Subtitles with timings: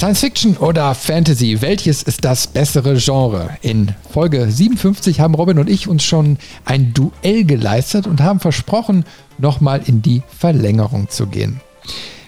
[0.00, 3.50] Science Fiction oder Fantasy, welches ist das bessere Genre?
[3.60, 9.04] In Folge 57 haben Robin und ich uns schon ein Duell geleistet und haben versprochen,
[9.36, 11.60] nochmal in die Verlängerung zu gehen.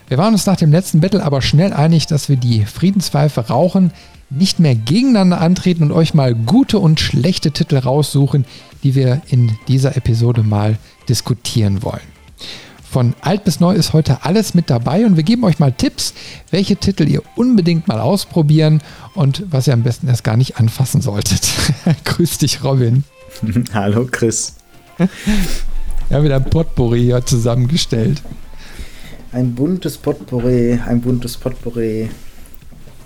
[0.07, 3.91] Wir waren uns nach dem letzten Battle aber schnell einig, dass wir die Friedenspfeife rauchen,
[4.29, 8.45] nicht mehr gegeneinander antreten und euch mal gute und schlechte Titel raussuchen,
[8.83, 10.77] die wir in dieser Episode mal
[11.09, 12.01] diskutieren wollen.
[12.93, 16.13] Von alt bis neu ist heute alles mit dabei und wir geben euch mal Tipps,
[16.51, 18.83] welche Titel ihr unbedingt mal ausprobieren
[19.15, 21.41] und was ihr am besten erst gar nicht anfassen solltet.
[22.05, 23.05] Grüß dich, Robin.
[23.73, 24.57] Hallo, Chris.
[26.11, 28.21] Ja, wieder ein Potpourri hier zusammengestellt.
[29.33, 32.11] Ein buntes Potpourri, ein buntes Potpourri.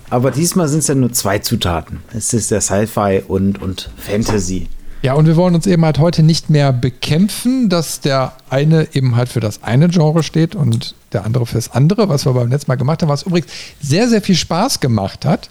[0.09, 2.01] Aber diesmal sind es ja nur zwei Zutaten.
[2.13, 4.67] Es ist der Sci-Fi und, und Fantasy.
[5.07, 9.15] Ja, und wir wollen uns eben halt heute nicht mehr bekämpfen, dass der eine eben
[9.15, 12.69] halt für das eine Genre steht und der andere fürs andere, was wir beim letzten
[12.69, 15.49] Mal gemacht haben, was übrigens sehr, sehr viel Spaß gemacht hat.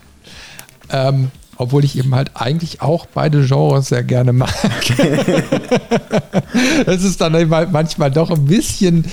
[0.91, 4.53] Ähm, obwohl ich eben halt eigentlich auch beide Genres sehr gerne mag.
[6.85, 9.07] Es ist dann eben halt manchmal doch ein bisschen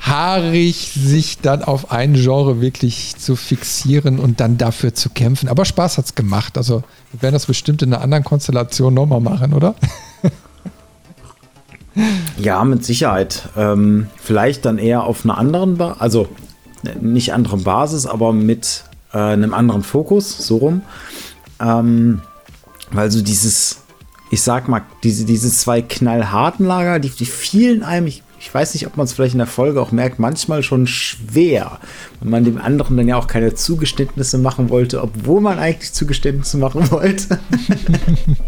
[0.00, 5.48] haarig, sich dann auf ein Genre wirklich zu fixieren und dann dafür zu kämpfen.
[5.48, 6.56] Aber Spaß hat es gemacht.
[6.56, 6.82] Also
[7.12, 9.74] wir werden das bestimmt in einer anderen Konstellation nochmal machen, oder?
[12.38, 13.48] Ja, mit Sicherheit.
[13.56, 16.28] Ähm, vielleicht dann eher auf einer anderen, ba also
[17.00, 20.82] nicht anderen Basis, aber mit äh, einem anderen Fokus, so rum.
[21.60, 22.22] Ähm,
[22.92, 23.80] weil so dieses,
[24.30, 28.72] ich sag mal, diese, diese zwei knallharten Lager, die, die fielen einem, ich ich weiß
[28.72, 31.80] nicht, ob man es vielleicht in der Folge auch merkt, manchmal schon schwer,
[32.20, 36.56] wenn man dem anderen dann ja auch keine Zugeständnisse machen wollte, obwohl man eigentlich Zugeständnisse
[36.56, 37.40] machen wollte.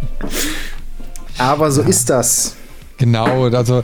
[1.38, 1.88] Aber so ja.
[1.88, 2.56] ist das.
[2.96, 3.82] Genau, also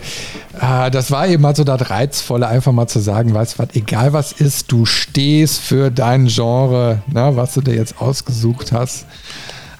[0.58, 4.14] äh, das war eben mal so das Reizvolle, einfach mal zu sagen, weißt was, egal
[4.14, 9.04] was ist, du stehst für dein Genre, ne, was du dir jetzt ausgesucht hast,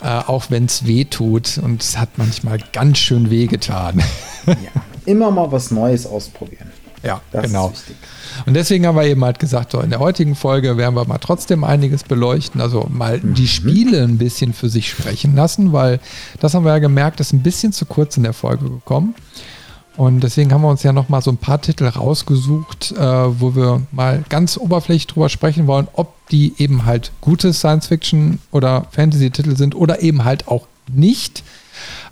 [0.03, 4.03] äh, auch wenn es weh tut und es hat manchmal ganz schön weh getan.
[4.47, 6.71] Ja immer mal was Neues ausprobieren.
[7.03, 7.73] Ja, das genau.
[8.47, 11.19] Und deswegen haben wir eben halt gesagt, so in der heutigen Folge werden wir mal
[11.19, 13.35] trotzdem einiges beleuchten, also mal mhm.
[13.35, 16.01] die Spiele ein bisschen für sich sprechen lassen, weil
[16.41, 19.15] das haben wir ja gemerkt, ist ein bisschen zu kurz in der Folge gekommen.
[19.97, 23.57] Und deswegen haben wir uns ja noch mal so ein paar Titel rausgesucht, äh, wo
[23.57, 29.57] wir mal ganz oberflächlich drüber sprechen wollen, ob die eben halt gute Science-Fiction oder Fantasy-Titel
[29.57, 31.43] sind oder eben halt auch nicht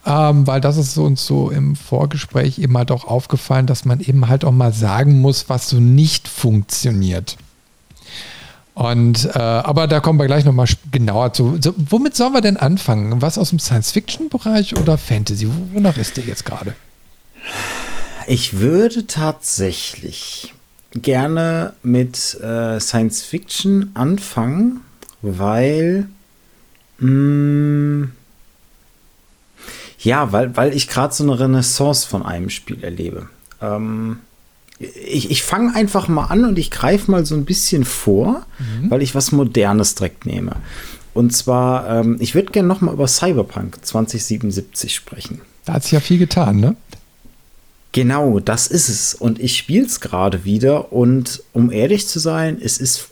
[0.07, 4.29] ähm, weil das ist uns so im Vorgespräch eben halt auch aufgefallen, dass man eben
[4.29, 7.37] halt auch mal sagen muss, was so nicht funktioniert.
[8.75, 11.59] Und äh, aber da kommen wir gleich nochmal genauer zu.
[11.61, 13.23] So, womit sollen wir denn anfangen?
[13.23, 15.49] Was aus dem Science-Fiction-Bereich oder Fantasy?
[15.73, 16.75] Wonach ist der jetzt gerade?
[18.27, 20.55] Ich würde tatsächlich
[20.93, 24.81] gerne mit äh, Science Fiction anfangen,
[25.23, 26.09] weil
[26.99, 28.13] mh, mm,
[30.05, 33.29] ja, weil, weil ich gerade so eine Renaissance von einem Spiel erlebe.
[33.61, 34.19] Ähm,
[34.79, 38.91] ich, ich fange einfach mal an und ich greife mal so ein bisschen vor, mhm.
[38.91, 40.57] weil ich was Modernes direkt nehme.
[41.15, 45.41] Und zwar, ähm, ich würde gerne noch mal über Cyberpunk 2077 sprechen.
[45.65, 46.77] Da hat sich ja viel getan, ne?
[47.93, 49.15] Genau, das ist es.
[49.15, 50.93] Und ich spiele es gerade wieder.
[50.93, 53.09] Und um ehrlich zu sein, es ist,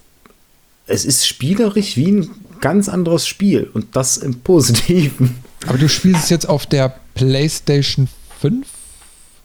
[0.88, 2.30] es ist spielerisch wie ein
[2.60, 3.70] ganz anderes Spiel.
[3.72, 5.36] Und das im Positiven.
[5.66, 8.08] Aber du spielst es jetzt auf der PlayStation
[8.40, 8.66] 5,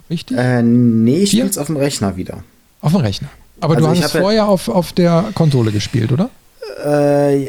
[0.09, 0.37] richtig?
[0.37, 2.43] Äh, nee, ich spiele es auf dem Rechner wieder.
[2.81, 3.29] Auf dem Rechner.
[3.59, 6.29] Aber also du hast es vorher auf, auf der Konsole gespielt, oder?
[6.83, 7.47] Äh,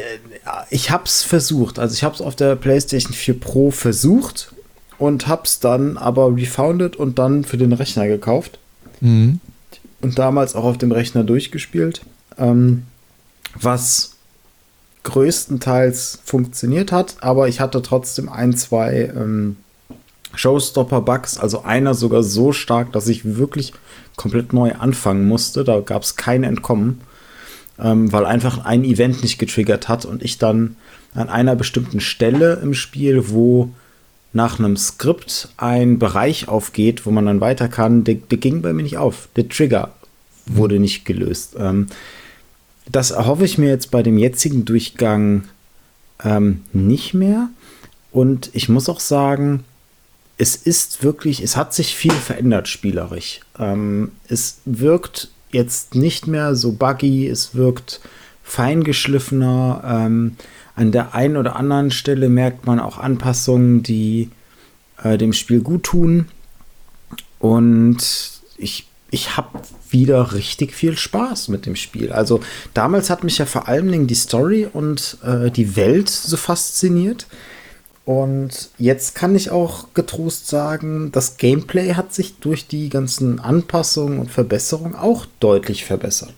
[0.70, 1.78] ich habe es versucht.
[1.78, 4.52] Also ich habe es auf der PlayStation 4 Pro versucht
[4.98, 8.58] und habe es dann aber refounded und dann für den Rechner gekauft.
[9.00, 9.40] Mhm.
[10.00, 12.02] Und damals auch auf dem Rechner durchgespielt.
[12.38, 12.84] Ähm,
[13.54, 14.16] was
[15.08, 19.56] größtenteils funktioniert hat, aber ich hatte trotzdem ein, zwei ähm,
[20.34, 23.72] Showstopper-Bugs, also einer sogar so stark, dass ich wirklich
[24.16, 25.64] komplett neu anfangen musste.
[25.64, 27.00] Da gab es kein Entkommen,
[27.78, 30.76] ähm, weil einfach ein Event nicht getriggert hat und ich dann
[31.14, 33.70] an einer bestimmten Stelle im Spiel, wo
[34.34, 38.74] nach einem Skript ein Bereich aufgeht, wo man dann weiter kann, der, der ging bei
[38.74, 39.28] mir nicht auf.
[39.36, 39.94] Der Trigger
[40.46, 41.56] wurde nicht gelöst.
[41.58, 41.86] Ähm,
[42.90, 45.44] das erhoffe ich mir jetzt bei dem jetzigen Durchgang
[46.24, 47.48] ähm, nicht mehr.
[48.10, 49.64] Und ich muss auch sagen,
[50.38, 53.40] es ist wirklich, es hat sich viel verändert spielerisch.
[53.58, 58.00] Ähm, es wirkt jetzt nicht mehr so buggy, es wirkt
[58.44, 59.82] feingeschliffener.
[59.84, 60.36] Ähm,
[60.74, 64.30] an der einen oder anderen Stelle merkt man auch Anpassungen, die
[65.02, 66.28] äh, dem Spiel gut tun.
[67.40, 69.60] Und ich, ich habe
[69.92, 72.12] wieder richtig viel Spaß mit dem Spiel.
[72.12, 72.40] Also
[72.74, 77.26] damals hat mich ja vor allen Dingen die Story und äh, die Welt so fasziniert.
[78.04, 84.18] Und jetzt kann ich auch getrost sagen, das Gameplay hat sich durch die ganzen Anpassungen
[84.18, 86.32] und Verbesserungen auch deutlich verbessert.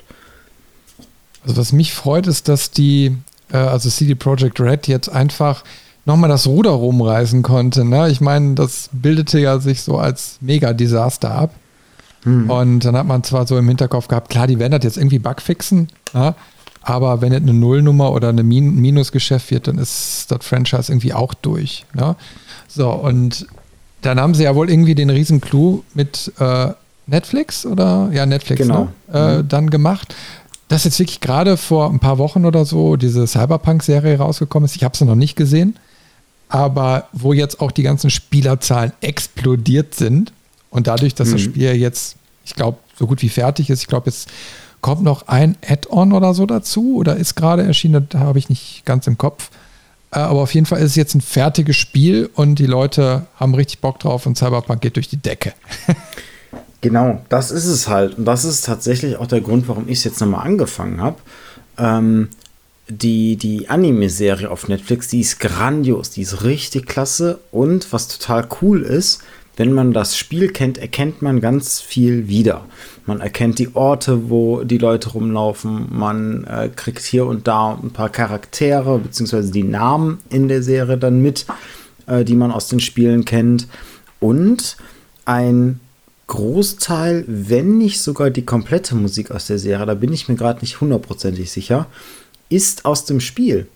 [1.44, 3.16] Also was mich freut, ist, dass die,
[3.52, 5.62] äh, also CD Projekt Red jetzt einfach
[6.04, 7.84] nochmal das Ruder rumreißen konnte.
[7.84, 8.10] Ne?
[8.10, 11.54] Ich meine, das bildete ja sich so als Mega-Desaster ab.
[12.22, 12.50] Hm.
[12.50, 15.18] Und dann hat man zwar so im Hinterkopf gehabt, klar, die werden das jetzt irgendwie
[15.18, 16.34] bugfixen, ja?
[16.82, 21.12] Aber wenn es eine Nullnummer oder eine Min Minusgeschäft wird, dann ist das Franchise irgendwie
[21.12, 21.84] auch durch.
[21.92, 22.16] Ne?
[22.68, 23.46] So, und
[24.00, 26.68] dann haben sie ja wohl irgendwie den riesen Clou mit äh,
[27.06, 28.88] Netflix oder ja, Netflix, genau.
[29.12, 29.12] ne?
[29.12, 29.48] äh, mhm.
[29.48, 30.14] dann gemacht.
[30.68, 34.76] Dass jetzt wirklich gerade vor ein paar Wochen oder so diese Cyberpunk-Serie rausgekommen ist.
[34.76, 35.76] Ich habe sie noch nicht gesehen,
[36.48, 40.32] aber wo jetzt auch die ganzen Spielerzahlen explodiert sind
[40.70, 41.32] und dadurch, dass mhm.
[41.32, 44.28] das Spiel jetzt, ich glaube, so gut wie fertig ist, ich glaube, jetzt
[44.80, 48.06] Kommt noch ein Add-on oder so dazu oder ist gerade erschienen?
[48.08, 49.50] Das habe ich nicht ganz im Kopf.
[50.10, 53.54] Äh, aber auf jeden Fall ist es jetzt ein fertiges Spiel und die Leute haben
[53.54, 55.52] richtig Bock drauf und Cyberpunk geht durch die Decke.
[56.80, 58.16] genau, das ist es halt.
[58.16, 61.16] Und das ist tatsächlich auch der Grund, warum ich es jetzt nochmal angefangen habe.
[61.76, 62.28] Ähm,
[62.88, 68.48] die, die Anime-Serie auf Netflix, die ist grandios, die ist richtig klasse und was total
[68.62, 69.20] cool ist,
[69.56, 72.64] wenn man das Spiel kennt, erkennt man ganz viel wieder.
[73.06, 75.88] Man erkennt die Orte, wo die Leute rumlaufen.
[75.90, 79.50] Man äh, kriegt hier und da ein paar Charaktere bzw.
[79.50, 81.46] die Namen in der Serie dann mit,
[82.06, 83.68] äh, die man aus den Spielen kennt.
[84.18, 84.76] Und
[85.24, 85.80] ein
[86.26, 90.60] Großteil, wenn nicht sogar die komplette Musik aus der Serie, da bin ich mir gerade
[90.60, 91.86] nicht hundertprozentig sicher,
[92.48, 93.66] ist aus dem Spiel.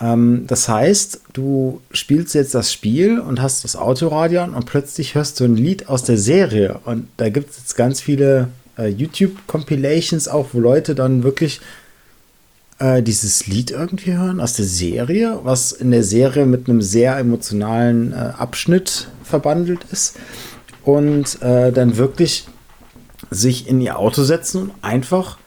[0.00, 5.14] Ähm, das heißt, du spielst jetzt das Spiel und hast das Autoradio an und plötzlich
[5.14, 6.80] hörst du ein Lied aus der Serie.
[6.84, 11.60] Und da gibt es jetzt ganz viele äh, YouTube-Compilations auch, wo Leute dann wirklich
[12.78, 17.16] äh, dieses Lied irgendwie hören aus der Serie, was in der Serie mit einem sehr
[17.16, 20.16] emotionalen äh, Abschnitt verbandelt ist.
[20.82, 22.46] Und äh, dann wirklich
[23.30, 25.38] sich in ihr Auto setzen und einfach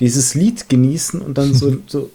[0.00, 2.10] dieses Lied genießen und dann so, so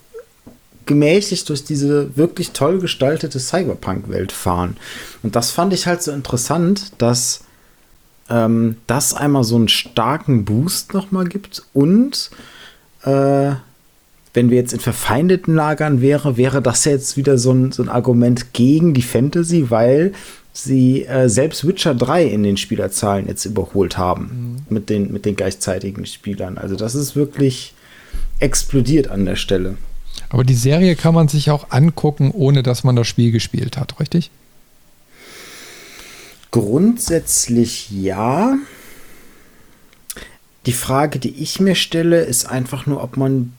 [0.88, 4.78] gemächlich durch diese wirklich toll gestaltete Cyberpunk-Welt fahren.
[5.24, 7.42] Und das fand ich halt so interessant, dass
[8.30, 12.32] ähm, das einmal so einen starken Boost nochmal gibt und
[13.04, 13.52] äh,
[14.34, 17.90] wenn wir jetzt in verfeindeten Lagern wären, wäre das jetzt wieder so ein, so ein
[17.90, 20.14] Argument gegen die Fantasy, weil
[20.54, 24.74] sie äh, selbst Witcher 3 in den Spielerzahlen jetzt überholt haben mhm.
[24.74, 26.60] mit, den, mit den gleichzeitigen Spielern.
[26.60, 27.74] Also das ist wirklich
[28.40, 29.78] explodiert an der Stelle.
[30.30, 34.00] Aber die Serie kann man sich auch angucken, ohne dass man das Spiel gespielt hat,
[34.00, 34.30] richtig?
[36.52, 38.58] Grundsätzlich ja.
[40.66, 43.54] Die Frage, die ich mir stelle, ist einfach nur, ob man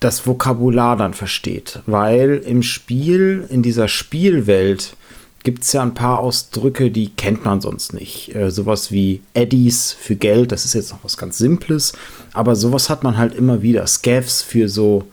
[0.00, 1.80] das Vokabular dann versteht.
[1.86, 4.96] Weil im Spiel, in dieser Spielwelt,
[5.42, 8.34] gibt es ja ein paar Ausdrücke, die kennt man sonst nicht.
[8.34, 11.92] Äh, sowas wie Eddies für Geld, das ist jetzt noch was ganz Simples,
[12.32, 13.86] aber sowas hat man halt immer wieder.
[13.86, 15.06] Scavs für so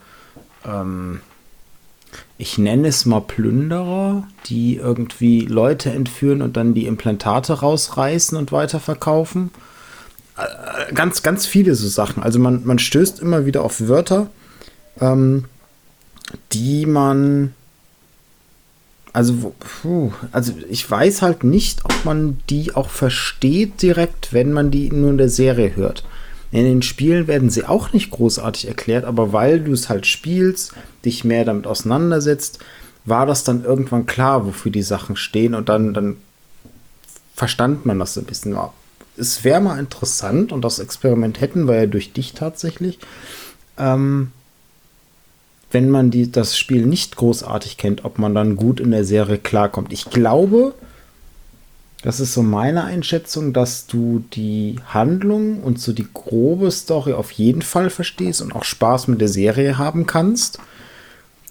[0.65, 1.21] ähm,
[2.37, 8.51] ich nenne es mal Plünderer, die irgendwie Leute entführen und dann die Implantate rausreißen und
[8.51, 9.51] weiterverkaufen.
[10.37, 12.23] Äh, ganz, ganz viele so Sachen.
[12.23, 14.29] Also man, man stößt immer wieder auf Wörter,
[14.99, 15.45] ähm,
[16.51, 17.53] die man.
[19.15, 24.71] Also, puh, also ich weiß halt nicht, ob man die auch versteht direkt, wenn man
[24.71, 26.03] die nur in der Serie hört.
[26.53, 30.73] In den Spielen werden sie auch nicht großartig erklärt, aber weil du es halt spielst,
[31.03, 32.59] dich mehr damit auseinandersetzt,
[33.05, 36.17] war das dann irgendwann klar, wofür die Sachen stehen und dann, dann
[37.33, 38.55] verstand man das ein bisschen.
[39.17, 42.99] Es wäre mal interessant und das Experiment hätten wir ja durch dich tatsächlich,
[43.79, 44.31] ähm,
[45.71, 49.39] wenn man die, das Spiel nicht großartig kennt, ob man dann gut in der Serie
[49.39, 49.91] klarkommt.
[49.91, 50.75] Ich glaube,
[52.03, 57.31] das ist so meine Einschätzung, dass du die Handlung und so die grobe Story auf
[57.31, 60.59] jeden Fall verstehst und auch Spaß mit der Serie haben kannst.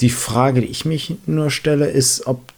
[0.03, 2.52] Die Frage, die ich mich nur stelle, ist, ob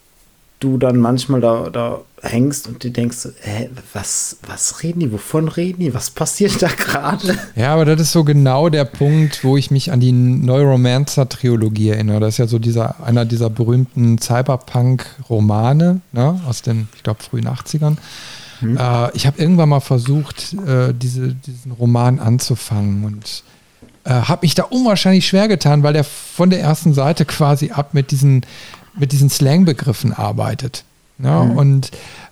[0.65, 5.49] du dann manchmal da, da hängst und du denkst, hä, was, was reden die, wovon
[5.49, 7.39] reden die, was passiert da gerade?
[7.55, 12.21] Ja, aber das ist so genau der Punkt, wo ich mich an die Neuromancer-Trilogie erinnere.
[12.21, 17.47] Das ist ja so dieser, einer dieser berühmten Cyberpunk-Romane ne, aus den, ich glaube, frühen
[17.47, 17.97] 80ern.
[18.61, 18.79] Hm.
[18.79, 23.45] Äh, ich habe irgendwann mal versucht, äh, diese, diesen Roman anzufangen und
[24.05, 27.93] äh, habe mich da unwahrscheinlich schwer getan, weil der von der ersten Seite quasi ab
[27.93, 28.47] mit diesen,
[28.97, 30.85] mit diesen Slang-Begriffen arbeitet.
[31.19, 31.57] Ja, mhm.
[31.57, 31.91] Und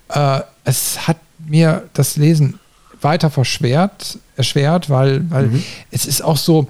[0.09, 2.59] äh, es hat mir das Lesen
[3.01, 5.65] weiter verschwert, erschwert, weil, weil mhm.
[5.91, 6.69] es ist auch so,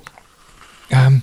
[0.91, 1.23] ähm,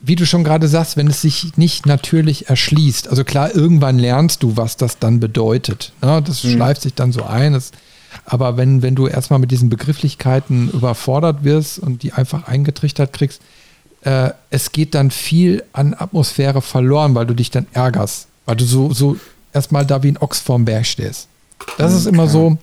[0.00, 3.08] wie du schon gerade sagst, wenn es sich nicht natürlich erschließt.
[3.08, 5.92] Also klar, irgendwann lernst du, was das dann bedeutet.
[6.00, 6.22] Ne?
[6.22, 6.52] Das mhm.
[6.52, 7.52] schleift sich dann so ein.
[7.52, 7.72] Das,
[8.24, 13.42] aber wenn, wenn du erstmal mit diesen Begrifflichkeiten überfordert wirst und die einfach eingetrichtert kriegst,
[14.02, 18.28] äh, es geht dann viel an Atmosphäre verloren, weil du dich dann ärgerst.
[18.46, 19.16] Weil du so, so
[19.52, 21.28] erstmal da wie ein Ochs vorm Berg stehst.
[21.76, 22.58] Das ist immer so,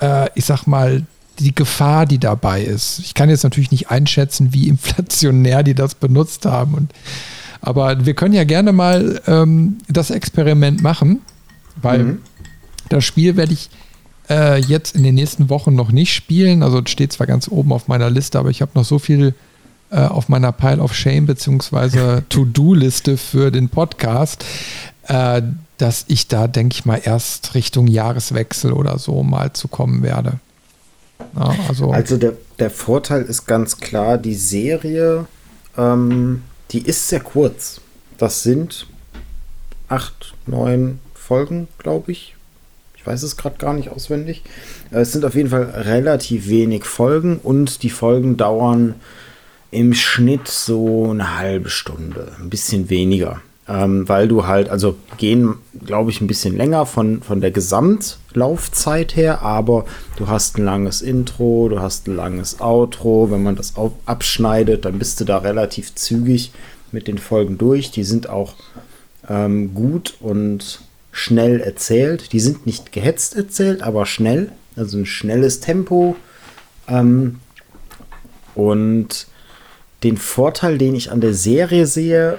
[0.00, 1.04] äh, ich sag mal,
[1.38, 2.98] die Gefahr, die dabei ist.
[2.98, 6.74] Ich kann jetzt natürlich nicht einschätzen, wie inflationär die das benutzt haben.
[6.74, 6.92] Und,
[7.60, 11.20] aber wir können ja gerne mal ähm, das Experiment machen,
[11.80, 12.18] weil mhm.
[12.88, 13.70] das Spiel werde ich
[14.28, 16.62] äh, jetzt in den nächsten Wochen noch nicht spielen.
[16.62, 19.34] Also es steht zwar ganz oben auf meiner Liste, aber ich habe noch so viel
[19.90, 22.22] äh, auf meiner Pile of Shame bzw.
[22.28, 24.44] To-Do-Liste für den Podcast,
[25.08, 25.42] äh,
[25.78, 30.34] dass ich da, denke ich mal, erst Richtung Jahreswechsel oder so mal zu kommen werde.
[31.36, 35.26] Ja, also, also der, der Vorteil ist ganz klar, die Serie,
[35.76, 37.80] ähm, die ist sehr kurz.
[38.18, 38.86] Das sind
[39.88, 42.36] acht, neun Folgen, glaube ich.
[42.96, 44.42] Ich weiß es gerade gar nicht auswendig.
[44.90, 48.94] Äh, es sind auf jeden Fall relativ wenig Folgen und die Folgen dauern
[49.70, 55.54] im Schnitt so eine halbe Stunde, ein bisschen weniger ähm, weil du halt, also gehen,
[55.86, 59.84] glaube ich, ein bisschen länger von, von der Gesamtlaufzeit her, aber
[60.16, 63.30] du hast ein langes Intro, du hast ein langes Outro.
[63.30, 66.50] Wenn man das auf, abschneidet, dann bist du da relativ zügig
[66.90, 67.92] mit den Folgen durch.
[67.92, 68.54] Die sind auch
[69.28, 70.80] ähm, gut und
[71.12, 72.32] schnell erzählt.
[72.32, 74.50] Die sind nicht gehetzt erzählt, aber schnell.
[74.74, 76.16] Also ein schnelles Tempo.
[76.88, 77.38] Ähm,
[78.56, 79.28] und
[80.02, 82.38] den Vorteil, den ich an der Serie sehe,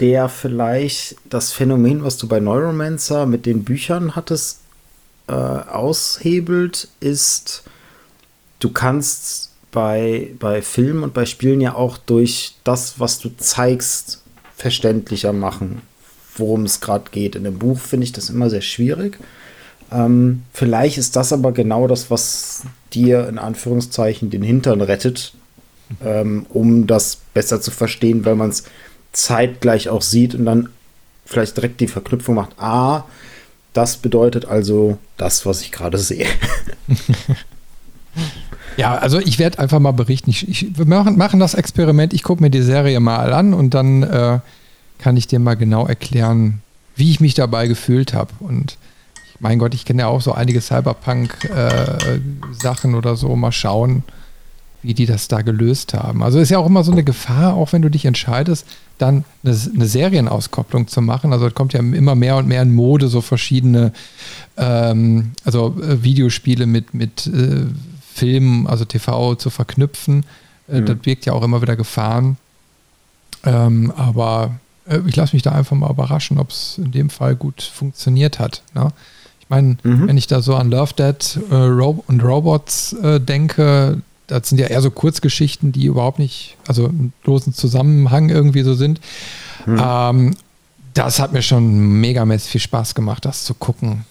[0.00, 4.60] der vielleicht das Phänomen, was du bei Neuromancer mit den Büchern hattest,
[5.28, 7.62] äh, aushebelt, ist,
[8.58, 14.22] du kannst bei, bei Filmen und bei Spielen ja auch durch das, was du zeigst,
[14.56, 15.82] verständlicher machen,
[16.36, 17.36] worum es gerade geht.
[17.36, 19.18] In einem Buch finde ich das immer sehr schwierig.
[19.92, 25.34] Ähm, vielleicht ist das aber genau das, was dir in Anführungszeichen den Hintern rettet,
[26.04, 28.64] ähm, um das besser zu verstehen, weil man es
[29.12, 30.68] zeitgleich auch sieht und dann
[31.24, 32.58] vielleicht direkt die Verknüpfung macht.
[32.58, 33.04] Ah,
[33.72, 36.26] das bedeutet also das, was ich gerade sehe.
[38.76, 40.30] Ja, also ich werde einfach mal berichten.
[40.30, 42.12] Ich, ich, wir machen, machen das Experiment.
[42.12, 44.40] Ich gucke mir die Serie mal an und dann äh,
[44.98, 46.60] kann ich dir mal genau erklären,
[46.96, 48.32] wie ich mich dabei gefühlt habe.
[48.40, 48.78] Und
[49.38, 53.34] mein Gott, ich kenne ja auch so einige Cyberpunk-Sachen äh, oder so.
[53.36, 54.02] Mal schauen,
[54.84, 56.22] wie die das da gelöst haben.
[56.22, 58.66] Also ist ja auch immer so eine Gefahr, auch wenn du dich entscheidest,
[58.98, 61.32] dann eine, eine Serienauskopplung zu machen.
[61.32, 63.92] Also es kommt ja immer mehr und mehr in Mode, so verschiedene
[64.58, 67.64] ähm, also äh, Videospiele mit, mit äh,
[68.12, 70.26] Filmen, also TV zu verknüpfen.
[70.68, 70.86] Äh, mhm.
[70.86, 72.36] Das birgt ja auch immer wieder Gefahren.
[73.42, 77.36] Ähm, aber äh, ich lasse mich da einfach mal überraschen, ob es in dem Fall
[77.36, 78.62] gut funktioniert hat.
[78.74, 78.88] Ne?
[79.40, 80.08] Ich meine, mhm.
[80.08, 84.58] wenn ich da so an Love Dead äh, Ro und Robots äh, denke, das sind
[84.58, 89.00] ja eher so Kurzgeschichten, die überhaupt nicht, also im losen Zusammenhang irgendwie so sind.
[89.64, 89.80] Hm.
[89.82, 90.36] Ähm,
[90.94, 94.04] das hat mir schon megamäßig viel Spaß gemacht, das zu gucken,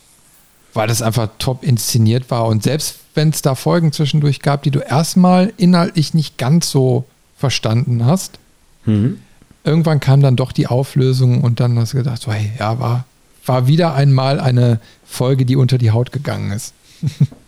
[0.73, 2.45] weil das einfach top inszeniert war.
[2.45, 7.05] Und selbst wenn es da Folgen zwischendurch gab, die du erstmal inhaltlich nicht ganz so
[7.37, 8.39] verstanden hast,
[8.85, 9.19] mhm.
[9.63, 13.05] irgendwann kam dann doch die Auflösung und dann hast du gedacht, so, hey, ja, war,
[13.45, 16.73] war wieder einmal eine Folge, die unter die Haut gegangen ist.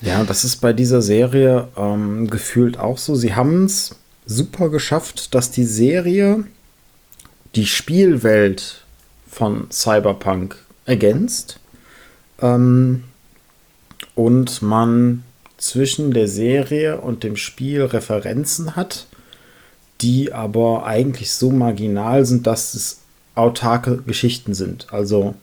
[0.00, 3.14] Ja, das ist bei dieser Serie ähm, gefühlt auch so.
[3.14, 6.44] Sie haben es super geschafft, dass die Serie
[7.54, 8.84] die Spielwelt
[9.28, 11.58] von Cyberpunk ergänzt
[12.40, 13.04] ähm,
[14.14, 15.24] und man
[15.56, 19.06] zwischen der Serie und dem Spiel Referenzen hat,
[20.00, 23.00] die aber eigentlich so marginal sind, dass es
[23.34, 24.86] autarke Geschichten sind.
[24.92, 25.34] Also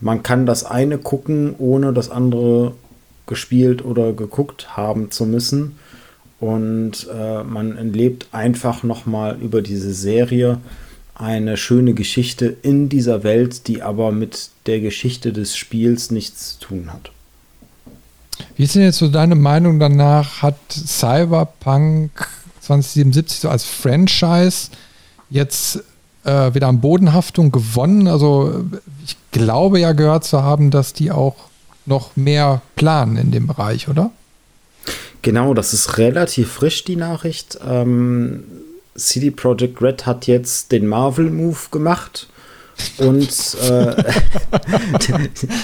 [0.00, 2.74] man kann das eine gucken, ohne das andere
[3.26, 5.76] gespielt oder geguckt haben zu müssen.
[6.40, 10.58] Und äh, man erlebt einfach nochmal über diese Serie
[11.14, 16.66] eine schöne Geschichte in dieser Welt, die aber mit der Geschichte des Spiels nichts zu
[16.66, 17.12] tun hat.
[18.56, 20.42] Wie ist denn jetzt so deine Meinung danach?
[20.42, 22.28] Hat Cyberpunk
[22.60, 24.70] 2077 so als Franchise
[25.30, 25.84] jetzt
[26.24, 28.08] äh, wieder an Bodenhaftung gewonnen?
[28.08, 28.64] Also
[29.04, 31.36] ich glaube ja gehört zu haben, dass die auch
[31.86, 34.10] noch mehr planen in dem Bereich, oder?
[35.22, 37.58] Genau, das ist relativ frisch, die Nachricht.
[37.66, 38.44] Ähm,
[38.94, 42.28] CD Projekt Red hat jetzt den Marvel-Move gemacht
[42.98, 43.94] und äh,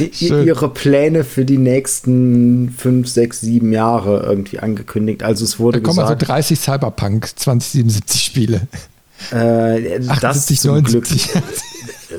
[0.21, 5.23] ihre Pläne für die nächsten fünf, sechs, sieben Jahre irgendwie angekündigt.
[5.23, 8.63] Also es wurde da kommen gesagt, also 30 Cyberpunk 2077 Spiele.
[9.31, 11.07] Äh, das, 80, zum Glück,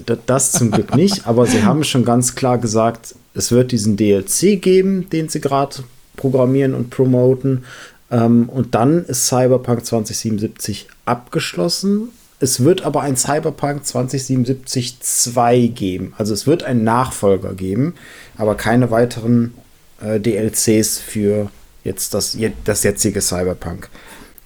[0.02, 4.62] das zum Glück nicht, aber sie haben schon ganz klar gesagt, es wird diesen DLC
[4.62, 5.78] geben, den sie gerade
[6.18, 7.64] programmieren und promoten.
[8.12, 12.10] Ähm, und dann ist Cyberpunk 2077 abgeschlossen.
[12.40, 16.14] Es wird aber ein Cyberpunk 2077 2 geben.
[16.18, 17.94] Also es wird einen Nachfolger geben,
[18.38, 19.54] aber keine weiteren
[20.02, 21.50] äh, DLCs für
[21.84, 23.90] jetzt das, das jetzige Cyberpunk.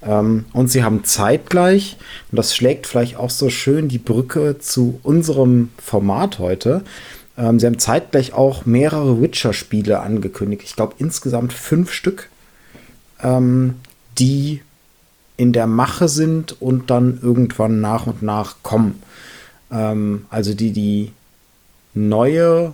[0.06, 1.98] Ähm, und sie haben zeitgleich,
[2.32, 6.84] und das schlägt vielleicht auch so schön die Brücke zu unserem Format heute,
[7.38, 10.64] ähm, sie haben zeitgleich auch mehrere Witcher-Spiele angekündigt.
[10.64, 12.30] Ich glaube insgesamt fünf Stück,
[13.22, 13.76] ähm,
[14.18, 14.62] die
[15.38, 19.02] in der Mache sind und dann irgendwann nach und nach kommen.
[19.68, 21.12] Also die, die
[21.94, 22.74] neue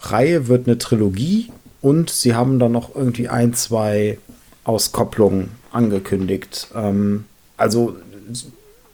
[0.00, 1.50] Reihe wird eine Trilogie
[1.80, 4.18] und sie haben dann noch irgendwie ein, zwei
[4.64, 6.68] Auskopplungen angekündigt.
[6.74, 7.24] Ähm,
[7.56, 7.96] also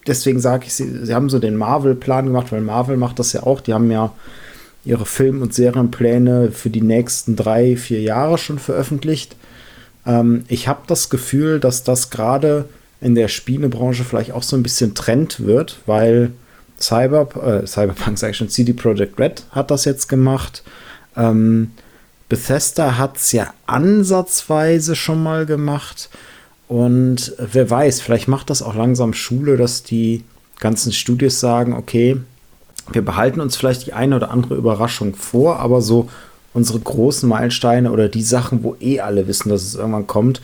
[0.06, 3.44] deswegen sage ich, sie, sie haben so den Marvel-Plan gemacht, weil Marvel macht das ja
[3.44, 3.60] auch.
[3.60, 4.12] Die haben ja
[4.84, 9.36] ihre Film- und Serienpläne für die nächsten drei, vier Jahre schon veröffentlicht.
[10.06, 12.68] Ähm, ich habe das Gefühl, dass das gerade
[13.00, 16.32] in der Spielebranche vielleicht auch so ein bisschen Trend wird, weil
[16.80, 17.28] Cyber,
[17.62, 20.62] äh, Cyberpunk, sag ich schon, CD Projekt Red hat das jetzt gemacht.
[21.16, 21.72] Ähm,
[22.30, 26.08] Bethesda hat es ja ansatzweise schon mal gemacht.
[26.68, 30.22] Und wer weiß, vielleicht macht das auch langsam Schule, dass die
[30.60, 32.18] ganzen Studios sagen, okay,
[32.92, 36.08] wir behalten uns vielleicht die eine oder andere Überraschung vor, aber so
[36.54, 40.40] unsere großen Meilensteine oder die Sachen, wo eh alle wissen, dass es irgendwann kommt,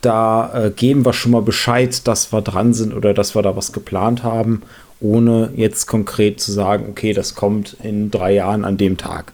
[0.00, 3.56] da äh, geben wir schon mal Bescheid, dass wir dran sind oder dass wir da
[3.56, 4.62] was geplant haben,
[5.00, 9.32] ohne jetzt konkret zu sagen, okay, das kommt in drei Jahren an dem Tag.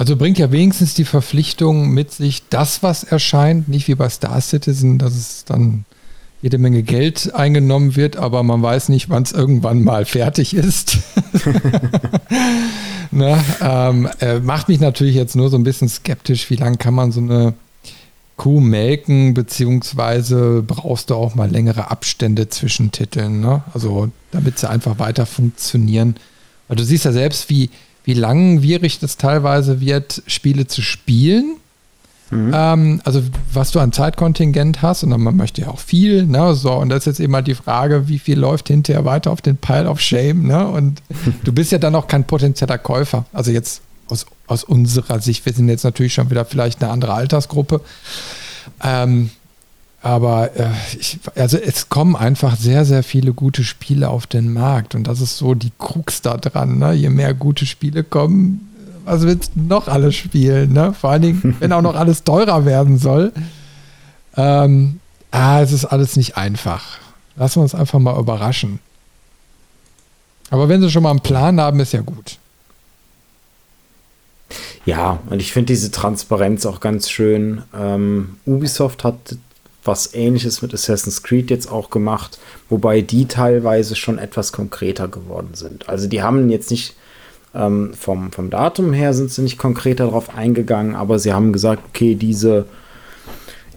[0.00, 4.40] Also bringt ja wenigstens die Verpflichtung mit sich, das, was erscheint, nicht wie bei Star
[4.40, 5.84] Citizen, dass es dann
[6.40, 11.00] jede Menge Geld eingenommen wird, aber man weiß nicht, wann es irgendwann mal fertig ist.
[13.10, 13.44] ne?
[13.60, 17.12] ähm, äh, macht mich natürlich jetzt nur so ein bisschen skeptisch, wie lange kann man
[17.12, 17.52] so eine
[18.38, 23.64] Kuh melken, beziehungsweise brauchst du auch mal längere Abstände zwischen Titeln, ne?
[23.74, 26.16] also damit sie einfach weiter funktionieren.
[26.68, 27.68] Weil du siehst ja selbst, wie,
[28.04, 31.56] wie langwierig das teilweise wird, Spiele zu spielen
[32.30, 32.52] Mhm.
[32.54, 36.54] Ähm, also was du an Zeitkontingent hast, und man möchte ja auch viel, ne?
[36.54, 39.42] So, und das ist jetzt eben mal die Frage, wie viel läuft hinterher weiter auf
[39.42, 40.66] den Pile of Shame, ne?
[40.66, 41.02] Und
[41.44, 43.24] du bist ja dann auch kein potenzieller Käufer.
[43.32, 47.14] Also jetzt aus, aus unserer Sicht, wir sind jetzt natürlich schon wieder vielleicht eine andere
[47.14, 47.80] Altersgruppe.
[48.82, 49.30] Ähm,
[50.02, 54.94] aber äh, ich, also es kommen einfach sehr, sehr viele gute Spiele auf den Markt
[54.94, 56.78] und das ist so die Krux da dran.
[56.78, 56.94] Ne?
[56.94, 58.66] Je mehr gute Spiele kommen,
[59.04, 60.72] was willst du noch alles spielen?
[60.72, 60.94] Ne?
[60.94, 63.32] Vor allen Dingen, wenn auch noch alles teurer werden soll.
[64.36, 65.00] Ähm,
[65.32, 66.98] ah, es ist alles nicht einfach.
[67.36, 68.78] Lassen wir uns einfach mal überraschen.
[70.50, 72.38] Aber wenn sie schon mal einen Plan haben, ist ja gut.
[74.86, 77.62] Ja, und ich finde diese Transparenz auch ganz schön.
[77.74, 79.36] Ähm, Ubisoft hat
[79.84, 82.38] was ähnliches mit Assassin's Creed jetzt auch gemacht,
[82.68, 85.88] wobei die teilweise schon etwas konkreter geworden sind.
[85.88, 86.94] Also die haben jetzt nicht
[87.54, 91.82] ähm, vom, vom Datum her sind sie nicht konkreter darauf eingegangen, aber sie haben gesagt,
[91.88, 92.66] okay, diese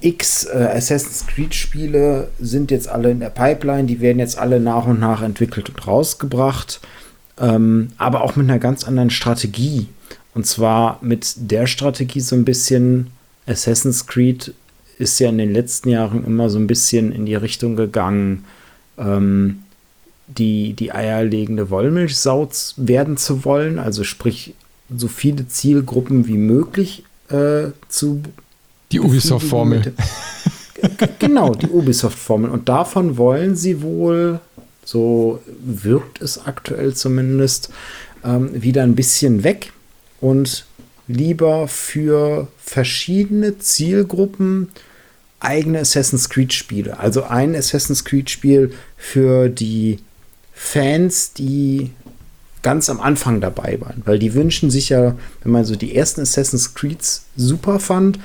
[0.02, 4.60] X äh, Assassin's Creed Spiele sind jetzt alle in der Pipeline, die werden jetzt alle
[4.60, 6.82] nach und nach entwickelt und rausgebracht,
[7.40, 9.88] ähm, aber auch mit einer ganz anderen Strategie.
[10.36, 13.12] Und zwar mit der Strategie so ein bisschen,
[13.46, 14.54] Assassin's Creed
[14.98, 18.46] ist ja in den letzten Jahren immer so ein bisschen in die Richtung gegangen,
[18.98, 19.60] ähm,
[20.28, 24.54] die, die eierlegende Wollmilchsau werden zu wollen, also sprich
[24.96, 28.22] so viele Zielgruppen wie möglich äh, zu.
[28.92, 29.94] Die Ubisoft-Formel.
[31.20, 32.50] genau, die Ubisoft-Formel.
[32.50, 34.40] Und davon wollen sie wohl,
[34.86, 37.70] so wirkt es aktuell zumindest,
[38.24, 39.72] ähm, wieder ein bisschen weg
[40.22, 40.66] und
[41.14, 44.70] lieber für verschiedene Zielgruppen
[45.40, 47.00] eigene Assassin's Creed Spiele.
[47.00, 50.00] Also ein Assassin's Creed Spiel für die
[50.54, 51.92] Fans, die
[52.62, 56.22] ganz am Anfang dabei waren, weil die wünschen sich ja, wenn man so die ersten
[56.22, 58.20] Assassin's Creeds super fand,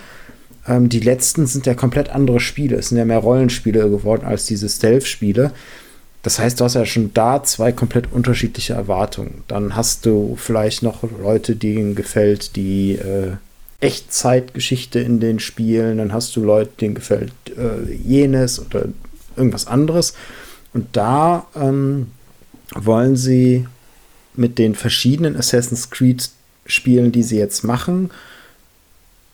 [0.68, 2.76] ähm, die letzten sind ja komplett andere Spiele.
[2.76, 5.52] Es sind ja mehr Rollenspiele geworden als diese Stealth-Spiele.
[6.22, 9.44] Das heißt, du hast ja schon da zwei komplett unterschiedliche Erwartungen.
[9.48, 13.36] Dann hast du vielleicht noch Leute, denen gefällt die äh,
[13.80, 15.98] Echtzeitgeschichte in den Spielen.
[15.98, 18.86] Dann hast du Leute, denen gefällt äh, jenes oder
[19.36, 20.14] irgendwas anderes.
[20.74, 22.08] Und da ähm,
[22.74, 23.66] wollen sie
[24.34, 26.30] mit den verschiedenen Assassin's Creed
[26.66, 28.10] Spielen, die sie jetzt machen,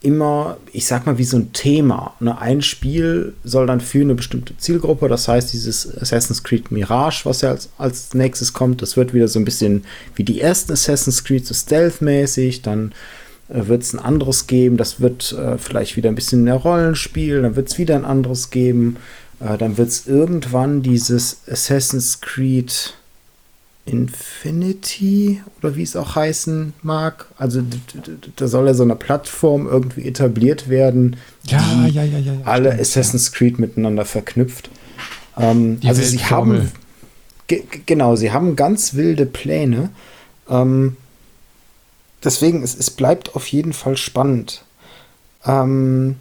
[0.04, 2.14] immer, ich sag mal, wie so ein Thema.
[2.20, 2.38] Ne?
[2.38, 7.40] Ein Spiel soll dann für eine bestimmte Zielgruppe, das heißt, dieses Assassin's Creed Mirage, was
[7.40, 11.24] ja als, als nächstes kommt, das wird wieder so ein bisschen wie die ersten Assassin's
[11.24, 12.92] Creed, so stealth-mäßig, dann
[13.48, 17.40] äh, wird es ein anderes geben, das wird äh, vielleicht wieder ein bisschen mehr Rollenspiel,
[17.40, 18.96] dann wird es wieder ein anderes geben,
[19.40, 22.94] äh, dann wird es irgendwann dieses Assassin's Creed
[23.86, 27.26] Infinity oder wie es auch heißen mag.
[27.36, 27.62] Also
[28.36, 32.70] da soll ja so eine Plattform irgendwie etabliert werden, ja, die ja, ja, ja, alle
[32.70, 34.70] stimmt, Assassin's Creed miteinander verknüpft.
[35.36, 36.70] Ähm, also sie haben
[37.86, 39.90] genau, sie haben ganz wilde Pläne.
[40.48, 40.96] Ähm,
[42.22, 44.64] deswegen, es, es bleibt auf jeden Fall spannend.
[45.44, 46.16] Ähm,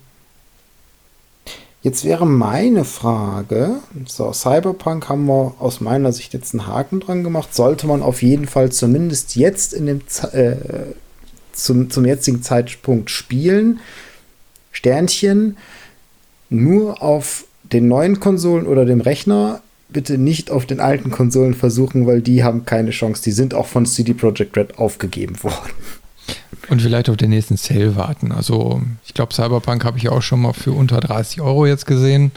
[1.84, 7.26] Jetzt wäre meine Frage, so, Cyberpunk haben wir aus meiner Sicht jetzt einen Haken dran
[7.26, 7.54] gemacht.
[7.54, 10.56] Sollte man auf jeden Fall zumindest jetzt in dem äh,
[11.52, 13.82] zum, zum jetzigen Zeitpunkt spielen.
[14.72, 15.58] Sternchen
[16.50, 19.62] nur auf den neuen Konsolen oder dem Rechner.
[19.89, 23.24] Bitte nicht auf den alten Konsolen versuchen, weil die haben keine Chance.
[23.24, 25.72] Die sind auch von CD Projekt Red aufgegeben worden.
[26.69, 28.31] Und vielleicht auf den nächsten Sale warten.
[28.31, 32.31] Also ich glaube, Cyberpunk habe ich auch schon mal für unter 30 Euro jetzt gesehen.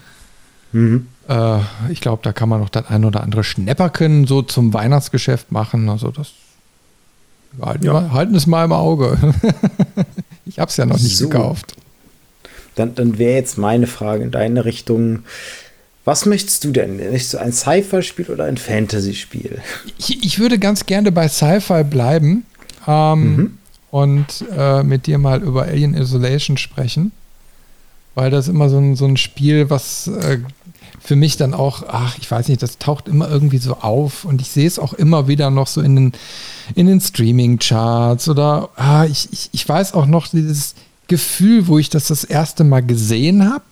[0.72, 1.07] Mhm.
[1.29, 1.59] Äh,
[1.90, 5.88] ich glaube, da kann man noch das ein oder andere Schnäpperken so zum Weihnachtsgeschäft machen.
[5.88, 6.33] Also das
[7.62, 7.92] halten, ja.
[7.94, 9.16] wir, halten es mal im Auge.
[10.44, 11.29] ich habe es ja noch nicht so.
[11.29, 11.77] gekauft.
[12.75, 15.20] Dann, dann wäre jetzt meine Frage in deine Richtung.
[16.05, 16.96] Was möchtest du denn?
[16.96, 19.61] Nicht so ein Sci-Fi-Spiel oder ein Fantasy-Spiel?
[19.99, 22.44] Ich, ich, würde ganz gerne bei Sci-Fi bleiben.
[22.87, 23.59] Ähm, mhm
[23.90, 27.12] und äh, mit dir mal über Alien Isolation sprechen,
[28.14, 30.38] weil das immer so ein, so ein Spiel, was äh,
[31.01, 34.40] für mich dann auch, ach, ich weiß nicht, das taucht immer irgendwie so auf und
[34.40, 36.12] ich sehe es auch immer wieder noch so in den,
[36.75, 40.75] in den Streaming-Charts oder ah, ich, ich, ich weiß auch noch dieses
[41.07, 43.64] Gefühl, wo ich das das erste Mal gesehen habe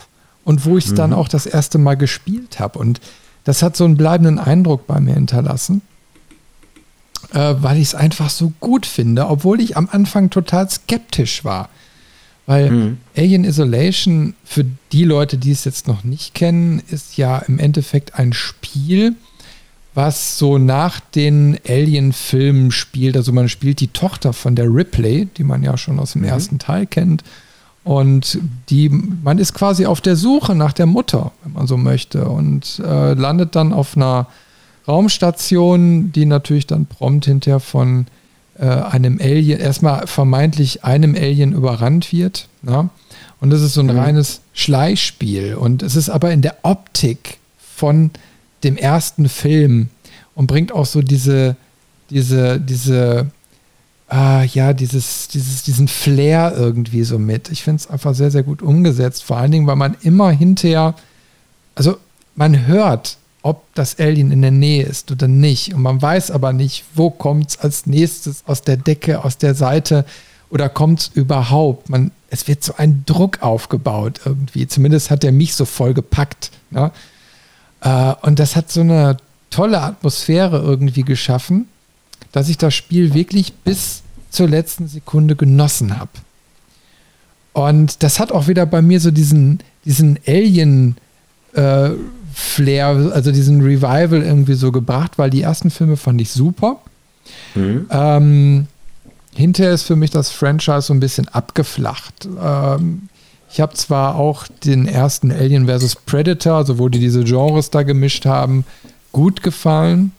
[0.44, 0.96] und wo ich es mhm.
[0.96, 3.00] dann auch das erste Mal gespielt habe und
[3.42, 5.83] das hat so einen bleibenden Eindruck bei mir hinterlassen
[7.35, 11.68] äh, weil ich es einfach so gut finde, obwohl ich am Anfang total skeptisch war.
[12.47, 12.99] Weil mhm.
[13.16, 18.18] Alien Isolation, für die Leute, die es jetzt noch nicht kennen, ist ja im Endeffekt
[18.18, 19.16] ein Spiel,
[19.94, 23.16] was so nach den Alien-Filmen spielt.
[23.16, 26.29] Also man spielt die Tochter von der Ripley, die man ja schon aus dem mhm.
[26.29, 27.25] ersten Teil kennt.
[27.83, 28.38] Und
[28.70, 32.81] die, man ist quasi auf der Suche nach der Mutter, wenn man so möchte, und
[32.85, 34.27] äh, landet dann auf einer
[34.87, 38.07] Raumstation, die natürlich dann prompt hinterher von
[38.59, 42.49] äh, einem Alien, erstmal vermeintlich einem Alien überrannt wird.
[42.62, 42.90] Na?
[43.40, 43.99] Und das ist so ein mhm.
[43.99, 45.55] reines Schleichspiel.
[45.55, 48.11] Und es ist aber in der Optik von
[48.62, 49.88] dem ersten Film
[50.35, 51.57] und bringt auch so diese,
[52.11, 53.31] diese, diese,
[54.09, 57.51] ah, ja, dieses, dieses, diesen Flair irgendwie so mit.
[57.51, 59.25] Ich finde es einfach sehr, sehr gut umgesetzt.
[59.25, 60.94] Vor allen Dingen, weil man immer hinterher,
[61.75, 61.97] also
[62.37, 65.75] man hört ob das Alien in der Nähe ist oder nicht.
[65.75, 69.55] Und man weiß aber nicht, wo kommt es als nächstes aus der Decke, aus der
[69.55, 70.07] Seite
[70.49, 71.91] oder kommt es überhaupt.
[71.91, 74.67] Man, es wird so ein Druck aufgebaut irgendwie.
[74.67, 76.53] Zumindest hat er mich so voll gepackt.
[76.71, 76.91] Ne?
[77.83, 79.19] Äh, und das hat so eine
[79.51, 81.69] tolle Atmosphäre irgendwie geschaffen,
[82.33, 86.11] dass ich das Spiel wirklich bis zur letzten Sekunde genossen habe.
[87.53, 90.97] Und das hat auch wieder bei mir so diesen, diesen Alien-
[91.53, 91.91] äh,
[92.35, 96.81] Flair, also diesen Revival irgendwie so gebracht, weil die ersten Filme fand ich super.
[97.55, 97.87] Mhm.
[97.90, 98.66] Ähm,
[99.35, 102.29] hinterher ist für mich das Franchise so ein bisschen abgeflacht.
[102.42, 103.09] Ähm,
[103.51, 105.97] ich habe zwar auch den ersten Alien vs.
[106.07, 108.64] Predator, also wo die diese Genres da gemischt haben,
[109.12, 110.11] gut gefallen.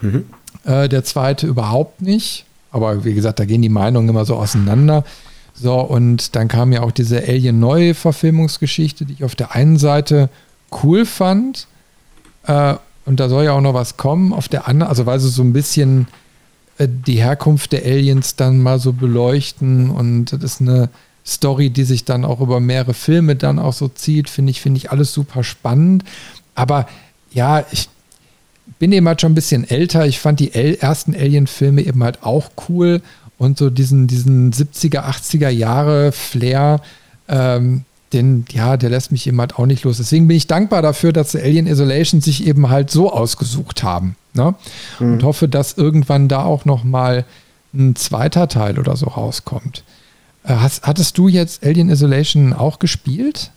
[0.00, 0.26] Mhm.
[0.64, 2.44] Äh, der zweite überhaupt nicht.
[2.70, 5.04] Aber wie gesagt, da gehen die Meinungen immer so auseinander.
[5.54, 10.28] So, und dann kam ja auch diese Alien-Neue-Verfilmungsgeschichte, die ich auf der einen Seite
[10.82, 11.66] cool fand.
[12.44, 14.32] Äh, und da soll ja auch noch was kommen.
[14.32, 16.08] Auf der anderen, also weil sie so ein bisschen
[16.78, 20.90] äh, die Herkunft der Aliens dann mal so beleuchten und das ist eine
[21.26, 24.78] Story, die sich dann auch über mehrere Filme dann auch so zieht, finde ich, finde
[24.78, 26.04] ich alles super spannend.
[26.54, 26.88] Aber
[27.30, 27.88] ja, ich,
[28.78, 30.06] bin eben halt schon ein bisschen älter.
[30.06, 33.00] Ich fand die ersten Alien-Filme eben halt auch cool
[33.38, 36.80] und so diesen, diesen 70er, 80er Jahre Flair,
[37.28, 39.98] ähm, den, ja, der lässt mich eben halt auch nicht los.
[39.98, 44.16] Deswegen bin ich dankbar dafür, dass Alien Isolation sich eben halt so ausgesucht haben.
[44.34, 44.54] Ne?
[44.98, 45.12] Mhm.
[45.14, 47.24] Und hoffe, dass irgendwann da auch noch mal
[47.74, 49.84] ein zweiter Teil oder so rauskommt.
[50.44, 53.50] Äh, hast, hattest du jetzt Alien Isolation auch gespielt?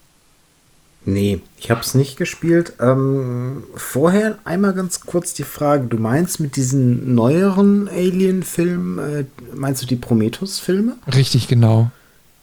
[1.03, 2.73] Nee, ich habe es nicht gespielt.
[2.79, 9.81] Ähm, vorher einmal ganz kurz die Frage: Du meinst mit diesen neueren Alien-Filmen, äh, meinst
[9.81, 10.97] du die Prometheus-Filme?
[11.11, 11.89] Richtig, genau.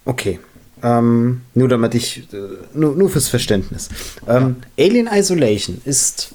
[0.05, 0.41] Okay.
[0.83, 2.37] Ähm, nur damit ich, äh,
[2.75, 3.89] nur, nur fürs Verständnis.
[4.27, 4.85] Ähm, ja.
[4.85, 6.35] Alien Isolation ist,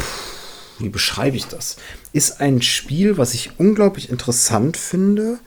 [0.00, 1.76] pff, wie beschreibe ich das?
[2.12, 5.38] Ist ein Spiel, was ich unglaublich interessant finde,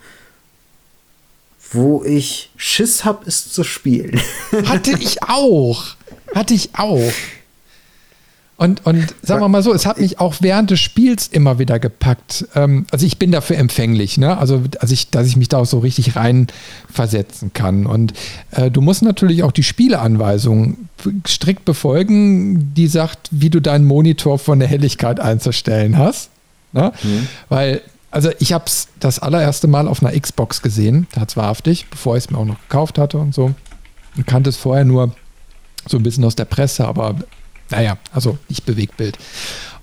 [1.72, 4.20] wo ich Schiss habe, es zu spielen.
[4.66, 5.96] Hatte ich auch.
[6.36, 7.12] Hatte ich auch.
[8.62, 11.80] Und, und sagen wir mal so, es hat mich auch während des Spiels immer wieder
[11.80, 12.46] gepackt.
[12.54, 14.38] Ähm, also ich bin dafür empfänglich, ne?
[14.38, 17.88] Also, also ich, dass ich mich da auch so richtig reinversetzen kann.
[17.88, 18.14] Und
[18.52, 20.78] äh, du musst natürlich auch die Spieleanweisung
[21.28, 26.30] strikt befolgen, die sagt, wie du deinen Monitor von der Helligkeit einzustellen hast.
[26.72, 26.94] Ne?
[27.02, 27.28] Mhm.
[27.50, 32.26] Weil also ich habe es das allererste Mal auf einer Xbox gesehen, tatsächlich, bevor ich
[32.26, 33.56] es mir auch noch gekauft hatte und so.
[34.16, 35.16] Und kannte es vorher nur
[35.88, 37.16] so ein bisschen aus der Presse, aber
[37.72, 39.18] naja, also nicht Bewegtbild.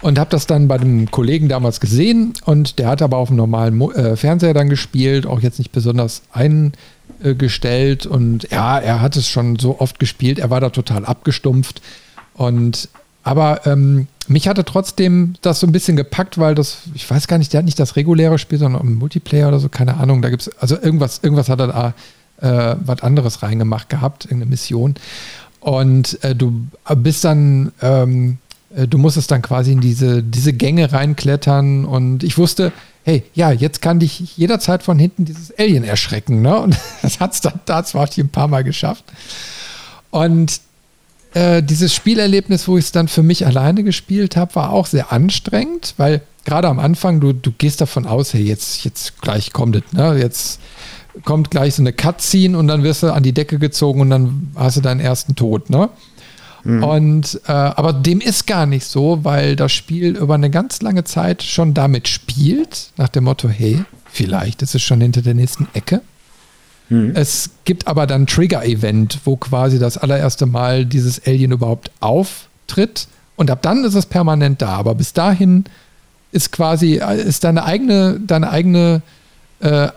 [0.00, 3.36] Und habe das dann bei dem Kollegen damals gesehen und der hat aber auf dem
[3.36, 9.28] normalen äh, Fernseher dann gespielt, auch jetzt nicht besonders eingestellt und ja, er hat es
[9.28, 11.82] schon so oft gespielt, er war da total abgestumpft
[12.34, 12.88] und
[13.24, 17.38] aber ähm, mich hatte trotzdem das so ein bisschen gepackt, weil das, ich weiß gar
[17.38, 20.22] nicht, der hat nicht das reguläre Spiel, sondern im Multiplayer oder so, keine Ahnung.
[20.22, 21.94] Da gibt es, also irgendwas, irgendwas hat er da
[22.40, 24.94] äh, was anderes reingemacht gehabt, irgendeine Mission.
[25.60, 26.66] Und äh, du
[26.96, 28.38] bist dann, ähm,
[28.74, 32.72] äh, du musstest dann quasi in diese, diese Gänge reinklettern und ich wusste,
[33.04, 36.58] hey, ja, jetzt kann dich jederzeit von hinten dieses Alien erschrecken, ne?
[36.60, 39.04] Und das hat es dann da zwar ein paar Mal geschafft.
[40.10, 40.60] Und
[41.34, 45.12] äh, dieses Spielerlebnis, wo ich es dann für mich alleine gespielt habe, war auch sehr
[45.12, 49.76] anstrengend, weil gerade am Anfang, du, du gehst davon aus, hey, jetzt, jetzt gleich kommt
[49.76, 50.16] es, ne?
[50.18, 50.60] Jetzt
[51.24, 54.52] kommt gleich so eine Cutscene und dann wirst du an die Decke gezogen und dann
[54.54, 55.88] hast du deinen ersten Tod, ne?
[56.64, 56.82] Mhm.
[56.82, 61.04] Und äh, aber dem ist gar nicht so, weil das Spiel über eine ganz lange
[61.04, 65.68] Zeit schon damit spielt, nach dem Motto, hey, vielleicht ist es schon hinter der nächsten
[65.72, 66.02] Ecke.
[66.88, 67.12] Mhm.
[67.14, 73.08] Es gibt aber dann Trigger-Event, wo quasi das allererste Mal dieses Alien überhaupt auftritt.
[73.36, 74.70] Und ab dann ist es permanent da.
[74.70, 75.64] Aber bis dahin
[76.32, 79.02] ist quasi, ist deine eigene, deine eigene
[79.60, 79.88] äh,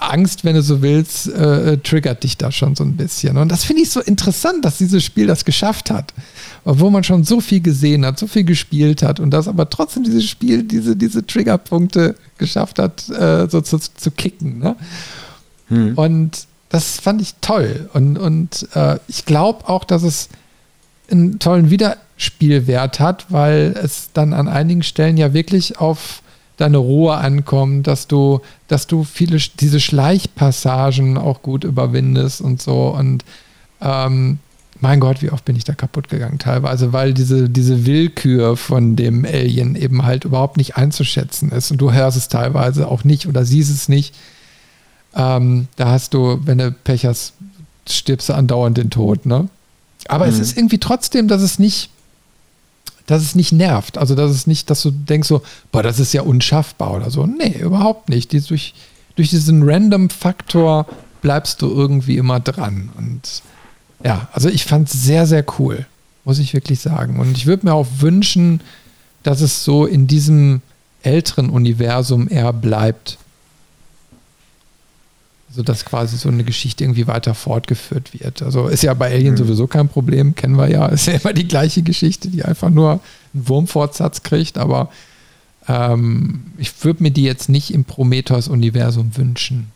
[0.00, 3.36] Angst, wenn du so willst, äh, triggert dich da schon so ein bisschen.
[3.36, 6.14] Und das finde ich so interessant, dass dieses Spiel das geschafft hat.
[6.64, 10.04] Obwohl man schon so viel gesehen hat, so viel gespielt hat und das aber trotzdem
[10.04, 14.58] dieses Spiel, diese, diese Triggerpunkte geschafft hat, äh, so zu, zu kicken.
[14.58, 14.76] Ne?
[15.68, 15.96] Hm.
[15.96, 17.88] Und das fand ich toll.
[17.92, 20.28] Und, und äh, ich glaube auch, dass es
[21.10, 26.22] einen tollen Wiederspielwert hat, weil es dann an einigen Stellen ja wirklich auf
[26.58, 32.88] deine Ruhe ankommt, dass du, dass du viele diese Schleichpassagen auch gut überwindest und so.
[32.88, 33.24] Und
[33.80, 34.38] ähm,
[34.80, 38.96] mein Gott, wie oft bin ich da kaputt gegangen teilweise, weil diese, diese Willkür von
[38.96, 41.70] dem Alien eben halt überhaupt nicht einzuschätzen ist.
[41.70, 44.14] Und du hörst es teilweise auch nicht oder siehst es nicht.
[45.14, 47.34] Ähm, da hast du, wenn du Pech hast,
[47.88, 49.48] stirbst du andauernd den Tod, ne?
[50.08, 50.32] Aber mhm.
[50.32, 51.90] es ist irgendwie trotzdem, dass es nicht,
[53.08, 53.96] dass es nicht nervt.
[53.96, 55.42] Also, dass es nicht, dass du denkst so,
[55.72, 57.26] boah, das ist ja unschaffbar oder so.
[57.26, 58.32] Nee, überhaupt nicht.
[58.32, 58.74] Die, durch,
[59.16, 60.86] durch diesen Random-Faktor
[61.22, 62.90] bleibst du irgendwie immer dran.
[62.98, 63.42] Und
[64.04, 65.86] ja, also ich fand es sehr, sehr cool,
[66.24, 67.18] muss ich wirklich sagen.
[67.18, 68.60] Und ich würde mir auch wünschen,
[69.22, 70.60] dass es so in diesem
[71.02, 73.16] älteren Universum eher bleibt.
[75.58, 78.42] Also dass quasi so eine Geschichte irgendwie weiter fortgeführt wird.
[78.42, 79.38] Also ist ja bei Alien mhm.
[79.38, 80.86] sowieso kein Problem, kennen wir ja.
[80.86, 83.00] Ist ja immer die gleiche Geschichte, die einfach nur
[83.34, 84.88] einen Wurmfortsatz kriegt, aber
[85.66, 89.72] ähm, ich würde mir die jetzt nicht im Prometheus-Universum wünschen.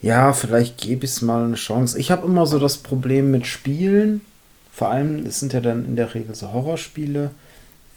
[0.00, 1.98] Ja, vielleicht gebe ich es mal eine Chance.
[1.98, 4.20] Ich habe immer so das Problem mit Spielen,
[4.72, 7.32] vor allem, es sind ja dann in der Regel so Horrorspiele,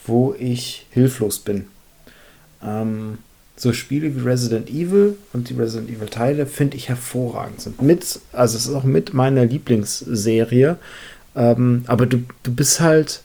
[0.07, 1.67] wo ich hilflos bin.
[2.63, 3.19] Ähm,
[3.61, 7.61] so Spiele wie Resident Evil und die Resident Evil Teile finde ich hervorragend.
[7.61, 10.77] Sind mit, also es ist auch mit meiner Lieblingsserie.
[11.35, 13.21] Ähm, aber du, du bist halt,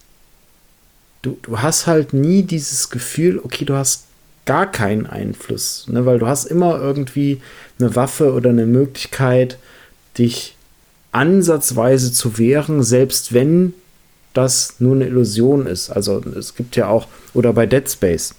[1.23, 4.03] du, du hast halt nie dieses Gefühl, okay, du hast
[4.45, 6.05] gar keinen Einfluss, ne?
[6.05, 7.41] weil du hast immer irgendwie
[7.79, 9.57] eine Waffe oder eine Möglichkeit,
[10.19, 10.55] dich
[11.11, 13.73] ansatzweise zu wehren, selbst wenn
[14.35, 15.89] das nur eine Illusion ist.
[15.89, 18.35] Also es gibt ja auch, oder bei Dead Space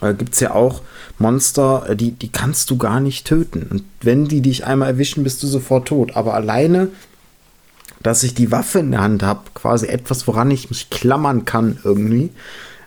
[0.00, 0.80] äh, gibt es ja auch
[1.18, 3.66] Monster, äh, die, die kannst du gar nicht töten.
[3.70, 6.16] Und wenn die dich einmal erwischen, bist du sofort tot.
[6.16, 6.88] Aber alleine,
[8.02, 11.78] dass ich die Waffe in der Hand habe, quasi etwas, woran ich mich klammern kann
[11.84, 12.30] irgendwie,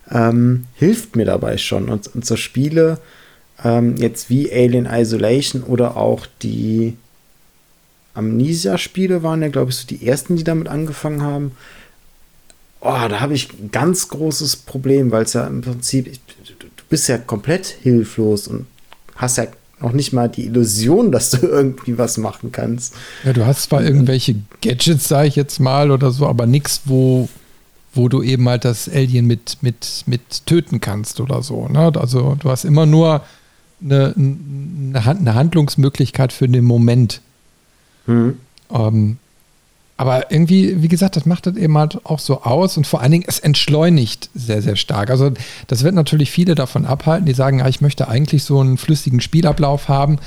[0.09, 1.89] ähm, hilft mir dabei schon.
[1.89, 2.99] Und, und so Spiele
[3.63, 6.97] ähm, jetzt wie Alien Isolation oder auch die
[8.13, 11.51] Amnesia-Spiele waren ja, glaube ich, so die ersten, die damit angefangen haben.
[12.81, 16.11] Oh, da habe ich ein ganz großes Problem, weil es ja im Prinzip,
[16.91, 18.67] bist ja komplett hilflos und
[19.15, 19.47] hast ja
[19.79, 22.93] noch nicht mal die Illusion, dass du irgendwie was machen kannst.
[23.23, 27.29] Ja, du hast zwar irgendwelche Gadgets, sage ich jetzt mal, oder so, aber nichts, wo,
[27.93, 31.67] wo du eben halt das Alien mit, mit, mit töten kannst oder so.
[31.67, 31.91] Ne?
[31.95, 33.23] Also du hast immer nur
[33.83, 37.21] eine, eine Handlungsmöglichkeit für den Moment.
[38.05, 38.37] Mhm.
[38.69, 39.17] Ähm,
[40.01, 43.11] aber irgendwie, wie gesagt, das macht das eben halt auch so aus und vor allen
[43.11, 45.11] Dingen, es entschleunigt sehr, sehr stark.
[45.11, 45.31] Also
[45.67, 49.21] das wird natürlich viele davon abhalten, die sagen, ja, ich möchte eigentlich so einen flüssigen
[49.21, 50.17] Spielablauf haben.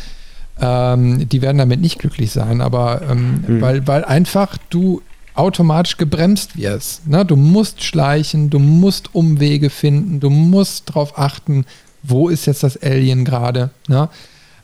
[0.60, 3.60] Ähm, die werden damit nicht glücklich sein, aber ähm, mhm.
[3.60, 5.02] weil, weil einfach du
[5.34, 7.08] automatisch gebremst wirst.
[7.08, 7.24] Ne?
[7.24, 11.66] Du musst schleichen, du musst Umwege finden, du musst darauf achten,
[12.04, 13.70] wo ist jetzt das Alien gerade.
[13.88, 14.08] Ne?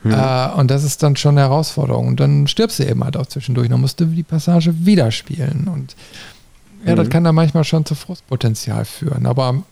[0.03, 0.13] Mhm.
[0.13, 2.09] Äh, und das ist dann schon eine Herausforderung.
[2.09, 3.69] Und dann stirbst du eben halt auch zwischendurch.
[3.69, 5.69] Dann musst du die Passage wieder spielen.
[5.73, 5.95] Und
[6.85, 6.97] ja, mhm.
[6.97, 9.27] das kann dann manchmal schon zu Frustpotenzial führen.
[9.27, 9.63] Aber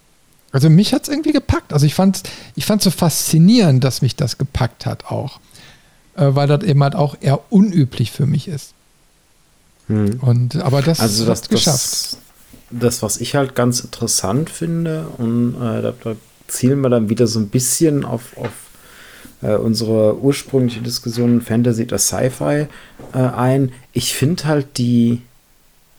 [0.52, 1.72] also mich hat es irgendwie gepackt.
[1.72, 2.22] Also ich fand es
[2.56, 5.40] ich fand's so faszinierend, dass mich das gepackt hat auch.
[6.18, 8.74] Äh, weil das eben halt auch eher unüblich für mich ist.
[9.86, 10.18] Mhm.
[10.20, 11.76] Und, aber das also das, hat geschafft.
[11.76, 12.18] Das,
[12.70, 16.16] das, was ich halt ganz interessant finde, und äh, da, da
[16.48, 18.50] zielen wir dann wieder so ein bisschen auf, auf
[19.42, 22.66] äh, unsere ursprüngliche Diskussion Fantasy oder Sci-Fi
[23.14, 23.72] äh, ein.
[23.92, 25.22] Ich finde halt die,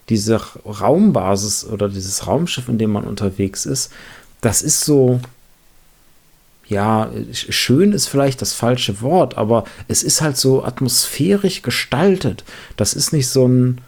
[0.10, 3.92] diese Raumbasis oder dieses Raumschiff, in dem man unterwegs ist,
[4.42, 5.20] das ist so,
[6.68, 12.44] ja, schön ist vielleicht das falsche Wort, aber es ist halt so atmosphärisch gestaltet.
[12.78, 13.82] Das ist nicht so ein,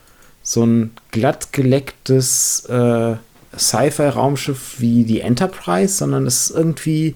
[0.43, 3.15] so ein glatt gelecktes äh,
[3.57, 7.15] Sci-Fi-Raumschiff wie die Enterprise, sondern es ist irgendwie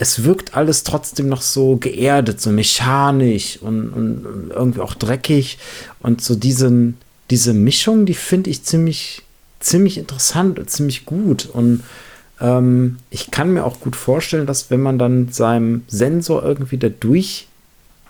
[0.00, 5.58] es wirkt alles trotzdem noch so geerdet, so mechanisch und, und irgendwie auch dreckig.
[6.00, 6.96] Und so diesen,
[7.28, 9.22] diese Mischung, die finde ich ziemlich,
[9.60, 11.50] ziemlich interessant und ziemlich gut.
[11.52, 11.82] Und
[12.40, 16.88] ähm, ich kann mir auch gut vorstellen, dass wenn man dann seinem Sensor irgendwie da
[16.88, 17.48] durchgeht,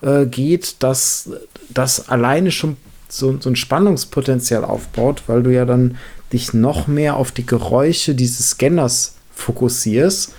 [0.02, 1.30] äh, dass
[1.70, 2.76] das alleine schon
[3.08, 5.98] so, so ein Spannungspotenzial aufbaut, weil du ja dann
[6.32, 10.34] dich noch mehr auf die Geräusche dieses Scanners fokussierst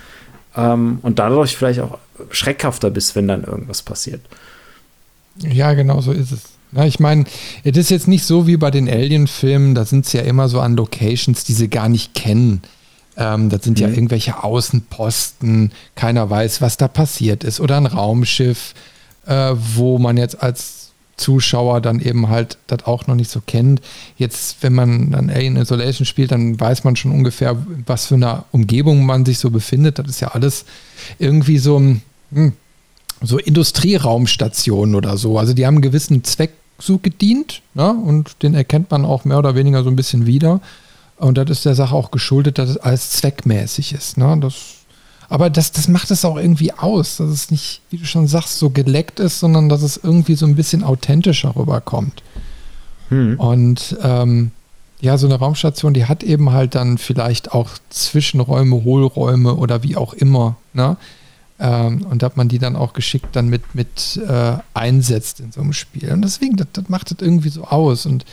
[0.56, 1.98] ähm, und dadurch vielleicht auch
[2.30, 4.22] schreckhafter bist, wenn dann irgendwas passiert.
[5.38, 6.42] Ja, genau so ist es.
[6.74, 7.26] Ja, ich meine,
[7.64, 10.62] es ist jetzt nicht so wie bei den Alien-Filmen, da sind es ja immer so
[10.62, 12.62] an Locations, die sie gar nicht kennen.
[13.18, 13.88] Ähm, das sind mhm.
[13.88, 17.60] ja irgendwelche Außenposten, keiner weiß, was da passiert ist.
[17.60, 18.74] Oder ein Raumschiff,
[19.26, 20.81] äh, wo man jetzt als
[21.18, 23.82] Zuschauer dann eben halt das auch noch nicht so kennt.
[24.18, 28.44] Jetzt, wenn man dann Alien Isolation spielt, dann weiß man schon ungefähr, was für eine
[28.52, 30.00] Umgebung man sich so befindet.
[30.00, 30.66] Das ist ja alles
[31.20, 32.54] irgendwie so ein, hm,
[33.22, 35.38] so Industrieraumstationen oder so.
[35.38, 37.92] Also die haben einen gewissen Zweck so gedient ne?
[37.92, 40.62] und den erkennt man auch mehr oder weniger so ein bisschen wieder.
[41.18, 44.18] Und das ist der Sache auch geschuldet, dass es alles zweckmäßig ist.
[44.18, 44.38] Ne?
[44.42, 44.81] Das
[45.32, 48.60] aber das, das macht es auch irgendwie aus, dass es nicht, wie du schon sagst,
[48.60, 52.22] so geleckt ist, sondern dass es irgendwie so ein bisschen authentischer rüberkommt.
[53.08, 53.40] Hm.
[53.40, 54.52] Und ähm,
[55.00, 59.96] ja, so eine Raumstation, die hat eben halt dann vielleicht auch Zwischenräume, Hohlräume oder wie
[59.96, 60.58] auch immer.
[60.74, 60.98] Ne?
[61.62, 65.62] Ähm, und dass man die dann auch geschickt dann mit, mit äh, einsetzt in so
[65.62, 66.12] einem Spiel.
[66.12, 68.06] Und deswegen, das, das macht das irgendwie so aus.
[68.06, 68.26] Und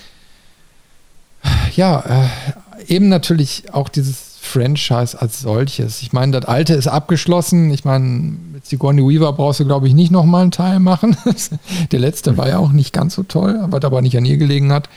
[1.76, 6.00] ja, äh, eben natürlich auch dieses Franchise als solches.
[6.02, 7.70] Ich meine, das alte ist abgeschlossen.
[7.70, 8.04] Ich meine,
[8.52, 11.16] mit Sigourney Weaver brauchst du, glaube ich, nicht nochmal einen Teil machen.
[11.92, 14.72] Der letzte war ja auch nicht ganz so toll, aber aber nicht an ihr gelegen
[14.72, 14.88] hat.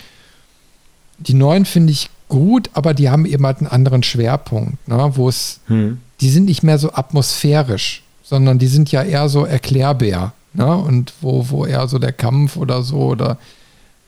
[1.18, 5.12] Die neuen finde ich gut, aber die haben eben halt einen anderen Schwerpunkt, ne?
[5.16, 6.00] wo es, hm.
[6.22, 10.34] die sind nicht mehr so atmosphärisch, sondern die sind ja eher so erklärbar.
[10.54, 10.76] Ne?
[10.76, 13.38] Und wo, wo eher so der Kampf oder so oder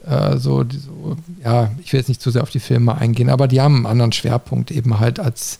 [0.07, 3.47] äh, so, so, ja, ich will jetzt nicht zu sehr auf die Filme eingehen, aber
[3.47, 5.59] die haben einen anderen Schwerpunkt eben halt, als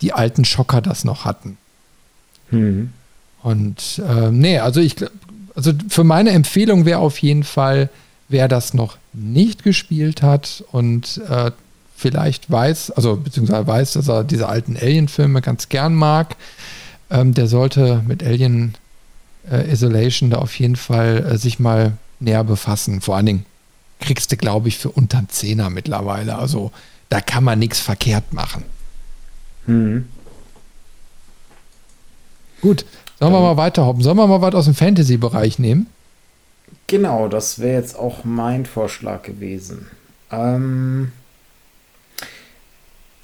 [0.00, 1.56] die alten Schocker das noch hatten.
[2.50, 2.92] Mhm.
[3.42, 4.96] Und äh, nee, also ich
[5.58, 7.90] also für meine Empfehlung wäre auf jeden Fall,
[8.28, 11.50] wer das noch nicht gespielt hat und äh,
[11.96, 16.36] vielleicht weiß, also beziehungsweise weiß, dass er diese alten Alien-Filme ganz gern mag,
[17.10, 18.74] ähm, der sollte mit Alien
[19.50, 23.00] äh, Isolation da auf jeden Fall äh, sich mal näher befassen.
[23.00, 23.46] Vor allen Dingen
[24.00, 26.36] kriegst du, glaube ich, für unter einen Zehner mittlerweile.
[26.36, 26.70] Also
[27.08, 28.64] da kann man nichts verkehrt machen.
[29.66, 30.08] Mhm.
[32.60, 32.84] Gut,
[33.18, 34.02] sollen wir mal weiterhoppen?
[34.02, 35.86] Sollen wir mal was aus dem Fantasy-Bereich nehmen?
[36.86, 39.86] Genau, das wäre jetzt auch mein Vorschlag gewesen.
[40.30, 41.12] Ähm,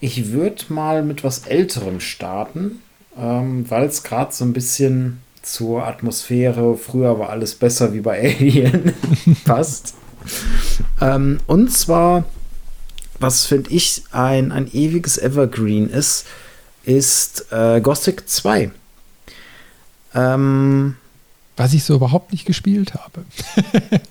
[0.00, 2.82] ich würde mal mit was Älterem starten,
[3.18, 8.20] ähm, weil es gerade so ein bisschen zur Atmosphäre, früher war alles besser wie bei
[8.20, 8.94] Alien,
[9.44, 9.94] passt.
[11.00, 12.24] Ähm, und zwar,
[13.18, 16.26] was finde ich ein, ein ewiges Evergreen ist,
[16.84, 18.70] ist äh, Gothic 2.
[20.14, 20.96] Ähm,
[21.56, 23.24] Was ich so überhaupt nicht gespielt habe.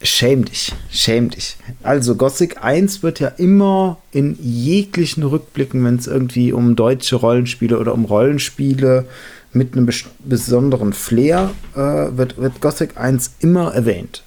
[0.00, 1.56] Schäm dich, schäm dich.
[1.82, 7.76] Also Gothic 1 wird ja immer in jeglichen Rückblicken, wenn es irgendwie um deutsche Rollenspiele
[7.76, 9.08] oder um Rollenspiele
[9.52, 9.88] mit einem
[10.20, 14.22] besonderen Flair äh, wird, wird Gothic 1 immer erwähnt.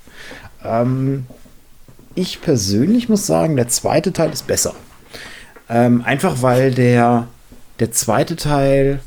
[0.63, 1.25] Ähm,
[2.15, 4.73] ich persönlich muss sagen, der zweite Teil ist besser.
[5.69, 7.27] Ähm, einfach weil der,
[7.79, 8.99] der zweite Teil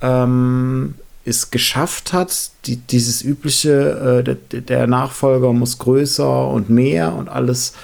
[0.00, 0.94] ähm,
[1.24, 7.28] es geschafft hat, die, dieses übliche, äh, der, der, Nachfolger muss größer und mehr und
[7.28, 7.74] alles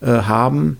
[0.00, 0.78] äh, haben,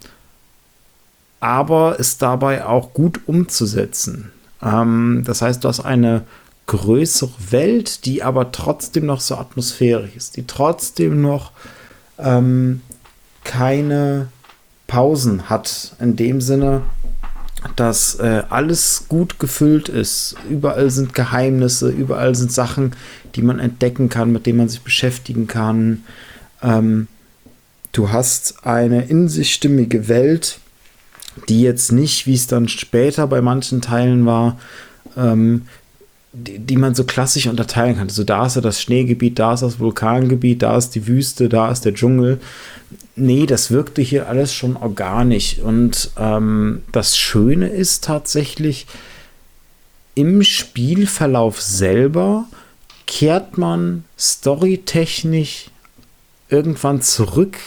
[1.38, 4.32] aber es dabei auch gut umzusetzen.
[4.62, 6.22] Ähm, das heißt, du hast eine
[6.70, 11.50] größere Welt, die aber trotzdem noch so atmosphärisch ist, die trotzdem noch
[12.16, 12.82] ähm,
[13.42, 14.28] keine
[14.86, 16.82] Pausen hat, in dem Sinne,
[17.74, 20.36] dass äh, alles gut gefüllt ist.
[20.48, 22.94] Überall sind Geheimnisse, überall sind Sachen,
[23.34, 26.04] die man entdecken kann, mit denen man sich beschäftigen kann.
[26.62, 27.08] Ähm,
[27.90, 30.60] du hast eine in sich stimmige Welt,
[31.48, 34.56] die jetzt nicht, wie es dann später bei manchen Teilen war,
[35.16, 35.66] ähm,
[36.32, 38.08] die, die, man so klassisch unterteilen kann.
[38.08, 41.70] So, da ist ja das Schneegebiet, da ist das Vulkangebiet, da ist die Wüste, da
[41.70, 42.40] ist der Dschungel.
[43.16, 45.58] Nee, das wirkte hier alles schon organisch.
[45.58, 48.86] Und ähm, das Schöne ist tatsächlich,
[50.14, 52.46] im Spielverlauf selber
[53.06, 55.70] kehrt man storytechnisch
[56.48, 57.58] irgendwann zurück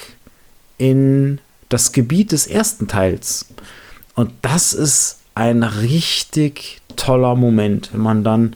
[0.77, 1.39] in
[1.69, 3.47] das Gebiet des ersten Teils.
[4.15, 8.55] Und das ist ein richtig toller Moment, wenn man dann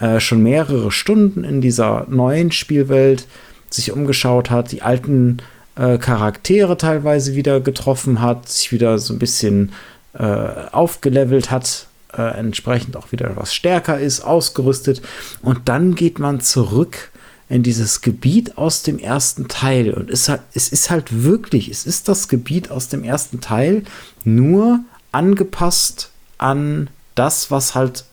[0.00, 3.26] äh, schon mehrere Stunden in dieser neuen Spielwelt
[3.70, 5.38] sich umgeschaut hat, die alten
[5.76, 9.72] äh, Charaktere teilweise wieder getroffen hat, sich wieder so ein bisschen
[10.14, 11.86] äh, aufgelevelt hat,
[12.16, 15.02] äh, entsprechend auch wieder was stärker ist, ausgerüstet.
[15.42, 17.10] Und dann geht man zurück
[17.48, 19.92] in dieses Gebiet aus dem ersten Teil.
[19.92, 23.82] Und es, hat, es ist halt wirklich, es ist das Gebiet aus dem ersten Teil,
[24.24, 24.80] nur
[25.12, 28.04] angepasst an das, was halt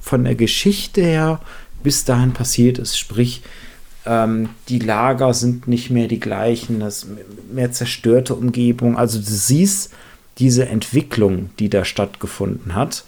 [0.00, 1.40] von der Geschichte her
[1.82, 2.98] bis dahin passiert ist.
[2.98, 3.42] Sprich,
[4.06, 7.06] ähm, die Lager sind nicht mehr die gleichen, das
[7.52, 8.96] mehr zerstörte Umgebung.
[8.96, 9.92] Also du siehst
[10.38, 13.04] diese Entwicklung, die da stattgefunden hat.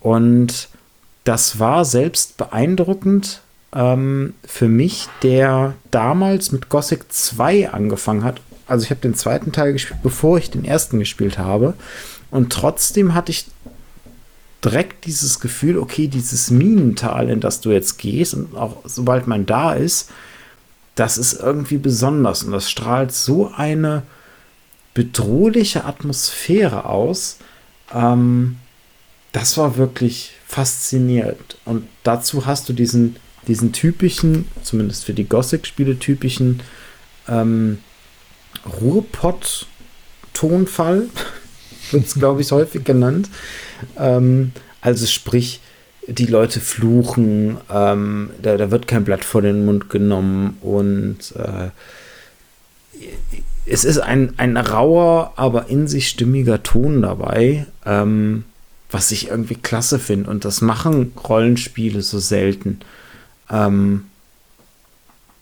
[0.00, 0.68] Und
[1.24, 3.40] das war selbst beeindruckend
[3.74, 8.40] ähm, für mich, der damals mit Gothic 2 angefangen hat.
[8.66, 11.74] Also ich habe den zweiten Teil gespielt, bevor ich den ersten gespielt habe.
[12.30, 13.46] Und trotzdem hatte ich
[14.64, 19.46] direkt dieses Gefühl, okay, dieses Minental, in das du jetzt gehst, und auch sobald man
[19.46, 20.10] da ist,
[20.94, 24.02] das ist irgendwie besonders und das strahlt so eine
[24.94, 27.36] bedrohliche Atmosphäre aus.
[27.94, 28.56] Ähm,
[29.30, 31.56] das war wirklich faszinierend.
[31.64, 33.14] Und dazu hast du diesen,
[33.46, 36.64] diesen typischen, zumindest für die Gothic-Spiele typischen
[37.28, 37.78] ähm,
[38.80, 41.08] Ruhrpott-Tonfall,
[41.92, 43.28] wird es, glaube ich, häufig genannt.
[43.98, 45.60] Ähm, also sprich,
[46.06, 51.68] die Leute fluchen, ähm, da, da, wird kein Blatt vor den Mund genommen und äh,
[53.66, 58.44] es ist ein, ein rauer, aber in sich stimmiger Ton dabei, ähm,
[58.90, 60.30] was ich irgendwie klasse finde.
[60.30, 62.80] Und das machen Rollenspiele so selten.
[63.50, 64.06] Ähm,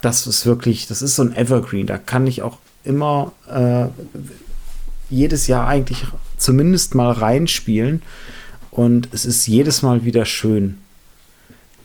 [0.01, 1.87] das ist wirklich, das ist so ein Evergreen.
[1.87, 3.87] Da kann ich auch immer äh,
[5.09, 6.05] jedes Jahr eigentlich
[6.37, 8.01] zumindest mal reinspielen.
[8.71, 10.77] Und es ist jedes Mal wieder schön,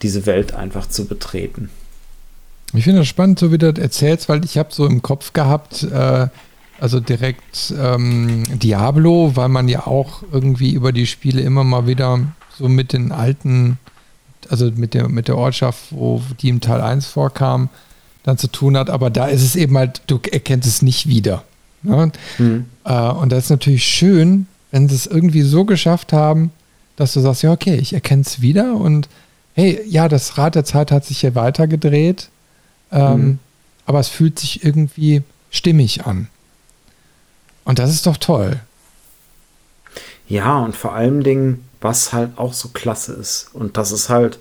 [0.03, 1.71] diese Welt einfach zu betreten.
[2.75, 5.33] Ich finde das spannend, so wie du das erzählst, weil ich habe so im Kopf
[5.33, 6.29] gehabt, äh,
[6.81, 12.21] also direkt ähm, Diablo, weil man ja auch irgendwie über die Spiele immer mal wieder
[12.59, 13.79] so mit den alten,
[14.49, 17.69] also mit der, mit der Ortschaft, wo die im Teil 1 vorkam,
[18.23, 18.91] dann zu tun hat.
[18.91, 21.45] Aber da ist es eben halt, du erkennst es nicht wieder.
[21.83, 22.13] Ne?
[22.39, 22.67] Mhm.
[22.85, 26.51] Äh, und das ist natürlich schön, wenn sie es irgendwie so geschafft haben,
[26.97, 29.09] dass du sagst, ja, okay, ich erkenne es wieder und
[29.55, 32.29] hey, ja, das Rad der Zeit hat sich hier weitergedreht,
[32.91, 33.39] ähm, mhm.
[33.87, 36.29] aber es fühlt sich irgendwie stimmig an.
[37.65, 38.61] Und das ist doch toll.
[40.29, 43.51] Ja, und vor allen Dingen, was halt auch so klasse ist.
[43.53, 44.39] Und das ist halt,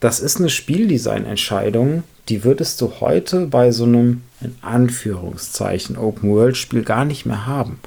[0.00, 7.04] das ist eine Spieldesign-Entscheidung, die würdest du heute bei so einem, in Anführungszeichen, Open-World-Spiel gar
[7.04, 7.78] nicht mehr haben.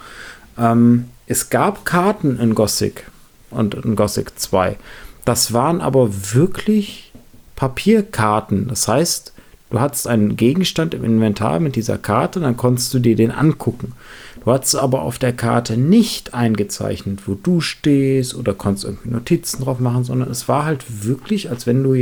[0.58, 3.10] Ähm, es gab Karten in Gothic
[3.50, 4.78] und in Gothic 2.
[5.26, 7.12] Das waren aber wirklich
[7.56, 8.68] Papierkarten.
[8.68, 9.34] Das heißt,
[9.72, 13.94] du hattest einen Gegenstand im Inventar mit dieser Karte, dann konntest du dir den angucken.
[14.44, 19.64] Du hattest aber auf der Karte nicht eingezeichnet, wo du stehst oder konntest irgendwie Notizen
[19.64, 21.96] drauf machen, sondern es war halt wirklich, als wenn du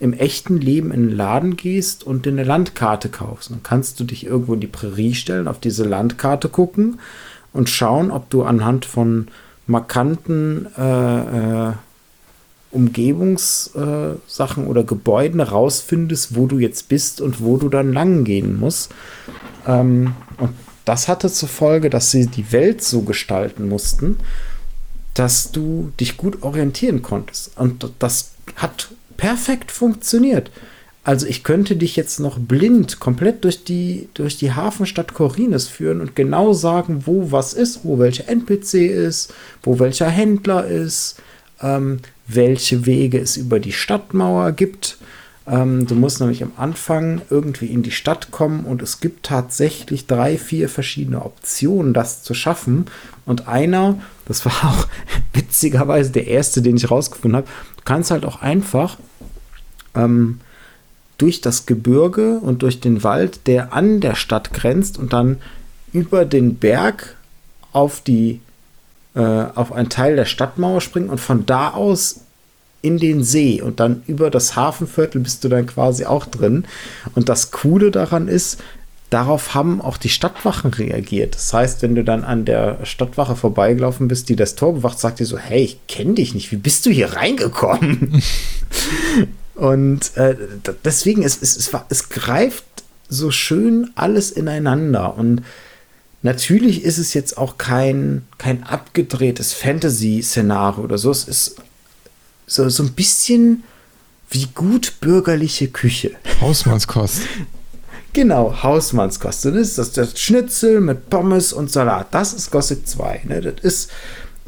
[0.00, 3.50] im echten Leben in den Laden gehst und dir eine Landkarte kaufst.
[3.50, 6.98] Dann kannst du dich irgendwo in die Prärie stellen, auf diese Landkarte gucken
[7.52, 9.28] und schauen, ob du anhand von
[9.66, 11.72] markanten äh, äh,
[12.70, 18.58] Umgebungssachen äh, oder Gebäuden rausfindest, wo du jetzt bist und wo du dann lang gehen
[18.58, 18.92] musst.
[19.66, 20.54] Ähm, und
[20.86, 24.16] das hatte zur Folge, dass sie die Welt so gestalten mussten,
[25.12, 27.58] dass du dich gut orientieren konntest.
[27.58, 28.88] Und das hat
[29.20, 30.50] perfekt funktioniert.
[31.04, 36.00] Also ich könnte dich jetzt noch blind komplett durch die, durch die Hafenstadt Corines führen
[36.00, 41.20] und genau sagen, wo was ist, wo welcher NPC ist, wo welcher Händler ist,
[41.60, 44.96] ähm, welche Wege es über die Stadtmauer gibt.
[45.46, 50.06] Ähm, du musst nämlich am Anfang irgendwie in die Stadt kommen und es gibt tatsächlich
[50.06, 52.86] drei, vier verschiedene Optionen, das zu schaffen.
[53.26, 54.86] Und einer, das war auch
[55.34, 58.96] witzigerweise der erste, den ich rausgefunden habe, du kannst halt auch einfach
[59.94, 60.40] ähm,
[61.18, 65.38] durch das Gebirge und durch den Wald, der an der Stadt grenzt und dann
[65.92, 67.16] über den Berg
[67.72, 68.40] auf die
[69.14, 72.20] äh, auf einen Teil der Stadtmauer springen und von da aus
[72.82, 76.64] in den See und dann über das Hafenviertel bist du dann quasi auch drin.
[77.14, 78.62] Und das Coole daran ist,
[79.10, 81.34] darauf haben auch die Stadtwachen reagiert.
[81.34, 85.18] Das heißt, wenn du dann an der Stadtwache vorbeigelaufen bist, die das Tor bewacht, sagt
[85.18, 88.22] dir so, hey, ich kenne dich nicht, wie bist du hier reingekommen?
[89.60, 90.36] und äh,
[90.84, 92.64] deswegen, es, es, es, es greift
[93.08, 95.42] so schön alles ineinander und
[96.22, 101.10] Natürlich ist es jetzt auch kein, kein abgedrehtes Fantasy-Szenario oder so.
[101.10, 101.56] Es ist
[102.46, 103.64] so, so ein bisschen
[104.28, 106.10] wie gut bürgerliche Küche.
[106.40, 107.22] Hausmannskost.
[108.12, 109.46] genau, Hausmannskost.
[109.46, 112.08] Das ist das, das Schnitzel mit Pommes und Salat.
[112.10, 113.22] Das ist Gothic 2.
[113.24, 113.40] Ne?
[113.40, 113.90] Das ist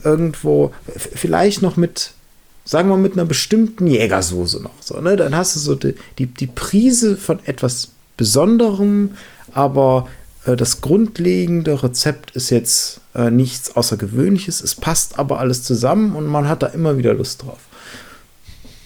[0.04, 2.12] irgendwo, vielleicht noch mit,
[2.64, 4.74] sagen wir mit einer bestimmten Jägersoße noch.
[4.80, 5.16] So, ne?
[5.16, 9.12] Dann hast du so die, die, die Prise von etwas Besonderem,
[9.52, 10.08] aber
[10.44, 14.60] äh, das grundlegende Rezept ist jetzt äh, nichts Außergewöhnliches.
[14.60, 17.58] Es passt aber alles zusammen und man hat da immer wieder Lust drauf.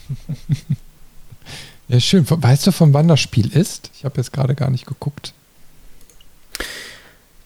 [1.88, 2.26] Ja, schön.
[2.28, 3.90] Weißt du, von wann das Spiel ist?
[3.94, 5.34] Ich habe jetzt gerade gar nicht geguckt.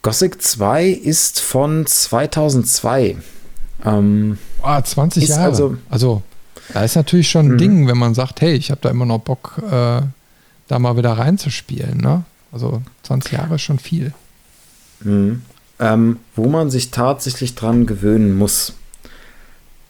[0.03, 3.19] Gothic 2 ist von 2002.
[3.85, 5.45] Ähm, ah, 20 Jahre.
[5.45, 6.23] Also, also,
[6.73, 7.59] da ist natürlich schon ein mhm.
[7.59, 10.03] Ding, wenn man sagt, hey, ich habe da immer noch Bock, äh,
[10.69, 11.99] da mal wieder reinzuspielen.
[11.99, 12.25] Ne?
[12.53, 14.13] Also 20 Jahre ist schon viel.
[15.01, 15.43] Mhm.
[15.79, 18.75] Ähm, wo man sich tatsächlich dran gewöhnen muss,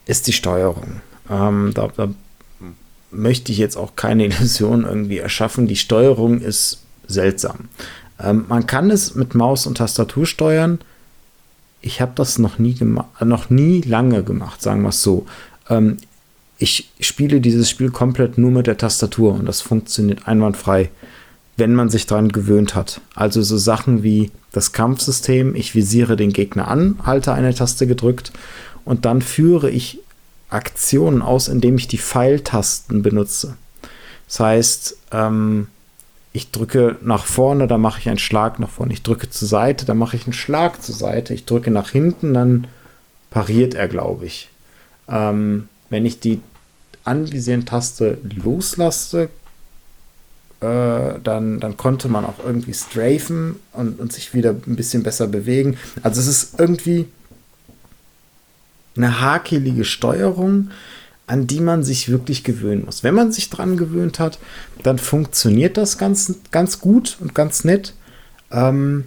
[0.05, 1.01] ist die Steuerung.
[1.29, 2.07] Ähm, da, da
[3.11, 5.67] möchte ich jetzt auch keine Illusion irgendwie erschaffen.
[5.67, 7.69] Die Steuerung ist seltsam.
[8.19, 10.79] Ähm, man kann es mit Maus und Tastatur steuern.
[11.81, 12.77] Ich habe das noch nie
[13.21, 15.25] noch nie lange gemacht, sagen wir es so.
[15.69, 15.97] Ähm,
[16.57, 20.91] ich spiele dieses Spiel komplett nur mit der Tastatur und das funktioniert einwandfrei,
[21.57, 23.01] wenn man sich daran gewöhnt hat.
[23.15, 28.31] Also so Sachen wie das Kampfsystem, ich visiere den Gegner an, halte eine Taste gedrückt
[28.85, 29.99] und dann führe ich
[30.49, 33.55] Aktionen aus, indem ich die Pfeiltasten benutze.
[34.27, 35.67] Das heißt, ähm,
[36.33, 38.93] ich drücke nach vorne, dann mache ich einen Schlag nach vorne.
[38.93, 41.33] Ich drücke zur Seite, dann mache ich einen Schlag zur Seite.
[41.33, 42.67] Ich drücke nach hinten, dann
[43.29, 44.49] pariert er, glaube ich.
[45.09, 46.39] Ähm, wenn ich die
[47.03, 49.29] Anvisieren-Taste loslasse,
[50.61, 55.27] äh, dann, dann konnte man auch irgendwie strafen und, und sich wieder ein bisschen besser
[55.27, 55.77] bewegen.
[56.03, 57.07] Also es ist irgendwie
[58.95, 60.69] eine hakelige Steuerung,
[61.27, 63.03] an die man sich wirklich gewöhnen muss.
[63.03, 64.39] Wenn man sich dran gewöhnt hat,
[64.83, 67.93] dann funktioniert das ganz, ganz gut und ganz nett.
[68.51, 69.05] Ähm,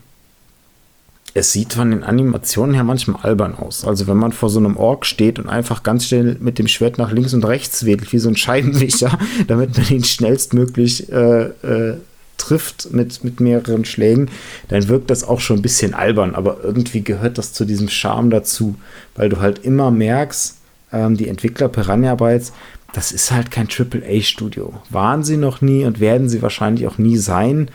[1.37, 3.85] es sieht von den Animationen her manchmal albern aus.
[3.85, 6.97] Also wenn man vor so einem Ork steht und einfach ganz schnell mit dem Schwert
[6.97, 11.97] nach links und rechts wedelt, wie so ein Scheibenwischer, damit man ihn schnellstmöglich äh, äh,
[12.39, 14.31] trifft mit, mit mehreren Schlägen,
[14.69, 18.31] dann wirkt das auch schon ein bisschen albern, aber irgendwie gehört das zu diesem Charme
[18.31, 18.77] dazu,
[19.17, 20.57] weil du halt immer merkst,
[20.95, 22.53] ähm, die Entwickler Piranha Bytes,
[22.93, 24.73] das ist halt kein AAA-Studio.
[24.89, 27.69] Waren sie noch nie und werden sie wahrscheinlich auch nie sein,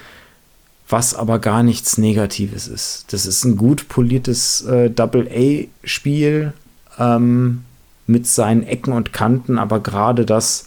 [0.87, 3.05] was aber gar nichts Negatives ist.
[3.11, 6.53] Das ist ein gut poliertes äh, Double-A-Spiel,
[6.97, 7.63] ähm,
[8.07, 10.65] mit seinen Ecken und Kanten, aber gerade das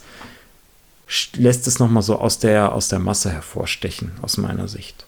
[1.33, 5.05] lässt es nochmal so aus der, aus der Masse hervorstechen, aus meiner Sicht.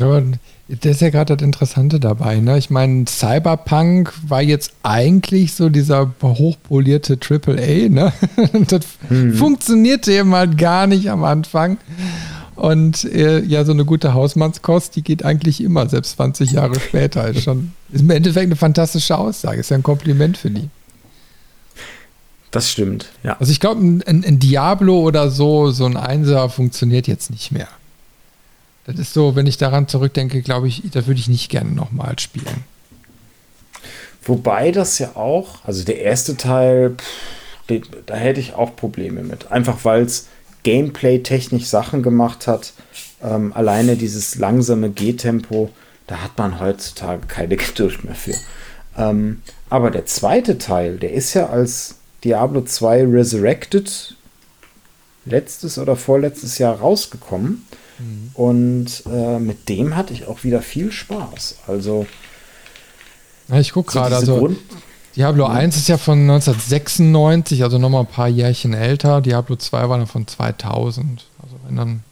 [0.00, 0.22] Aber
[0.68, 2.40] das ist ja gerade das Interessante dabei.
[2.40, 2.58] Ne?
[2.58, 7.88] Ich meine, Cyberpunk war jetzt eigentlich so dieser hochpolierte AAA.
[7.88, 8.12] Ne?
[8.68, 9.34] das hm.
[9.34, 11.78] funktionierte eben halt gar nicht am Anfang.
[12.56, 17.28] Und äh, ja, so eine gute Hausmannskost, die geht eigentlich immer, selbst 20 Jahre später.
[17.28, 19.60] Ist, schon, ist im Endeffekt eine fantastische Aussage.
[19.60, 20.68] Ist ja ein Kompliment für die.
[22.50, 23.36] Das stimmt, ja.
[23.38, 27.68] Also ich glaube, ein, ein, Diablo oder so, so ein Einser funktioniert jetzt nicht mehr.
[28.86, 32.18] Das ist so, wenn ich daran zurückdenke, glaube ich, da würde ich nicht gerne nochmal
[32.18, 32.64] spielen.
[34.22, 39.50] Wobei das ja auch, also der erste Teil, pff, da hätte ich auch Probleme mit.
[39.50, 40.28] Einfach weil es
[40.62, 42.72] Gameplay-technisch Sachen gemacht hat.
[43.22, 45.70] Ähm, alleine dieses langsame Gehtempo,
[46.06, 48.34] da hat man heutzutage keine Geduld mehr für.
[48.96, 54.14] Ähm, aber der zweite Teil, der ist ja als Diablo 2 Resurrected
[55.24, 57.65] letztes oder vorletztes Jahr rausgekommen.
[57.98, 58.30] Mhm.
[58.34, 61.60] Und äh, mit dem hatte ich auch wieder viel Spaß.
[61.66, 62.06] Also.
[63.48, 64.58] Ja, ich gucke so gerade, also Grund
[65.16, 65.52] Diablo ja.
[65.52, 69.22] 1 ist ja von 1996, also nochmal ein paar Jährchen älter.
[69.22, 71.24] Diablo 2 war dann von 2000.
[71.42, 72.02] Also wenn dann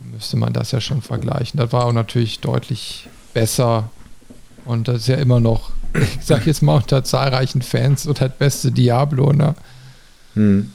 [0.00, 1.60] müsste man das ja schon vergleichen.
[1.60, 3.90] Das war auch natürlich deutlich besser.
[4.64, 8.32] Und das ist ja immer noch, ich sag jetzt mal unter zahlreichen Fans, so das
[8.38, 9.54] beste Diablo, ne?
[10.34, 10.72] Hm.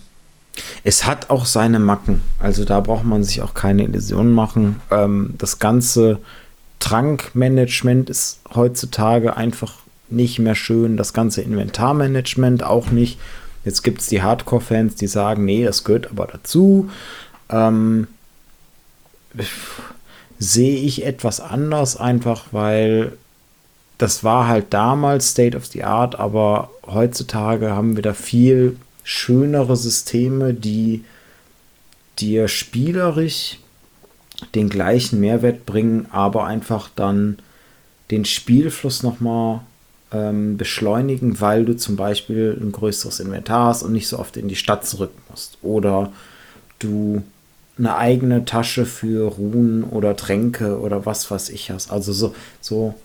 [0.84, 2.22] Es hat auch seine Macken.
[2.39, 4.82] Also da braucht man sich auch keine Illusionen machen.
[4.91, 6.20] Ähm, das ganze
[6.80, 9.76] Trankmanagement ist heutzutage einfach
[10.10, 10.97] nicht mehr schön.
[10.97, 13.20] Das ganze Inventarmanagement auch nicht.
[13.64, 16.89] Jetzt gibt es die Hardcore-Fans, die sagen, nee, das gehört aber dazu.
[17.49, 18.08] Ähm,
[20.39, 23.14] sehe ich etwas anders, einfach weil
[23.99, 28.78] das war halt damals State of the Art, aber heutzutage haben wir da viel
[29.12, 31.03] schönere Systeme, die
[32.20, 33.59] dir spielerisch
[34.55, 37.38] den gleichen Mehrwert bringen, aber einfach dann
[38.09, 39.62] den Spielfluss nochmal
[40.14, 44.47] ähm, beschleunigen, weil du zum Beispiel ein größeres Inventar hast und nicht so oft in
[44.47, 45.57] die Stadt zurück musst.
[45.62, 46.12] Oder
[46.80, 47.22] du
[47.78, 51.91] eine eigene Tasche für Ruhen oder Tränke oder was weiß ich hast.
[51.91, 52.95] Also so, so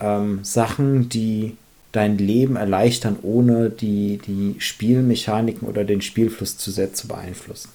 [0.00, 1.56] ähm, Sachen, die
[1.94, 7.70] dein Leben erleichtern, ohne die, die Spielmechaniken oder den Spielfluss zu sehr zu beeinflussen.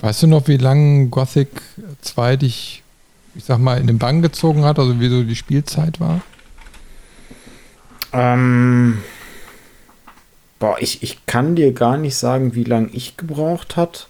[0.00, 1.48] Weißt du noch, wie lange Gothic
[2.00, 2.82] 2 dich,
[3.36, 6.22] ich sag mal, in den Bann gezogen hat, also wie so die Spielzeit war?
[8.12, 8.98] Ähm,
[10.58, 14.08] boah, ich, ich kann dir gar nicht sagen, wie lange ich gebraucht hat.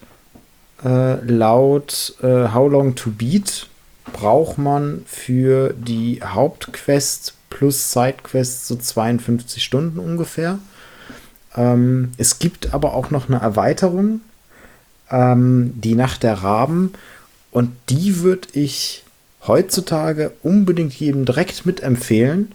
[0.82, 3.68] Äh, laut äh, How Long to Beat
[4.12, 10.58] braucht man für die Hauptquest plus Sidequest so 52 Stunden ungefähr.
[11.56, 14.20] Ähm, es gibt aber auch noch eine Erweiterung,
[15.10, 16.92] ähm, die Nacht der Raben.
[17.50, 19.04] Und die würde ich
[19.46, 22.54] heutzutage unbedingt jedem direkt mitempfehlen,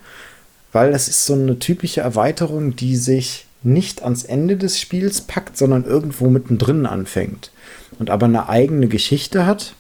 [0.72, 5.58] weil das ist so eine typische Erweiterung, die sich nicht ans Ende des Spiels packt,
[5.58, 7.52] sondern irgendwo mittendrin anfängt
[8.00, 9.74] und aber eine eigene Geschichte hat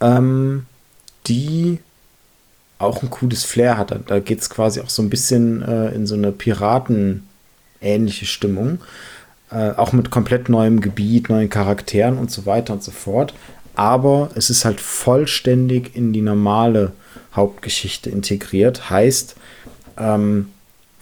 [0.00, 0.66] ähm,
[1.26, 1.78] die
[2.78, 3.94] auch ein cooles Flair hat.
[4.06, 8.78] Da geht es quasi auch so ein bisschen äh, in so eine Piraten-ähnliche Stimmung.
[9.50, 13.34] Äh, auch mit komplett neuem Gebiet, neuen Charakteren und so weiter und so fort.
[13.74, 16.92] Aber es ist halt vollständig in die normale
[17.34, 18.88] Hauptgeschichte integriert.
[18.90, 19.36] Heißt,
[19.98, 20.48] ähm,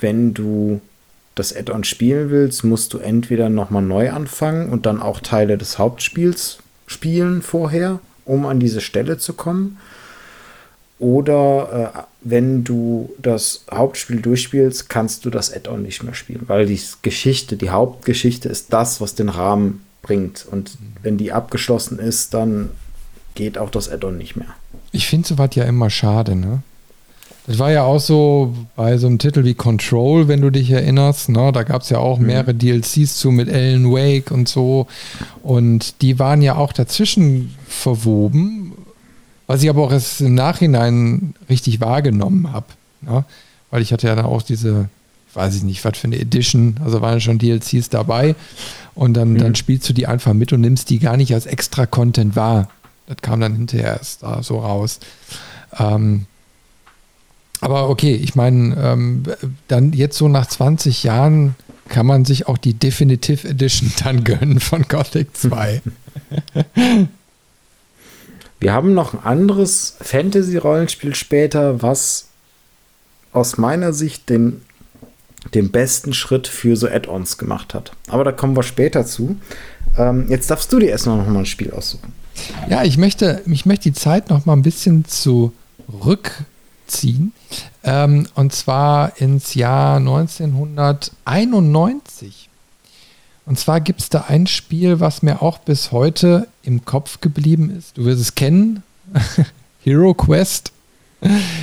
[0.00, 0.80] wenn du
[1.34, 5.78] das Add-on spielen willst, musst du entweder nochmal neu anfangen und dann auch Teile des
[5.78, 9.78] Hauptspiels spielen vorher um an diese Stelle zu kommen.
[11.00, 16.66] Oder äh, wenn du das Hauptspiel durchspielst, kannst du das Add-on nicht mehr spielen, weil
[16.66, 20.46] die Geschichte, die Hauptgeschichte ist das, was den Rahmen bringt.
[20.50, 22.70] Und wenn die abgeschlossen ist, dann
[23.34, 24.54] geht auch das Add-on nicht mehr.
[24.90, 26.62] Ich finde sowas ja immer schade, ne?
[27.48, 31.30] Das war ja auch so bei so einem Titel wie Control, wenn du dich erinnerst.
[31.30, 31.50] Ne?
[31.50, 32.26] Da gab es ja auch mhm.
[32.26, 34.86] mehrere DLCs zu mit Alan Wake und so.
[35.42, 38.72] Und die waren ja auch dazwischen verwoben,
[39.46, 42.66] was ich aber auch erst im Nachhinein richtig wahrgenommen habe.
[43.00, 43.24] Ne?
[43.70, 44.90] Weil ich hatte ja dann auch diese,
[45.32, 48.34] weiß ich nicht, was für eine Edition, also waren schon DLCs dabei.
[48.94, 49.38] Und dann, mhm.
[49.38, 52.68] dann spielst du die einfach mit und nimmst die gar nicht als extra Content wahr.
[53.06, 55.00] Das kam dann hinterher erst da so raus.
[55.78, 56.26] Ähm,
[57.60, 59.22] aber okay, ich meine, ähm,
[59.66, 61.54] dann jetzt so nach 20 Jahren
[61.88, 65.82] kann man sich auch die Definitive Edition dann gönnen von Gothic 2.
[68.60, 72.26] Wir haben noch ein anderes Fantasy-Rollenspiel später, was
[73.32, 74.62] aus meiner Sicht den,
[75.54, 77.92] den besten Schritt für so Add-ons gemacht hat.
[78.08, 79.36] Aber da kommen wir später zu.
[79.96, 82.12] Ähm, jetzt darfst du dir erstmal noch mal ein Spiel aussuchen.
[82.68, 85.04] Ja, ich möchte, ich möchte die Zeit noch mal ein bisschen
[86.88, 87.32] zurückziehen.
[87.84, 92.48] Ähm, und zwar ins Jahr 1991.
[93.46, 97.74] Und zwar gibt es da ein Spiel, was mir auch bis heute im Kopf geblieben
[97.76, 97.96] ist.
[97.96, 98.82] Du wirst es kennen.
[99.84, 100.72] Hero Quest.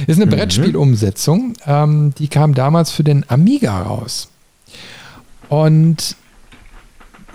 [0.07, 0.32] Ist eine mhm.
[0.32, 1.53] Brettspielumsetzung.
[1.65, 4.30] Ähm, die kam damals für den Amiga raus.
[5.47, 6.17] Und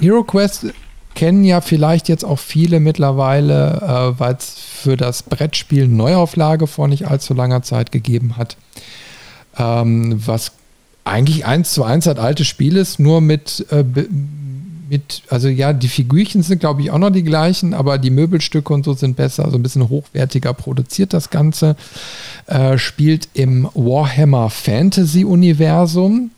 [0.01, 0.67] Hero Quest
[1.15, 6.89] kennen ja vielleicht jetzt auch viele mittlerweile, äh, weil es für das Brettspiel Neuauflage vor
[6.89, 8.57] nicht allzu langer Zeit gegeben hat.
[9.59, 10.53] Ähm, was
[11.05, 13.85] eigentlich eins zu eins ein altes Spiel ist, nur mit, äh,
[14.89, 18.73] mit, also ja, die Figürchen sind, glaube ich, auch noch die gleichen, aber die Möbelstücke
[18.73, 21.77] und so sind besser, also ein bisschen hochwertiger produziert das Ganze.
[22.47, 26.31] Äh, spielt im Warhammer Fantasy Universum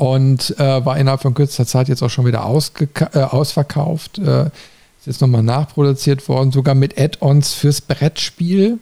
[0.00, 4.18] und äh, war innerhalb von kürzester Zeit jetzt auch schon wieder äh, ausverkauft.
[4.18, 8.78] Äh, ist jetzt nochmal nachproduziert worden, sogar mit Add-ons fürs Brettspiel.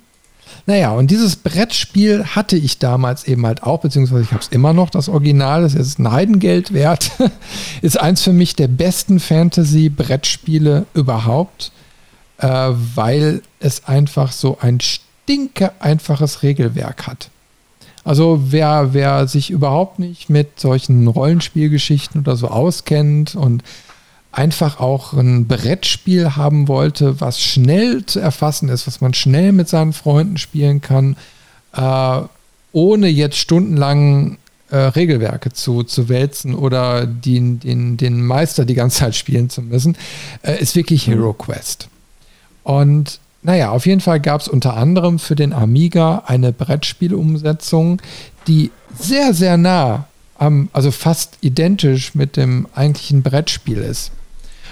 [0.66, 4.72] Naja, und dieses Brettspiel hatte ich damals eben halt auch, beziehungsweise ich habe es immer
[4.72, 7.10] noch, das Original, das ist ein Heidengeld wert.
[7.82, 11.72] ist eins für mich der besten Fantasy-Brettspiele überhaupt,
[12.38, 17.30] äh, weil es einfach so ein stinke einfaches Regelwerk hat.
[18.08, 23.62] Also wer, wer sich überhaupt nicht mit solchen Rollenspielgeschichten oder so auskennt und
[24.32, 29.68] einfach auch ein Brettspiel haben wollte, was schnell zu erfassen ist, was man schnell mit
[29.68, 31.16] seinen Freunden spielen kann,
[31.74, 32.20] äh,
[32.72, 34.38] ohne jetzt stundenlang
[34.70, 39.60] äh, Regelwerke zu, zu wälzen oder den, den, den Meister die ganze Zeit spielen zu
[39.60, 39.98] müssen,
[40.40, 41.06] äh, ist wirklich.
[41.08, 41.90] Hero Quest.
[42.62, 48.02] Und naja, auf jeden Fall gab es unter anderem für den Amiga eine Brettspielumsetzung,
[48.46, 50.06] die sehr, sehr nah
[50.38, 54.12] am, also fast identisch mit dem eigentlichen Brettspiel ist.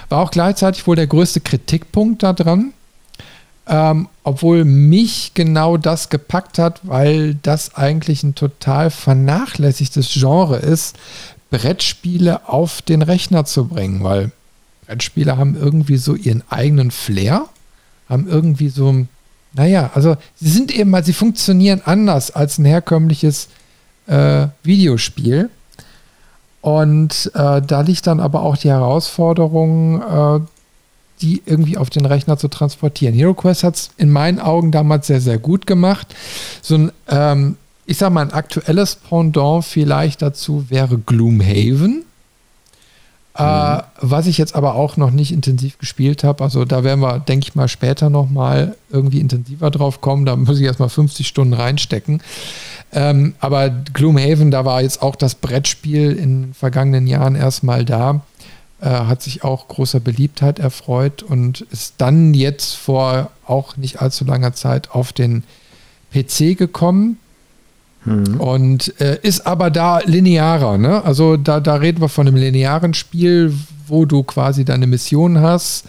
[0.09, 2.73] War auch gleichzeitig wohl der größte Kritikpunkt daran,
[3.67, 10.95] ähm, obwohl mich genau das gepackt hat, weil das eigentlich ein total vernachlässigtes Genre ist,
[11.49, 14.31] Brettspiele auf den Rechner zu bringen, weil
[14.85, 17.45] Brettspiele haben irgendwie so ihren eigenen Flair,
[18.09, 19.05] haben irgendwie so,
[19.53, 23.49] naja, also sie sind eben mal, sie funktionieren anders als ein herkömmliches
[24.07, 25.49] äh, Videospiel.
[26.61, 30.39] Und äh, da liegt dann aber auch die Herausforderung, äh,
[31.21, 33.15] die irgendwie auf den Rechner zu transportieren.
[33.15, 36.13] HeroQuest hat es in meinen Augen damals sehr, sehr gut gemacht.
[36.61, 42.03] So ein, ähm, ich sag mal, ein aktuelles Pendant vielleicht dazu wäre Gloomhaven.
[43.37, 43.45] Mhm.
[43.45, 47.19] Äh, was ich jetzt aber auch noch nicht intensiv gespielt habe, also da werden wir,
[47.19, 50.25] denke ich mal, später nochmal irgendwie intensiver drauf kommen.
[50.25, 52.21] Da muss ich erstmal 50 Stunden reinstecken.
[52.91, 58.21] Ähm, aber Gloomhaven, da war jetzt auch das Brettspiel in den vergangenen Jahren erstmal da.
[58.79, 64.23] Äh, hat sich auch großer Beliebtheit erfreut und ist dann jetzt vor auch nicht allzu
[64.23, 65.43] langer Zeit auf den
[66.13, 67.17] PC gekommen.
[68.37, 70.77] Und äh, ist aber da linearer.
[70.77, 71.03] Ne?
[71.03, 73.53] Also da, da reden wir von einem linearen Spiel,
[73.87, 75.85] wo du quasi deine Mission hast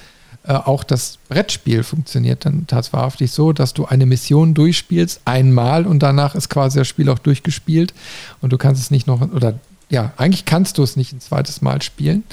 [0.49, 6.03] äh, auch das Brettspiel funktioniert dann tatsächlich so, dass du eine Mission durchspielst einmal und
[6.03, 7.93] danach ist quasi das Spiel auch durchgespielt
[8.41, 9.59] und du kannst es nicht noch, oder
[9.91, 12.25] ja, eigentlich kannst du es nicht ein zweites Mal spielen.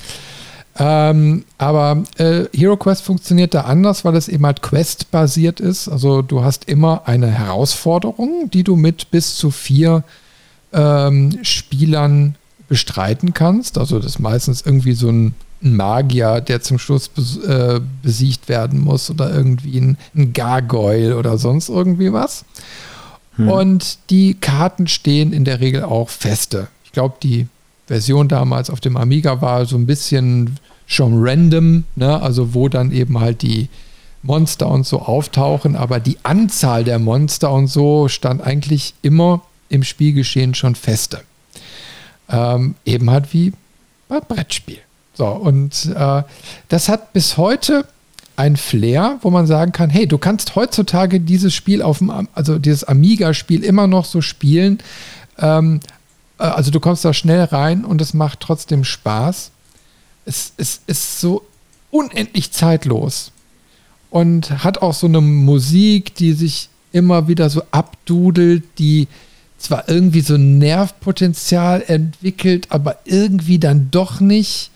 [0.78, 5.88] Ähm, aber äh, Hero Quest funktioniert da anders, weil es eben halt Quest-basiert ist.
[5.88, 10.04] Also du hast immer eine Herausforderung, die du mit bis zu vier
[10.74, 12.36] ähm, Spielern
[12.68, 13.78] bestreiten kannst.
[13.78, 18.48] Also das ist meistens irgendwie so ein ein Magier, der zum Schluss bes äh, besiegt
[18.48, 22.46] werden muss oder irgendwie ein, ein Gargoyle oder sonst irgendwie was.
[23.36, 23.50] Hm.
[23.50, 26.68] Und die Karten stehen in der Regel auch feste.
[26.84, 27.48] Ich glaube, die
[27.88, 30.58] Version damals auf dem Amiga war so ein bisschen
[30.88, 32.22] schon random, ne?
[32.22, 33.70] also wo dann eben halt die
[34.24, 39.84] Monster und so auftauchen, aber die Anzahl der Monster und so stand eigentlich immer im
[39.84, 41.22] Spielgeschehen schon feste.
[42.30, 43.54] Ähm, eben halt wie
[44.08, 44.80] beim Brettspiel.
[45.14, 46.24] So, und äh,
[46.70, 47.86] das hat bis heute
[48.36, 52.60] ein Flair, wo man sagen kann, hey, du kannst heutzutage dieses Spiel auf dem, also
[52.60, 54.80] dieses Amiga-Spiel immer noch so spielen.
[55.40, 55.95] Ähm, äh,
[56.38, 59.52] also du kommst da schnell rein und es macht trotzdem Spaß.
[60.26, 61.44] Es, es ist so
[61.92, 63.32] unendlich zeitlos
[64.10, 69.08] und hat auch so eine Musik, die sich immer wieder so abdudelt, die
[69.58, 74.72] zwar irgendwie so Nervpotenzial entwickelt, aber irgendwie dann doch nicht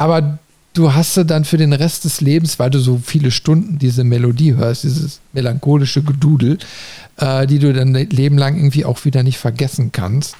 [0.00, 0.38] aber
[0.72, 4.02] du hast sie dann für den Rest des Lebens, weil du so viele Stunden diese
[4.02, 6.56] Melodie hörst, dieses melancholische Gedudel,
[7.18, 10.36] äh, die du dann Leben lang irgendwie auch wieder nicht vergessen kannst.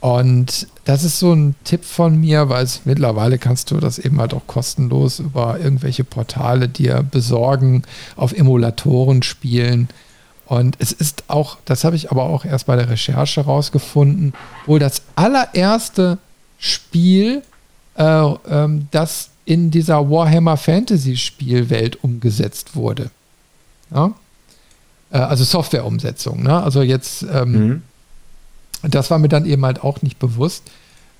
[0.00, 4.20] Und das ist so ein Tipp von mir, weil es mittlerweile kannst du das eben
[4.20, 7.82] halt auch kostenlos über irgendwelche Portale dir besorgen,
[8.14, 9.88] auf Emulatoren spielen.
[10.46, 14.32] Und es ist auch, das habe ich aber auch erst bei der Recherche rausgefunden,
[14.66, 16.18] wohl das allererste
[16.58, 17.42] Spiel,
[17.96, 23.10] äh, ähm, das in dieser Warhammer Fantasy Spielwelt umgesetzt wurde.
[23.90, 24.12] Ja?
[25.10, 26.42] Äh, also Softwareumsetzung.
[26.42, 26.62] Ne?
[26.62, 27.82] Also jetzt, ähm, mhm.
[28.82, 30.70] Das war mir dann eben halt auch nicht bewusst.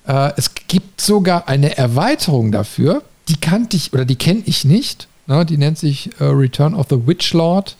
[0.07, 5.07] Äh, es gibt sogar eine Erweiterung dafür, die kannte ich oder die kenne ich nicht.
[5.27, 5.45] Ne?
[5.45, 7.75] Die nennt sich äh, Return of the Witch Lord.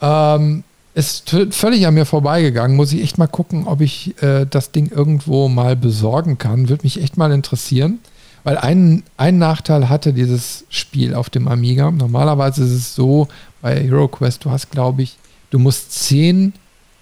[0.00, 0.64] Ähm,
[0.94, 2.76] ist völlig an mir vorbeigegangen.
[2.76, 6.68] Muss ich echt mal gucken, ob ich äh, das Ding irgendwo mal besorgen kann.
[6.68, 8.00] Würde mich echt mal interessieren.
[8.42, 11.90] Weil ein, ein Nachteil hatte dieses Spiel auf dem Amiga.
[11.90, 13.28] Normalerweise ist es so
[13.60, 15.16] bei Hero Quest, du hast, glaube ich,
[15.50, 16.52] du musst zehn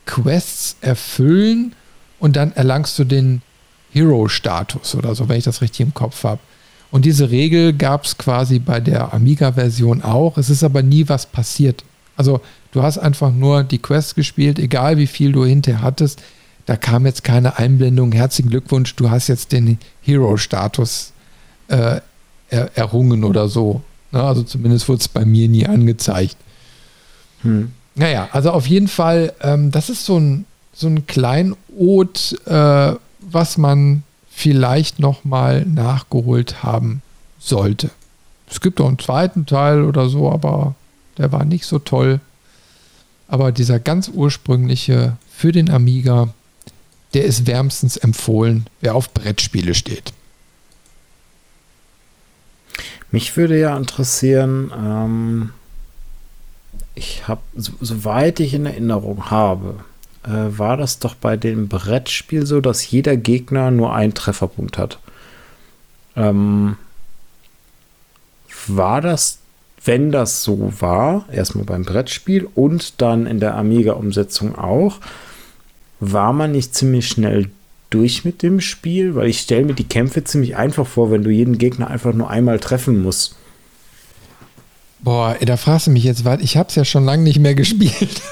[0.06, 1.74] Quests erfüllen
[2.18, 3.42] und dann erlangst du den
[3.92, 6.40] Hero-Status oder so, wenn ich das richtig im Kopf habe.
[6.90, 10.38] Und diese Regel gab es quasi bei der Amiga-Version auch.
[10.38, 11.84] Es ist aber nie was passiert.
[12.16, 12.40] Also
[12.72, 16.22] du hast einfach nur die Quest gespielt, egal wie viel du hinterher hattest.
[16.64, 18.12] Da kam jetzt keine Einblendung.
[18.12, 21.12] Herzlichen Glückwunsch, du hast jetzt den Hero-Status
[21.68, 22.00] äh,
[22.48, 23.82] er, errungen oder so.
[24.12, 26.36] Na, ne, also zumindest wurde es bei mir nie angezeigt.
[27.42, 27.72] Hm.
[27.96, 33.58] Naja, also auf jeden Fall, ähm, das ist so ein, so ein Kleinod, äh, was
[33.58, 37.00] man vielleicht nochmal nachgeholt haben
[37.38, 37.90] sollte.
[38.48, 40.74] Es gibt auch einen zweiten Teil oder so, aber
[41.16, 42.20] der war nicht so toll.
[43.28, 46.28] Aber dieser ganz ursprüngliche für den Amiga,
[47.14, 50.12] der ist wärmstens empfohlen, wer auf Brettspiele steht.
[53.10, 55.50] Mich würde ja interessieren, ähm,
[56.96, 59.76] ich habe, so, soweit ich in Erinnerung habe,
[60.24, 64.98] äh, war das doch bei dem Brettspiel so, dass jeder Gegner nur einen Trefferpunkt hat.
[66.16, 66.76] Ähm,
[68.66, 69.38] war das
[69.86, 74.98] wenn das so war, erstmal beim Brettspiel und dann in der Amiga-Umsetzung auch,
[76.00, 77.50] war man nicht ziemlich schnell
[77.90, 79.14] durch mit dem Spiel?
[79.14, 82.28] Weil ich stelle mir die Kämpfe ziemlich einfach vor, wenn du jeden Gegner einfach nur
[82.28, 83.36] einmal treffen musst.
[85.06, 86.42] Boah, da fragst du mich jetzt weit.
[86.42, 88.22] Ich habe es ja schon lange nicht mehr gespielt.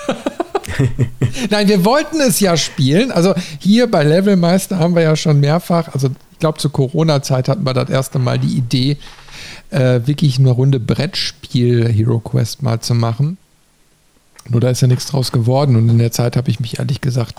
[1.50, 3.12] Nein, wir wollten es ja spielen.
[3.12, 7.64] Also hier bei Levelmeister haben wir ja schon mehrfach, also ich glaube zur Corona-Zeit hatten
[7.64, 8.96] wir das erste Mal die Idee,
[9.70, 13.38] äh, wirklich eine Runde Brettspiel Hero Quest mal zu machen.
[14.48, 17.00] Nur da ist ja nichts draus geworden und in der Zeit habe ich mich ehrlich
[17.00, 17.36] gesagt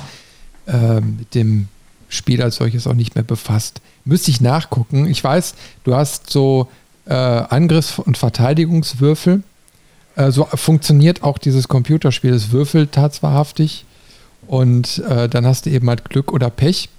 [0.66, 1.68] äh, mit dem
[2.08, 3.82] Spiel als solches auch nicht mehr befasst.
[4.06, 5.08] Müsste ich nachgucken.
[5.08, 6.70] Ich weiß, du hast so
[7.06, 9.44] äh, Angriffs- und Verteidigungswürfel.
[10.16, 12.34] Äh, so funktioniert auch dieses Computerspiel.
[12.34, 13.86] Es würfelt tatsächlich
[14.48, 16.90] und äh, dann hast du eben halt Glück oder Pech.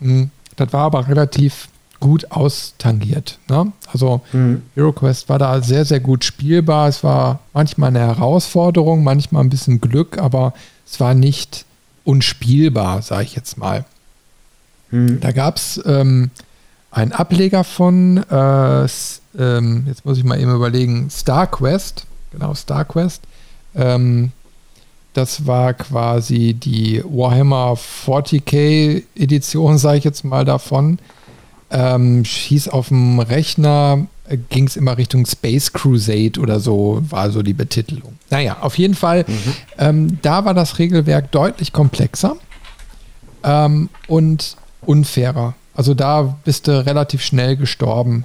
[0.00, 0.30] Hm.
[0.56, 1.68] Das war aber relativ
[2.00, 3.38] gut austangiert.
[3.48, 3.72] Ne?
[3.92, 4.62] Also mhm.
[4.74, 6.88] HeroQuest war da sehr, sehr gut spielbar.
[6.88, 10.54] Es war manchmal eine Herausforderung, manchmal ein bisschen Glück, aber
[10.86, 11.64] es war nicht
[12.04, 13.84] unspielbar, sage ich jetzt mal.
[14.90, 15.20] Mhm.
[15.20, 16.30] Da gab es ähm,
[16.90, 18.88] einen Ableger von, äh,
[19.38, 23.22] ähm, jetzt muss ich mal eben überlegen, StarQuest, genau, StarQuest.
[23.74, 24.32] Ähm,
[25.14, 30.98] das war quasi die Warhammer 40k Edition, sage ich jetzt mal davon
[31.70, 37.30] ähm, hieß auf dem Rechner, äh, ging es immer Richtung Space Crusade oder so, war
[37.30, 38.14] so die Betitelung.
[38.30, 39.54] Naja, auf jeden Fall, mhm.
[39.78, 42.36] ähm, da war das Regelwerk deutlich komplexer
[43.44, 45.54] ähm, und unfairer.
[45.74, 48.24] Also da bist du relativ schnell gestorben.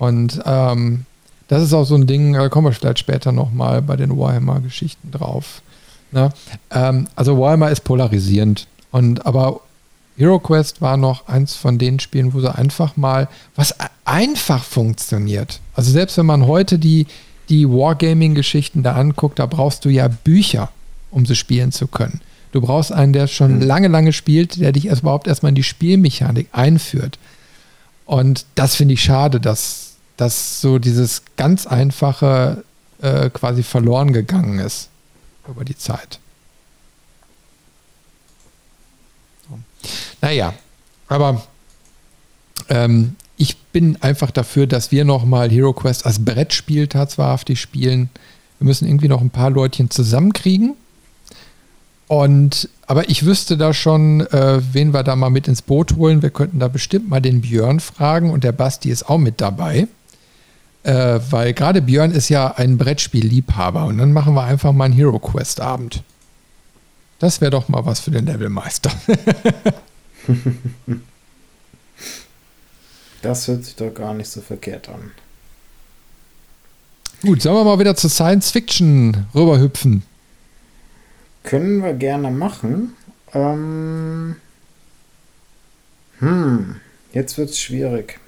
[0.00, 1.04] Und ähm,
[1.48, 5.10] das ist auch so ein Ding, da kommen wir vielleicht später nochmal bei den Warhammer-Geschichten
[5.10, 5.60] drauf.
[6.10, 6.30] Ne?
[6.70, 8.66] Ähm, also Warhammer ist polarisierend.
[8.90, 9.60] Und aber
[10.16, 13.74] HeroQuest war noch eins von den Spielen, wo so einfach mal was
[14.06, 15.60] einfach funktioniert.
[15.74, 17.06] Also selbst wenn man heute die,
[17.50, 20.70] die Wargaming-Geschichten da anguckt, da brauchst du ja Bücher,
[21.10, 22.22] um sie spielen zu können.
[22.52, 23.62] Du brauchst einen, der schon mhm.
[23.62, 27.18] lange, lange spielt, der dich erst überhaupt erstmal in die Spielmechanik einführt.
[28.06, 29.89] Und das finde ich schade, dass,
[30.20, 32.62] dass so dieses ganz einfache
[33.00, 34.90] äh, quasi verloren gegangen ist
[35.48, 36.18] über die Zeit.
[40.20, 40.52] Naja,
[41.08, 41.42] aber
[42.68, 48.10] ähm, ich bin einfach dafür, dass wir nochmal Hero Quest als Brettspiel tatsächlich spielen.
[48.58, 50.76] Wir müssen irgendwie noch ein paar Leutchen zusammenkriegen.
[52.08, 56.20] Und aber ich wüsste da schon, äh, wen wir da mal mit ins Boot holen.
[56.20, 59.88] Wir könnten da bestimmt mal den Björn fragen und der Basti ist auch mit dabei.
[60.82, 64.94] Äh, weil gerade Björn ist ja ein Brettspielliebhaber und dann machen wir einfach mal einen
[64.94, 66.02] Hero Quest Abend.
[67.18, 68.90] Das wäre doch mal was für den Levelmeister.
[73.22, 75.10] das hört sich doch gar nicht so verkehrt an.
[77.20, 80.02] Gut, sollen wir mal wieder zur Science Fiction rüberhüpfen?
[81.42, 82.94] Können wir gerne machen.
[83.34, 84.36] Ähm
[86.20, 86.76] hm,
[87.12, 88.18] jetzt wird es schwierig.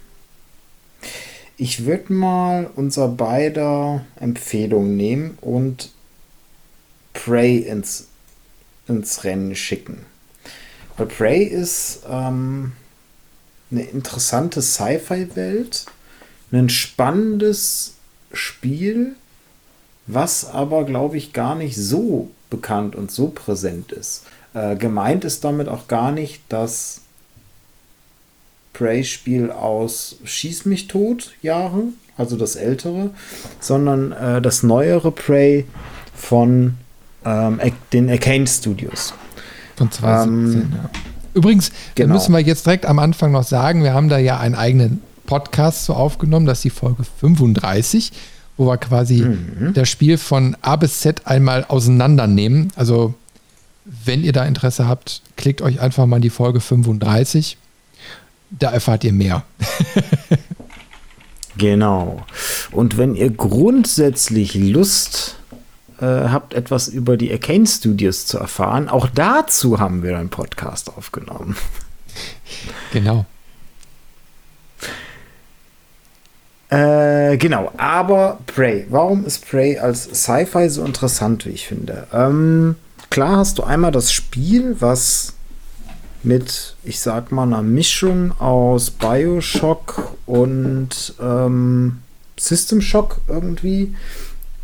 [1.62, 5.92] Ich würde mal unser beider Empfehlung nehmen und
[7.12, 8.08] Prey ins,
[8.88, 10.04] ins Rennen schicken.
[10.96, 12.72] Weil Prey ist ähm,
[13.70, 15.86] eine interessante Sci-Fi-Welt,
[16.50, 17.94] ein spannendes
[18.32, 19.14] Spiel,
[20.08, 24.24] was aber, glaube ich, gar nicht so bekannt und so präsent ist.
[24.52, 27.02] Äh, gemeint ist damit auch gar nicht das
[28.82, 33.10] Prey-Spiel aus Schieß mich tot Jahren, also das ältere,
[33.60, 35.66] sondern äh, das neuere Prey
[36.16, 36.74] von
[37.24, 37.60] ähm,
[37.92, 39.14] den Arcane Studios.
[39.76, 40.90] Von 2017, ähm, ja.
[41.34, 42.14] Übrigens, genau.
[42.14, 45.84] müssen wir jetzt direkt am Anfang noch sagen, wir haben da ja einen eigenen Podcast
[45.84, 48.12] so aufgenommen, das ist die Folge 35
[48.58, 49.72] wo wir quasi mhm.
[49.72, 52.70] das Spiel von A bis Z einmal auseinandernehmen.
[52.76, 53.14] Also,
[54.04, 57.56] wenn ihr da Interesse habt, klickt euch einfach mal in die Folge 35.
[58.58, 59.44] Da erfahrt ihr mehr.
[61.56, 62.24] genau.
[62.70, 65.36] Und wenn ihr grundsätzlich Lust
[66.00, 70.90] äh, habt, etwas über die Arcane Studios zu erfahren, auch dazu haben wir einen Podcast
[70.96, 71.56] aufgenommen.
[72.92, 73.24] Genau.
[76.68, 78.86] Äh, genau, aber Prey.
[78.90, 82.06] Warum ist Prey als Sci-Fi so interessant, wie ich finde?
[82.12, 82.76] Ähm,
[83.08, 85.34] klar hast du einmal das Spiel, was
[86.24, 91.98] mit, ich sag mal, einer Mischung aus Bioshock und ähm,
[92.38, 93.94] System Shock irgendwie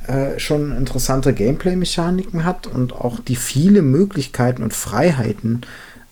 [0.06, 5.62] äh, schon interessante Gameplay-Mechaniken hat und auch die viele Möglichkeiten und Freiheiten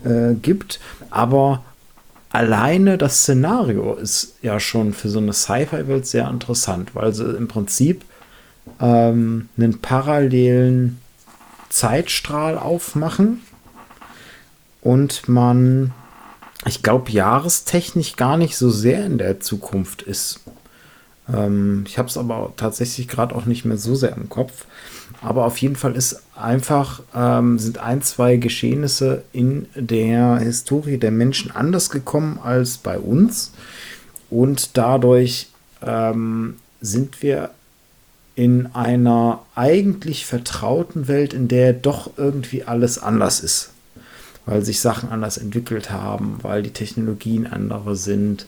[0.05, 0.81] äh, gibt,
[1.11, 1.65] aber
[2.31, 7.49] alleine das Szenario ist ja schon für so eine Sci-Fi-Welt sehr interessant, weil sie im
[7.49, 8.05] Prinzip
[8.81, 10.99] ähm, einen parallelen
[11.71, 13.41] Zeitstrahl aufmachen
[14.87, 15.91] und man,
[16.65, 20.39] ich glaube, jahrestechnisch gar nicht so sehr in der Zukunft ist.
[21.29, 24.65] Ähm, ich habe es aber tatsächlich gerade auch nicht mehr so sehr im Kopf.
[25.21, 31.11] Aber auf jeden Fall ist einfach, ähm, sind ein, zwei Geschehnisse in der Historie der
[31.11, 33.51] Menschen anders gekommen als bei uns.
[34.31, 35.49] Und dadurch
[35.83, 37.51] ähm, sind wir
[38.37, 43.73] in einer eigentlich vertrauten Welt, in der doch irgendwie alles anders ist.
[44.47, 48.47] Weil sich Sachen anders entwickelt haben, weil die Technologien andere sind.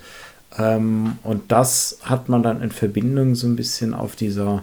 [0.57, 4.63] Ähm, und das hat man dann in Verbindung so ein bisschen auf dieser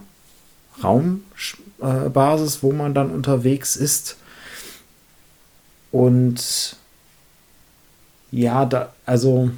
[0.84, 1.24] Raum,
[1.82, 4.18] äh, wo man dann unterwegs ist.
[5.92, 6.78] Und
[8.32, 9.52] ja, da, also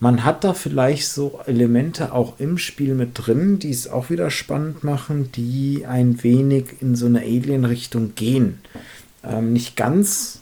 [0.00, 4.30] man hat da vielleicht so Elemente auch im Spiel mit drin, die es auch wieder
[4.30, 8.58] spannend machen, die ein wenig in so eine Alien-Richtung gehen.
[9.26, 10.40] Ähm, nicht ganz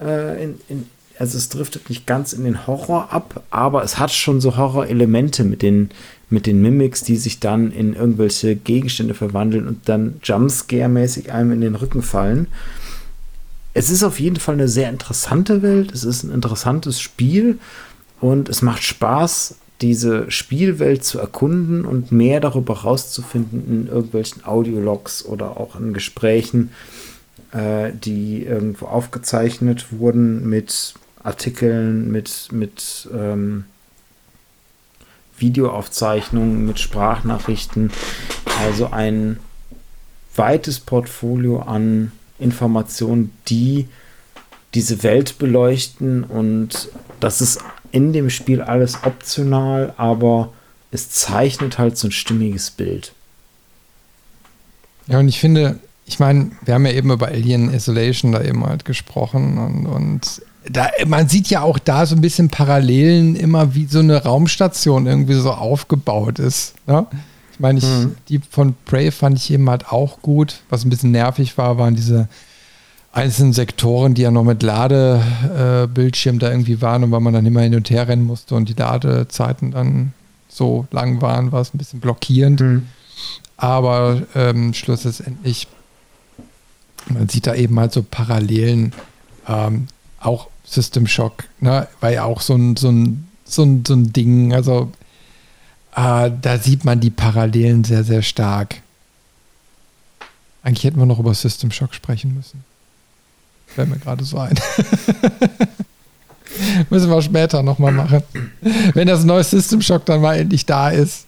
[0.00, 0.86] äh, in, in,
[1.18, 5.44] also es driftet nicht ganz in den Horror ab, aber es hat schon so Horror-Elemente
[5.44, 5.90] mit den
[6.30, 11.60] mit den Mimics, die sich dann in irgendwelche Gegenstände verwandeln und dann Jumpscare-mäßig einem in
[11.60, 12.48] den Rücken fallen.
[13.72, 15.92] Es ist auf jeden Fall eine sehr interessante Welt.
[15.92, 17.58] Es ist ein interessantes Spiel
[18.20, 25.24] und es macht Spaß, diese Spielwelt zu erkunden und mehr darüber rauszufinden in irgendwelchen Audiologs
[25.24, 26.70] oder auch in Gesprächen,
[27.54, 33.64] äh, die irgendwo aufgezeichnet wurden mit Artikeln, mit, mit ähm,
[35.38, 37.90] Videoaufzeichnungen, mit Sprachnachrichten.
[38.60, 39.38] Also ein
[40.34, 43.88] weites Portfolio an Informationen, die
[44.74, 46.88] diese Welt beleuchten und
[47.20, 47.60] das ist
[47.92, 50.52] in dem Spiel alles optional, aber
[50.90, 53.12] es zeichnet halt so ein stimmiges Bild.
[55.06, 58.64] Ja, und ich finde, ich meine, wir haben ja eben über Alien Isolation da eben
[58.64, 63.74] halt gesprochen und, und da, man sieht ja auch da so ein bisschen Parallelen immer,
[63.74, 66.74] wie so eine Raumstation irgendwie so aufgebaut ist.
[66.86, 67.06] Ne?
[67.52, 68.16] Ich meine, mhm.
[68.28, 70.60] die von Prey fand ich eben halt auch gut.
[70.70, 72.28] Was ein bisschen nervig war, waren diese
[73.12, 77.46] einzelnen Sektoren, die ja noch mit Ladebildschirm äh, da irgendwie waren und weil man dann
[77.46, 80.12] immer hin und her rennen musste und die Ladezeiten dann
[80.48, 82.60] so lang waren, war es ein bisschen blockierend.
[82.60, 82.86] Mhm.
[83.56, 85.68] Aber ähm, schlussendlich
[87.06, 88.92] man sieht da eben halt so Parallelen,
[89.48, 89.88] ähm,
[90.20, 94.12] auch System Shock, ne, war ja auch so ein, so ein, so ein, so ein
[94.12, 94.90] Ding, also
[95.94, 98.76] äh, da sieht man die Parallelen sehr, sehr stark.
[100.62, 102.64] Eigentlich hätten wir noch über System Shock sprechen müssen.
[103.66, 104.54] Fällt mir gerade so ein.
[106.90, 108.22] Müssen wir später nochmal machen.
[108.94, 111.26] Wenn das neue System Shock dann mal endlich da ist.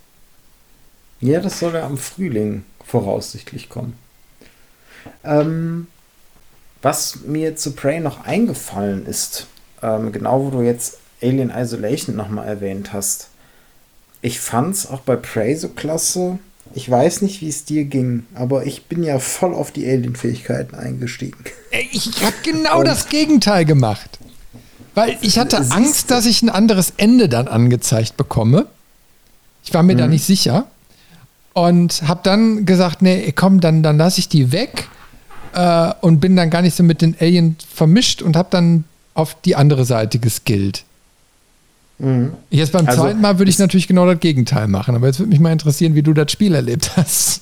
[1.21, 3.95] Ja, das soll ja am Frühling voraussichtlich kommen.
[5.25, 5.89] Ähm,
[6.83, 9.47] was mir zu Prey noch eingefallen ist,
[9.83, 13.29] ähm, genau wo du jetzt Alien Isolation nochmal erwähnt hast.
[14.23, 16.39] Ich fand es auch bei Prey so klasse.
[16.75, 20.75] Ich weiß nicht, wie es dir ging, aber ich bin ja voll auf die Alien-Fähigkeiten
[20.75, 21.39] eingestiegen.
[21.93, 24.19] Ich habe genau das Gegenteil gemacht.
[24.95, 28.67] Weil ich hatte Angst, dass ich ein anderes Ende dann angezeigt bekomme.
[29.63, 29.99] Ich war mir mhm.
[29.99, 30.67] da nicht sicher.
[31.53, 34.89] Und habe dann gesagt, nee, komm, dann, dann lasse ich die weg.
[35.57, 38.85] Äh, und bin dann gar nicht so mit den Aliens vermischt und habe dann
[39.15, 40.85] auf die andere Seite geskillt.
[41.99, 42.35] Mhm.
[42.51, 44.95] Jetzt beim also, zweiten Mal würde ich natürlich genau das Gegenteil machen.
[44.95, 47.41] Aber jetzt würde mich mal interessieren, wie du das Spiel erlebt hast.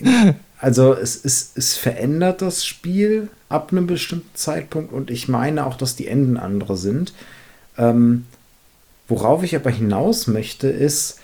[0.58, 5.76] Also es, es, es verändert das Spiel ab einem bestimmten Zeitpunkt und ich meine auch,
[5.76, 7.12] dass die Enden andere sind.
[7.76, 8.24] Ähm,
[9.06, 11.18] worauf ich aber hinaus möchte, ist,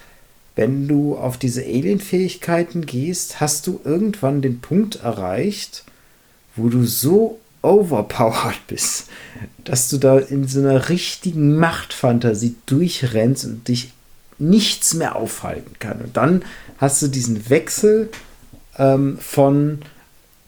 [0.54, 5.84] wenn du auf diese Alien-Fähigkeiten gehst, hast du irgendwann den Punkt erreicht,
[6.56, 9.06] wo du so overpowered bist,
[9.64, 13.92] dass du da in so einer richtigen Machtfantasie durchrennst und dich
[14.38, 16.00] nichts mehr aufhalten kann.
[16.00, 16.42] Und dann
[16.78, 18.10] hast du diesen Wechsel
[18.76, 19.80] ähm, von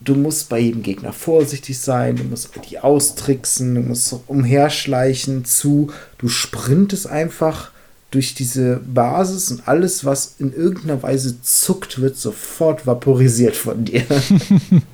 [0.00, 5.92] du musst bei jedem Gegner vorsichtig sein, du musst die austricksen, du musst umherschleichen zu,
[6.18, 7.70] du sprintest einfach
[8.10, 14.04] durch diese Basis und alles, was in irgendeiner Weise zuckt, wird sofort vaporisiert von dir.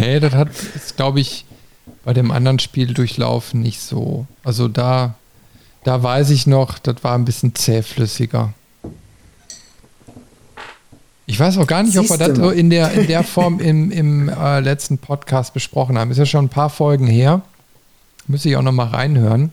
[0.00, 0.48] hey, das hat,
[0.96, 1.44] glaube ich,
[2.04, 4.26] bei dem anderen Spiel durchlaufen nicht so.
[4.42, 5.14] Also da,
[5.84, 8.52] da weiß ich noch, das war ein bisschen zähflüssiger.
[11.26, 13.60] Ich weiß auch gar nicht, Siehst ob wir das so in der, in der Form
[13.60, 16.10] im, im äh, letzten Podcast besprochen haben.
[16.10, 17.42] Ist ja schon ein paar Folgen her.
[18.26, 19.52] Müsste ich auch noch mal reinhören.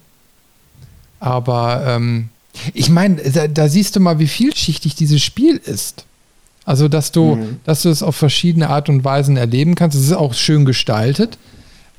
[1.19, 2.29] Aber ähm,
[2.73, 6.06] ich meine, da, da, siehst du mal, wie vielschichtig dieses Spiel ist.
[6.67, 7.59] Also, dass du, mhm.
[7.63, 9.95] dass du es auf verschiedene Art und Weisen erleben kannst.
[9.95, 11.37] Es ist auch schön gestaltet.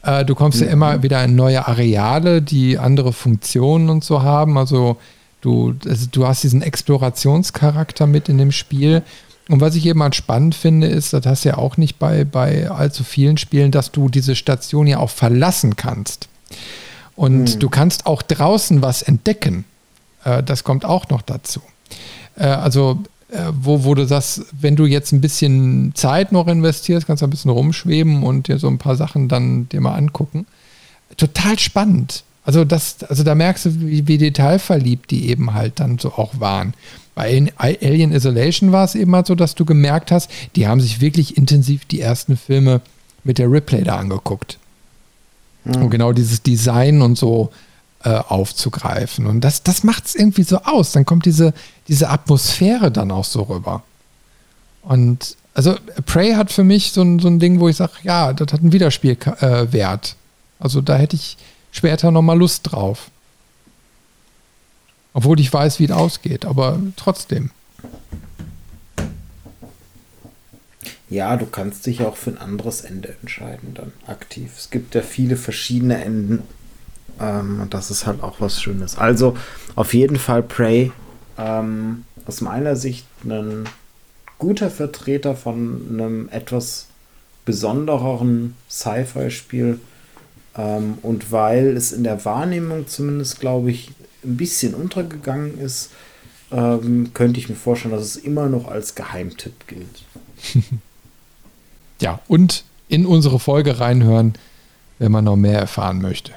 [0.02, 0.66] Äh, du kommst mhm.
[0.66, 4.58] ja immer wieder in neue Areale, die andere Funktionen und so haben.
[4.58, 4.98] Also,
[5.40, 9.02] du, also, du hast diesen Explorationscharakter mit in dem Spiel.
[9.48, 12.24] Und was ich eben halt spannend finde, ist, das hast du ja auch nicht bei,
[12.24, 16.28] bei allzu vielen Spielen, dass du diese Station ja auch verlassen kannst.
[17.16, 17.58] Und hm.
[17.58, 19.64] du kannst auch draußen was entdecken.
[20.24, 21.62] Äh, das kommt auch noch dazu.
[22.36, 22.98] Äh, also,
[23.52, 27.30] wo, wo du sagst, wenn du jetzt ein bisschen Zeit noch investierst, kannst du ein
[27.30, 30.46] bisschen rumschweben und dir so ein paar Sachen dann dir mal angucken.
[31.16, 32.24] Total spannend.
[32.44, 36.40] Also, das, also da merkst du, wie, wie detailverliebt die eben halt dann so auch
[36.40, 36.72] waren.
[37.14, 41.00] Bei Alien Isolation war es eben halt so, dass du gemerkt hast, die haben sich
[41.00, 42.80] wirklich intensiv die ersten Filme
[43.24, 44.58] mit der Ripley da angeguckt.
[45.64, 45.82] Mhm.
[45.82, 47.50] Und genau dieses Design und so
[48.04, 49.26] äh, aufzugreifen.
[49.26, 50.92] Und das, das macht es irgendwie so aus.
[50.92, 51.52] Dann kommt diese,
[51.88, 53.82] diese Atmosphäre dann auch so rüber.
[54.82, 55.76] Und also
[56.06, 58.60] Prey hat für mich so ein, so ein Ding, wo ich sage, ja, das hat
[58.60, 60.06] einen Wiederspielwert.
[60.08, 61.36] Äh, also da hätte ich
[61.72, 63.10] später nochmal Lust drauf.
[65.12, 67.50] Obwohl ich weiß, wie es ausgeht, aber trotzdem.
[71.10, 74.52] Ja, du kannst dich auch für ein anderes Ende entscheiden, dann aktiv.
[74.56, 76.42] Es gibt ja viele verschiedene Enden.
[77.20, 78.96] Ähm, und das ist halt auch was Schönes.
[78.96, 79.36] Also
[79.74, 80.92] auf jeden Fall Prey.
[81.36, 83.64] Ähm, aus meiner Sicht ein
[84.38, 86.86] guter Vertreter von einem etwas
[87.44, 89.80] besondereren Sci-Fi-Spiel.
[90.56, 93.90] Ähm, und weil es in der Wahrnehmung zumindest, glaube ich,
[94.24, 95.90] ein bisschen untergegangen ist,
[96.50, 100.04] ähm, könnte ich mir vorstellen, dass es immer noch als Geheimtipp gilt.
[102.00, 104.34] ja, und in unsere Folge reinhören,
[104.98, 106.32] wenn man noch mehr erfahren möchte.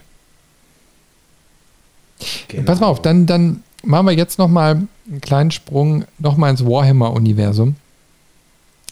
[2.48, 2.64] Genau.
[2.64, 6.50] Pass mal auf, dann, dann machen wir jetzt noch mal einen kleinen Sprung noch mal
[6.50, 7.76] ins Warhammer-Universum,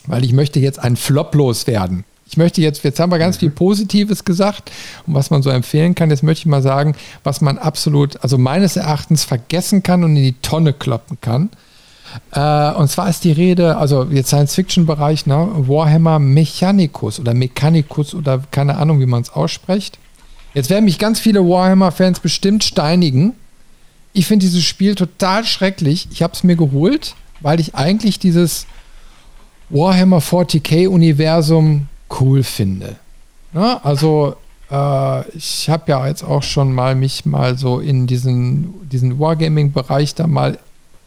[0.08, 3.50] weil ich möchte jetzt ein Flop loswerden ich möchte jetzt, jetzt haben wir ganz viel
[3.50, 4.72] Positives gesagt
[5.08, 6.12] und was man so empfehlen kann.
[6.12, 10.24] Jetzt möchte ich mal sagen, was man absolut, also meines Erachtens vergessen kann und in
[10.24, 11.50] die Tonne kloppen kann.
[12.32, 18.44] Äh, und zwar ist die Rede, also jetzt Science-Fiction-Bereich, ne, Warhammer Mechanicus oder Mechanicus oder
[18.52, 19.98] keine Ahnung, wie man es ausspricht.
[20.54, 23.34] Jetzt werden mich ganz viele Warhammer-Fans bestimmt steinigen.
[24.14, 26.08] Ich finde dieses Spiel total schrecklich.
[26.12, 28.66] Ich habe es mir geholt, weil ich eigentlich dieses
[29.70, 31.88] Warhammer 40k-Universum
[32.20, 32.96] cool finde.
[33.54, 33.84] Ne?
[33.86, 34.36] Also
[34.72, 40.16] äh, ich habe ja jetzt auch schon mal mich mal so in diesen, diesen Wargaming-Bereich
[40.16, 40.58] da mal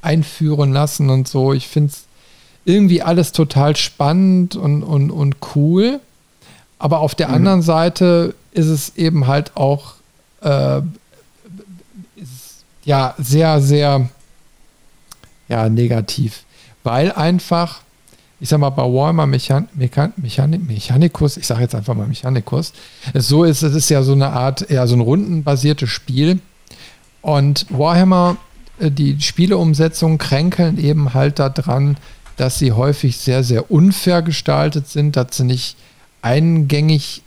[0.01, 1.53] einführen lassen und so.
[1.53, 2.05] Ich finde es
[2.65, 6.01] irgendwie alles total spannend und, und, und cool.
[6.83, 7.35] Aber auf der mhm.
[7.35, 9.95] anderen Seite ist es eben halt auch
[10.41, 10.79] äh,
[12.17, 14.09] ist, ja sehr, sehr
[15.49, 16.43] ja, negativ.
[16.83, 17.83] Weil einfach,
[18.41, 22.73] ich sag mal, bei Warhammer Mechan Mechan Mechan Mechanicus, ich sage jetzt einfach mal Mechanicus,
[23.15, 26.41] es so ist, es ist ja so eine Art, eher so ein rundenbasiertes Spiel.
[27.21, 28.39] Und Warhammer,
[28.81, 31.97] äh, die Spieleumsetzungen kränkeln eben halt daran,
[32.37, 35.77] dass sie häufig sehr, sehr unfair gestaltet sind, dass sie nicht
[36.23, 37.23] eingängig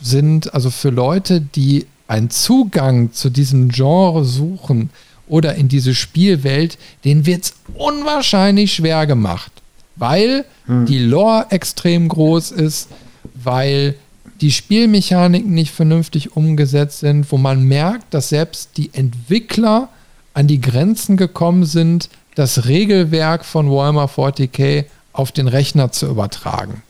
[0.00, 0.52] sind.
[0.54, 4.90] Also für Leute, die einen Zugang zu diesem Genre suchen
[5.28, 9.52] oder in diese Spielwelt, denen wird es unwahrscheinlich schwer gemacht,
[9.96, 10.86] weil hm.
[10.86, 12.88] die Lore extrem groß ist,
[13.34, 13.94] weil
[14.40, 19.88] die Spielmechaniken nicht vernünftig umgesetzt sind, wo man merkt, dass selbst die Entwickler
[20.32, 26.82] an die Grenzen gekommen sind, das Regelwerk von Warhammer 40k auf den Rechner zu übertragen.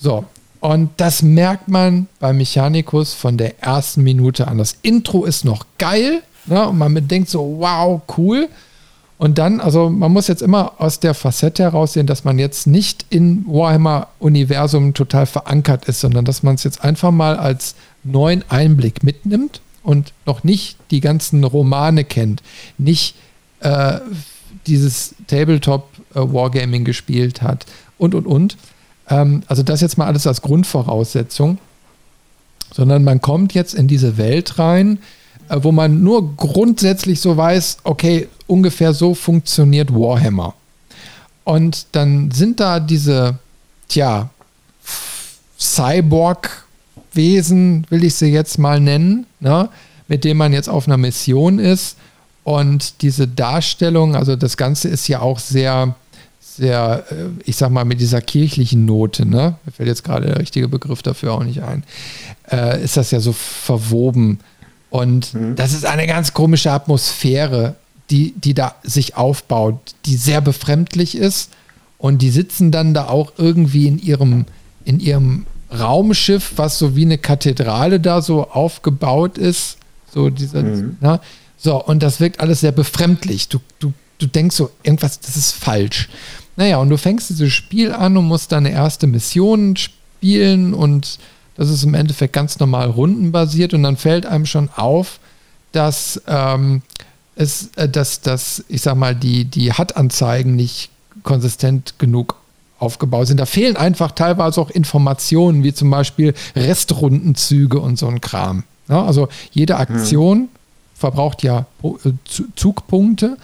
[0.00, 0.24] So,
[0.60, 4.58] und das merkt man bei Mechanicus von der ersten Minute an.
[4.58, 6.68] Das Intro ist noch geil ne?
[6.68, 8.48] und man denkt so, wow, cool.
[9.16, 13.04] Und dann, also man muss jetzt immer aus der Facette heraussehen, dass man jetzt nicht
[13.10, 19.02] in Warhammer-Universum total verankert ist, sondern dass man es jetzt einfach mal als neuen Einblick
[19.02, 22.42] mitnimmt und noch nicht die ganzen Romane kennt,
[22.78, 23.14] nicht
[23.60, 23.98] äh,
[24.66, 27.66] dieses Tabletop-Wargaming äh, gespielt hat
[27.98, 28.56] und, und, und.
[29.10, 31.58] Ähm, also das jetzt mal alles als Grundvoraussetzung,
[32.72, 35.00] sondern man kommt jetzt in diese Welt rein,
[35.48, 40.54] äh, wo man nur grundsätzlich so weiß, okay, ungefähr so funktioniert Warhammer.
[41.44, 43.38] Und dann sind da diese,
[43.88, 44.30] tja,
[45.58, 49.68] Cyborg-Wesen, will ich sie jetzt mal nennen, ne,
[50.08, 51.96] mit denen man jetzt auf einer Mission ist
[52.44, 55.94] und diese Darstellung, also das Ganze ist ja auch sehr,
[56.60, 57.14] sehr, äh,
[57.44, 59.56] ich sag mal, mit dieser kirchlichen Note, ne?
[59.64, 61.84] Mir fällt jetzt gerade der richtige Begriff dafür auch nicht ein.
[62.50, 64.40] Äh, ist das ja so verwoben.
[64.90, 65.56] Und mhm.
[65.56, 67.76] das ist eine ganz komische Atmosphäre,
[68.10, 71.50] die, die da sich aufbaut, die sehr befremdlich ist.
[71.96, 74.44] Und die sitzen dann da auch irgendwie in ihrem,
[74.84, 79.78] in ihrem Raumschiff, was so wie eine Kathedrale da so aufgebaut ist.
[80.12, 80.96] So dieser, mhm.
[81.00, 81.20] ne?
[81.56, 83.48] So, und das wirkt alles sehr befremdlich.
[83.48, 86.08] Du, du, du denkst so, irgendwas, das ist falsch.
[86.56, 91.18] Naja, und du fängst dieses Spiel an und musst deine erste Mission spielen und
[91.56, 95.20] das ist im Endeffekt ganz normal rundenbasiert und dann fällt einem schon auf,
[95.72, 96.82] dass ähm,
[97.34, 100.90] es, äh, dass, dass, ich sag mal, die, die HUD-Anzeigen nicht
[101.22, 102.36] konsistent genug
[102.78, 103.38] aufgebaut sind.
[103.38, 108.64] Da fehlen einfach teilweise auch Informationen, wie zum Beispiel Restrundenzüge und so ein Kram.
[108.88, 110.48] Ja, also jede Aktion hm
[111.00, 112.12] verbraucht ja äh,
[112.54, 113.38] Zugpunkte.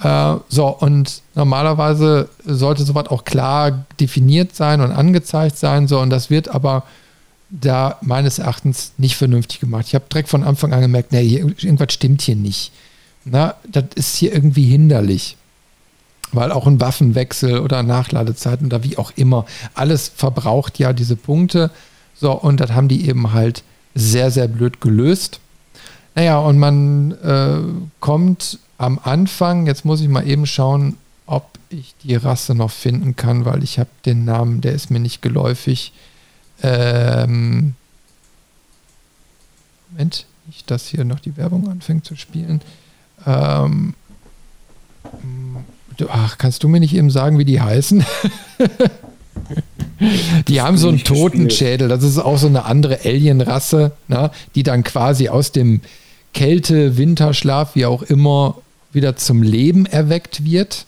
[0.00, 5.88] Äh, so, und normalerweise sollte sowas auch klar definiert sein und angezeigt sein.
[5.88, 6.84] So, und das wird aber
[7.50, 9.86] da meines Erachtens nicht vernünftig gemacht.
[9.88, 12.72] Ich habe direkt von Anfang an gemerkt, nee, hier, irgendwas stimmt hier nicht.
[13.24, 15.36] Na, das ist hier irgendwie hinderlich.
[16.32, 21.70] Weil auch ein Waffenwechsel oder Nachladezeiten oder wie auch immer, alles verbraucht ja diese Punkte.
[22.14, 23.62] So, und das haben die eben halt
[23.94, 25.40] sehr, sehr blöd gelöst.
[26.14, 27.60] Naja, und man äh,
[28.00, 30.96] kommt am Anfang, jetzt muss ich mal eben schauen,
[31.26, 35.00] ob ich die Rasse noch finden kann, weil ich habe den Namen, der ist mir
[35.00, 35.92] nicht geläufig.
[36.62, 37.74] Ähm,
[39.90, 42.62] Moment, nicht, dass hier noch die Werbung anfängt zu spielen.
[43.26, 43.94] Ähm,
[46.08, 48.04] ach, kannst du mir nicht eben sagen, wie die heißen?
[50.48, 51.88] die haben so einen Totenschädel.
[51.88, 55.80] Das ist auch so eine andere Alien-Rasse, ne, die dann quasi aus dem
[56.32, 58.56] Kälte, Winterschlaf, wie auch immer,
[58.92, 60.86] wieder zum Leben erweckt wird.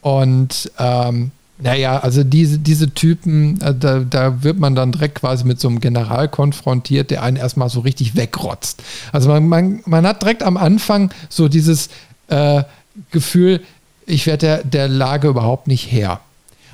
[0.00, 5.44] Und ähm, naja, also diese, diese Typen, äh, da, da wird man dann direkt quasi
[5.44, 8.82] mit so einem General konfrontiert, der einen erstmal so richtig wegrotzt.
[9.12, 11.88] Also man, man, man hat direkt am Anfang so dieses
[12.28, 12.62] äh,
[13.10, 13.62] Gefühl,
[14.06, 16.20] ich werde der, der Lage überhaupt nicht her.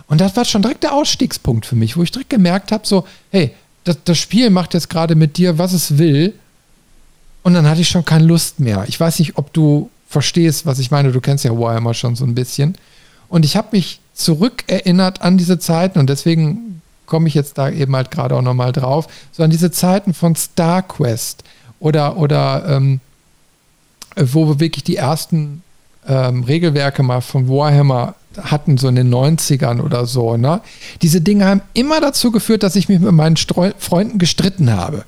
[0.08, 3.06] Und das war schon direkt der Ausstiegspunkt für mich, wo ich direkt gemerkt habe, so,
[3.30, 3.52] hey,
[3.84, 6.34] das, das Spiel macht jetzt gerade mit dir, was es will.
[7.42, 8.84] Und dann hatte ich schon keine Lust mehr.
[8.86, 11.12] Ich weiß nicht, ob du verstehst, was ich meine.
[11.12, 12.76] Du kennst ja Warhammer schon so ein bisschen.
[13.28, 17.94] Und ich habe mich zurückerinnert an diese Zeiten und deswegen komme ich jetzt da eben
[17.96, 21.44] halt gerade auch nochmal drauf, so an diese Zeiten von StarQuest
[21.80, 23.00] oder, oder ähm,
[24.16, 25.62] wo wir wirklich die ersten
[26.06, 30.60] ähm, Regelwerke mal von Warhammer hatten, so in den 90ern oder so, ne?
[31.02, 35.04] Diese Dinge haben immer dazu geführt, dass ich mich mit meinen Streu Freunden gestritten habe.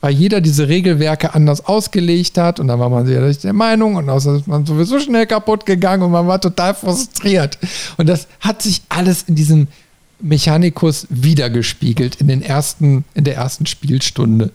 [0.00, 4.08] Weil jeder diese Regelwerke anders ausgelegt hat und dann war man sich der Meinung und
[4.08, 7.58] außer ist man sowieso schnell kaputt gegangen und man war total frustriert.
[7.98, 9.68] Und das hat sich alles in diesem
[10.20, 14.50] Mechanikus wiedergespiegelt in den ersten, in der ersten Spielstunde.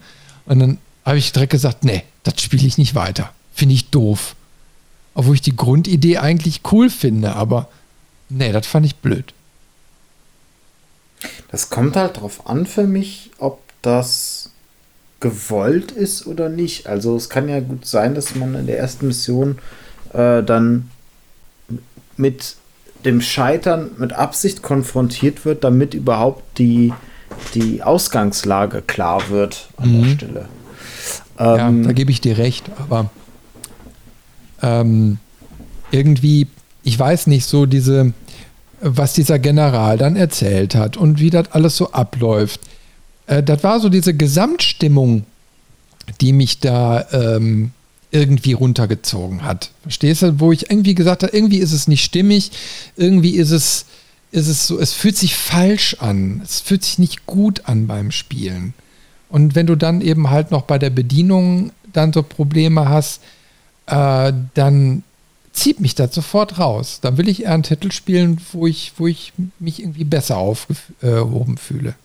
[0.45, 3.31] Und dann habe ich direkt gesagt, nee, das spiele ich nicht weiter.
[3.53, 4.35] Finde ich doof.
[5.13, 7.69] Obwohl ich die Grundidee eigentlich cool finde, aber
[8.29, 9.33] nee, das fand ich blöd.
[11.51, 14.51] Das kommt halt drauf an für mich, ob das
[15.25, 16.85] gewollt ist oder nicht.
[16.85, 19.57] Also es kann ja gut sein, dass man in der ersten Mission
[20.13, 20.91] äh, dann
[22.15, 22.57] mit
[23.05, 26.93] dem Scheitern mit Absicht konfrontiert wird, damit überhaupt die,
[27.55, 30.03] die Ausgangslage klar wird an mhm.
[30.03, 30.49] der Stelle.
[31.39, 33.09] Ähm, ja, da gebe ich dir recht, aber
[34.61, 35.17] ähm,
[35.89, 36.45] irgendwie,
[36.83, 38.13] ich weiß nicht, so diese,
[38.79, 42.61] was dieser General dann erzählt hat und wie das alles so abläuft.
[43.27, 45.25] Äh, das war so diese Gesamtstimmung,
[46.21, 47.71] die mich da ähm,
[48.11, 49.71] irgendwie runtergezogen hat.
[49.81, 50.39] Verstehst du?
[50.39, 52.51] Wo ich irgendwie gesagt habe, irgendwie ist es nicht stimmig,
[52.95, 53.85] irgendwie ist es,
[54.31, 58.11] ist es so, es fühlt sich falsch an, es fühlt sich nicht gut an beim
[58.11, 58.73] Spielen.
[59.29, 63.21] Und wenn du dann eben halt noch bei der Bedienung dann so Probleme hast,
[63.87, 65.03] äh, dann
[65.51, 66.99] zieht mich das sofort raus.
[67.01, 71.57] Dann will ich eher einen Titel spielen, wo ich, wo ich mich irgendwie besser aufgehoben
[71.57, 71.95] fühle.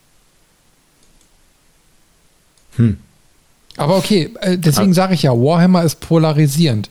[2.77, 2.99] Hm.
[3.77, 6.91] Aber okay, äh, deswegen sage ich ja, Warhammer ist polarisierend.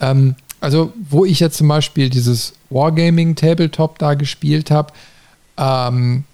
[0.00, 4.92] Ähm, also, wo ich jetzt zum Beispiel dieses Wargaming Tabletop da gespielt habe,
[5.56, 6.24] ähm,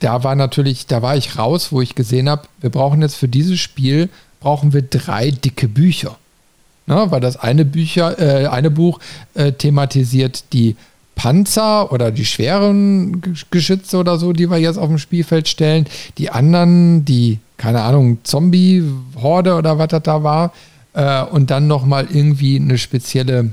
[0.00, 3.28] da war natürlich, da war ich raus, wo ich gesehen habe, wir brauchen jetzt für
[3.28, 4.08] dieses Spiel
[4.40, 6.16] brauchen wir drei dicke Bücher.
[6.86, 8.98] Ne, weil das eine Bücher, äh, eine Buch
[9.34, 10.74] äh, thematisiert die
[11.18, 13.20] Panzer oder die schweren
[13.50, 15.86] Geschütze oder so, die wir jetzt auf dem Spielfeld stellen.
[16.16, 20.52] Die anderen, die, keine Ahnung, Zombie-Horde oder was das da war.
[20.92, 23.50] Äh, und dann nochmal irgendwie eine spezielle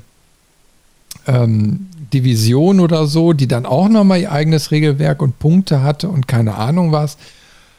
[1.25, 6.27] ähm, Division oder so, die dann auch nochmal ihr eigenes Regelwerk und Punkte hatte und
[6.27, 7.17] keine Ahnung was.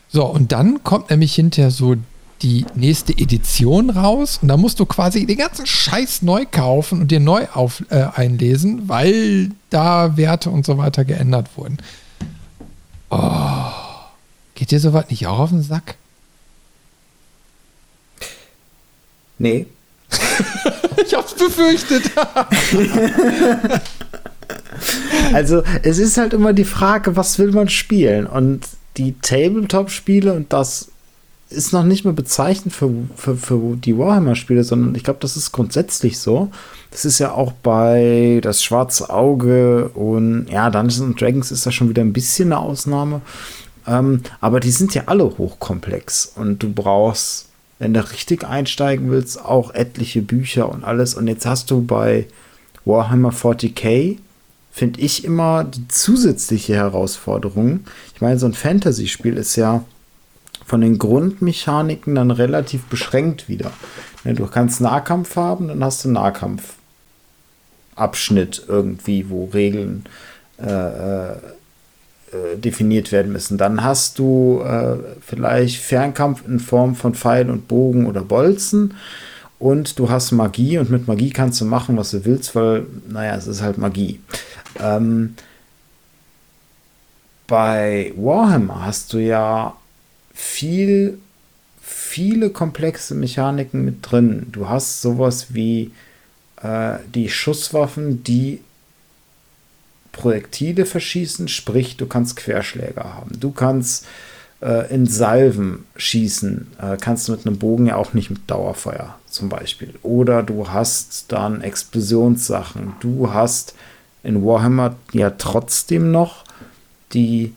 [0.09, 1.95] So, und dann kommt nämlich hinterher so
[2.43, 7.11] die nächste Edition raus und da musst du quasi den ganzen Scheiß neu kaufen und
[7.11, 11.79] dir neu auf, äh, einlesen, weil da Werte und so weiter geändert wurden.
[13.11, 13.71] Oh,
[14.55, 15.97] geht dir sowas nicht auch auf den Sack?
[19.39, 19.67] Nee.
[21.05, 22.11] ich hab's befürchtet.
[25.33, 28.27] also, es ist halt immer die Frage, was will man spielen?
[28.27, 30.89] Und die Tabletop-Spiele und das
[31.49, 35.53] ist noch nicht mehr bezeichnend für, für, für die Warhammer-Spiele, sondern ich glaube, das ist
[35.53, 36.51] grundsätzlich so.
[36.91, 41.89] Das ist ja auch bei das Schwarze Auge und ja, Dungeons Dragons ist da schon
[41.89, 43.21] wieder ein bisschen eine Ausnahme.
[43.87, 47.47] Ähm, aber die sind ja alle hochkomplex und du brauchst,
[47.79, 51.15] wenn du richtig einsteigen willst, auch etliche Bücher und alles.
[51.15, 52.27] Und jetzt hast du bei
[52.85, 54.19] Warhammer 40k,
[54.73, 57.81] finde ich immer die zusätzliche Herausforderung.
[58.15, 59.85] Ich meine, so ein Fantasy-Spiel ist ja
[60.67, 63.71] von den Grundmechaniken dann relativ beschränkt wieder.
[64.25, 70.05] Ne, du kannst Nahkampf haben, dann hast du Nahkampfabschnitt irgendwie, wo Regeln
[70.59, 71.37] äh, äh,
[72.33, 73.57] äh, definiert werden müssen.
[73.57, 78.95] Dann hast du äh, vielleicht Fernkampf in Form von Pfeil und Bogen oder Bolzen.
[79.61, 83.37] Und du hast Magie und mit Magie kannst du machen, was du willst, weil, naja,
[83.37, 84.21] es ist halt Magie.
[84.81, 85.37] Ähm,
[87.47, 89.77] bei Warhammer hast du ja
[90.37, 91.19] viel,
[91.81, 94.49] viele komplexe Mechaniken mit drin.
[94.53, 95.91] Du hast sowas wie
[96.63, 98.61] äh, die Schusswaffen, die
[100.13, 103.41] Projektile verschießen, sprich, du kannst Querschläger haben.
[103.41, 104.07] Du kannst
[104.61, 109.49] äh, in Salven schießen, äh, kannst mit einem Bogen ja auch nicht mit Dauerfeuer zum
[109.49, 109.95] Beispiel.
[110.03, 112.95] Oder du hast dann Explosionssachen.
[113.01, 113.75] Du hast
[114.23, 116.45] in Warhammer ja trotzdem noch
[117.13, 117.55] die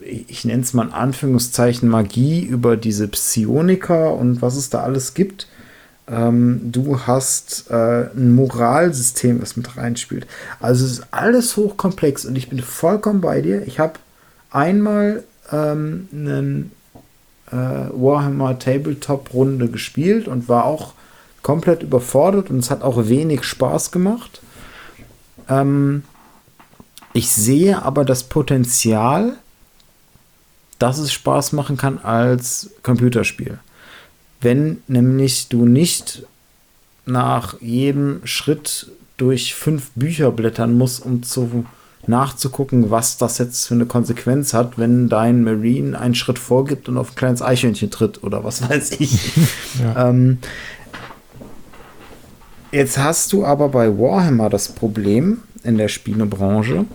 [0.00, 5.14] ich nenne es mal in Anführungszeichen Magie über diese Psioniker und was es da alles
[5.14, 5.46] gibt.
[6.10, 10.26] Ähm, du hast äh, ein Moralsystem, was mit reinspielt.
[10.58, 13.66] Also es ist alles hochkomplex und ich bin vollkommen bei dir.
[13.66, 13.94] Ich habe
[14.50, 16.72] einmal ähm, einen
[17.50, 20.94] äh, Warhammer Tabletop Runde gespielt und war auch
[21.42, 24.40] komplett überfordert und es hat auch wenig Spaß gemacht.
[25.48, 26.04] Ähm,
[27.12, 29.34] ich sehe aber das Potenzial,
[30.78, 33.58] dass es Spaß machen kann als Computerspiel.
[34.40, 36.24] Wenn nämlich du nicht
[37.06, 41.66] nach jedem Schritt durch fünf Bücher blättern muss, um zu
[42.06, 46.96] nachzugucken, was das jetzt für eine Konsequenz hat, wenn dein Marine einen Schritt vorgibt und
[46.96, 49.36] auf ein kleines Eichhörnchen tritt oder was weiß ich.
[49.82, 50.08] ja.
[50.08, 50.38] ähm,
[52.70, 56.86] jetzt hast du aber bei Warhammer das Problem in der Spielebranche.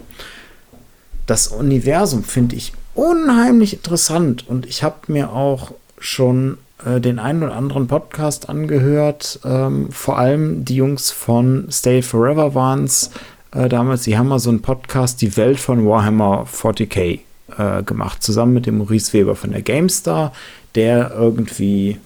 [1.28, 7.44] Das Universum finde ich unheimlich interessant und ich habe mir auch schon äh, den einen
[7.44, 9.40] oder anderen Podcast angehört.
[9.44, 13.12] Ähm, vor allem die Jungs von Stay Forever waren es
[13.54, 14.04] äh, damals.
[14.04, 17.20] Die haben mal so einen Podcast, die Welt von Warhammer 40k
[17.58, 20.34] äh, gemacht, zusammen mit dem Maurice Weber von der GameStar,
[20.76, 22.00] der irgendwie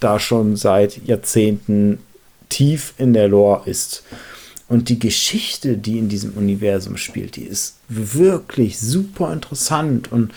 [0.00, 1.98] da schon seit Jahrzehnten
[2.48, 4.02] tief in der Lore ist.
[4.68, 10.10] Und die Geschichte, die in diesem Universum spielt, die ist wirklich super interessant.
[10.10, 10.32] Und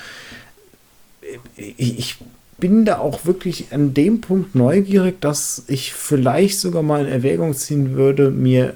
[1.55, 2.17] ich
[2.59, 7.55] bin da auch wirklich an dem Punkt neugierig, dass ich vielleicht sogar mal in Erwägung
[7.55, 8.75] ziehen würde, mir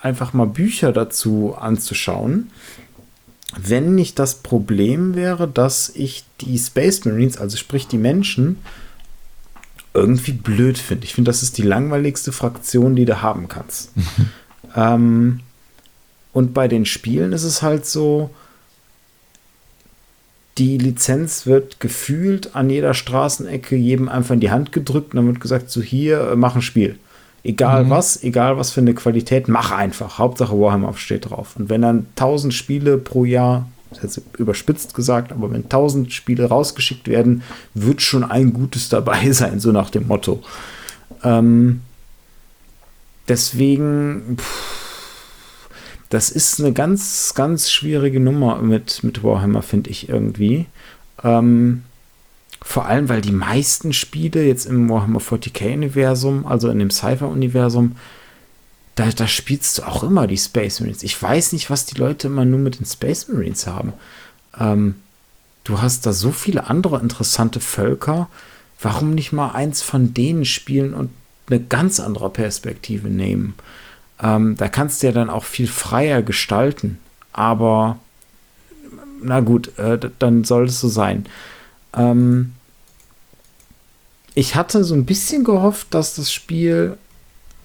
[0.00, 2.50] einfach mal Bücher dazu anzuschauen.
[3.58, 8.58] Wenn nicht das Problem wäre, dass ich die Space Marines, also sprich die Menschen,
[9.94, 11.04] irgendwie blöd finde.
[11.04, 13.90] Ich finde, das ist die langweiligste Fraktion, die du haben kannst.
[14.76, 15.40] ähm,
[16.32, 18.30] und bei den Spielen ist es halt so,
[20.58, 25.26] die Lizenz wird gefühlt an jeder Straßenecke jedem einfach in die Hand gedrückt und dann
[25.26, 26.98] wird gesagt, so hier, äh, mach ein Spiel.
[27.44, 27.90] Egal mhm.
[27.90, 30.18] was, egal was für eine Qualität, mach einfach.
[30.18, 31.56] Hauptsache Warhammer steht drauf.
[31.56, 36.12] Und wenn dann 1000 Spiele pro Jahr, das ist jetzt überspitzt gesagt, aber wenn 1000
[36.12, 37.42] Spiele rausgeschickt werden,
[37.74, 40.42] wird schon ein gutes dabei sein, so nach dem Motto.
[41.24, 41.80] Ähm,
[43.32, 45.68] deswegen, pff,
[46.10, 50.66] das ist eine ganz, ganz schwierige Nummer mit, mit Warhammer, finde ich irgendwie.
[51.24, 51.84] Ähm,
[52.60, 57.96] vor allem, weil die meisten Spiele jetzt im Warhammer 40k-Universum, also in dem Cypher-Universum,
[58.96, 61.02] da, da spielst du auch immer die Space Marines.
[61.02, 63.94] Ich weiß nicht, was die Leute immer nur mit den Space Marines haben.
[64.60, 64.96] Ähm,
[65.64, 68.28] du hast da so viele andere interessante Völker.
[68.78, 71.08] Warum nicht mal eins von denen spielen und
[71.48, 73.54] eine ganz andere Perspektive nehmen?
[74.22, 76.98] Ähm, da kannst du ja dann auch viel freier gestalten.
[77.32, 77.98] Aber
[79.22, 81.26] na gut, äh, dann soll es so sein.
[81.94, 82.52] Ähm,
[84.34, 86.96] ich hatte so ein bisschen gehofft, dass das Spiel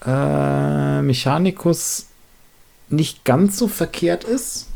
[0.05, 2.07] äh, Mechanicus
[2.89, 4.67] nicht ganz so verkehrt ist,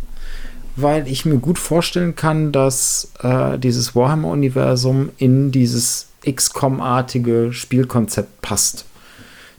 [0.76, 8.86] weil ich mir gut vorstellen kann, dass äh, dieses Warhammer-Universum in dieses XCOM-artige Spielkonzept passt.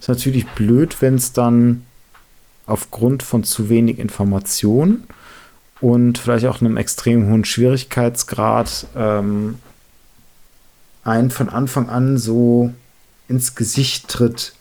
[0.03, 1.87] Ist natürlich blöd, wenn es dann
[2.67, 5.05] aufgrund von zu wenig Informationen
[5.81, 9.61] und vielleicht auch einem extrem hohen Schwierigkeitsgrad ähm,
[11.05, 12.75] einen von Anfang an so
[13.29, 14.55] ins Gesicht tritt.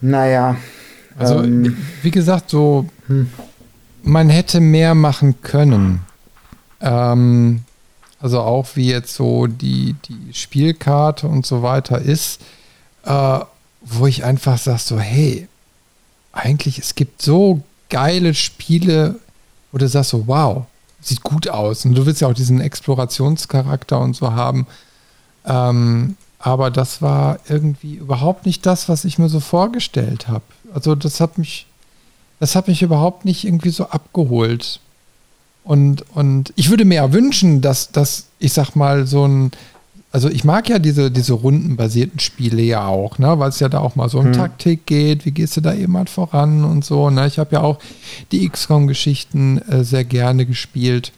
[0.00, 0.56] Naja.
[1.16, 3.30] Also, ähm, wie gesagt, so, hm.
[4.02, 6.00] man hätte mehr machen können.
[6.80, 7.62] Ähm,
[8.18, 12.40] also auch wie jetzt so die, die Spielkarte und so weiter ist,
[13.08, 13.40] äh,
[13.80, 15.48] wo ich einfach sage so, hey,
[16.32, 19.16] eigentlich, es gibt so geile Spiele,
[19.72, 20.66] wo du sagst so, wow,
[21.00, 21.84] sieht gut aus.
[21.84, 24.66] Und du willst ja auch diesen Explorationscharakter und so haben.
[25.46, 30.44] Ähm, aber das war irgendwie überhaupt nicht das, was ich mir so vorgestellt habe.
[30.74, 31.66] Also das hat mich,
[32.40, 34.80] das hat mich überhaupt nicht irgendwie so abgeholt.
[35.64, 39.50] Und, und ich würde mir ja wünschen, dass, dass ich sag mal, so ein,
[40.10, 43.80] also ich mag ja diese, diese rundenbasierten Spiele ja auch, ne, weil es ja da
[43.80, 44.32] auch mal so um hm.
[44.32, 47.10] Taktik geht, wie gehst du da eben halt voran und so.
[47.10, 47.26] Ne?
[47.26, 47.78] Ich habe ja auch
[48.32, 51.12] die XCOM-Geschichten äh, sehr gerne gespielt.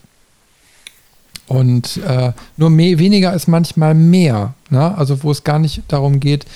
[1.46, 4.54] Und äh, nur mehr, weniger ist manchmal mehr.
[4.70, 4.96] Ne?
[4.96, 6.46] Also wo es gar nicht darum geht,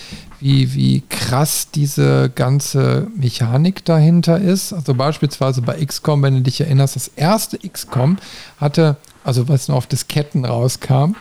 [0.41, 4.73] wie, wie krass diese ganze Mechanik dahinter ist.
[4.73, 8.19] Also beispielsweise bei XCOM, wenn du dich erinnerst, das erste XCOM
[8.59, 11.15] hatte, also was noch auf Disketten rauskam,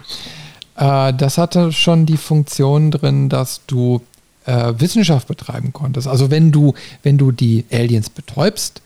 [0.76, 4.02] äh, das hatte schon die Funktion drin, dass du
[4.46, 6.08] äh, Wissenschaft betreiben konntest.
[6.08, 8.82] Also wenn du, wenn du die Aliens betäubst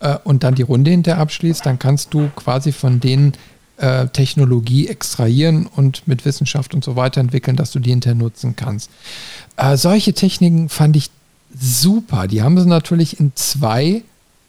[0.00, 3.32] äh, und dann die Runde hinterher abschließt, dann kannst du quasi von denen
[3.78, 8.54] äh, Technologie extrahieren und mit Wissenschaft und so weiter entwickeln, dass du die hinterher nutzen
[8.54, 8.90] kannst.
[9.56, 11.10] Äh, solche Techniken fand ich
[11.58, 12.28] super.
[12.28, 14.02] Die haben sie natürlich in zwei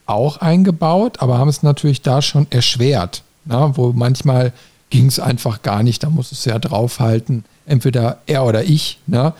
[0.06, 3.78] auch eingebaut, aber haben es natürlich da schon erschwert, na, ne?
[3.78, 4.52] wo manchmal
[4.94, 6.04] ging es einfach gar nicht.
[6.04, 9.34] Da musstest du ja draufhalten, entweder er oder ich, ne?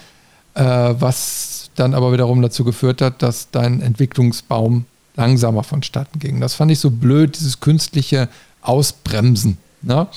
[0.56, 4.86] Äh, was dann aber wiederum dazu geführt hat, dass dein Entwicklungsbaum
[5.16, 6.40] langsamer vonstatten ging.
[6.40, 8.30] Das fand ich so blöd, dieses künstliche
[8.62, 9.60] Ausbremsen.
[9.84, 10.08] Ne?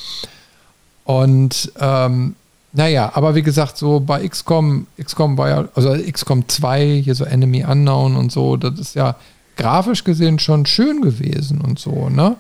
[1.05, 2.35] Und ähm,
[2.73, 7.25] Naja, aber wie gesagt, so bei XCOM, XCOM war ja, also XCOM 2, hier so
[7.25, 9.17] Enemy Unknown und so, das ist ja
[9.57, 12.37] grafisch gesehen schon schön gewesen und so, ne?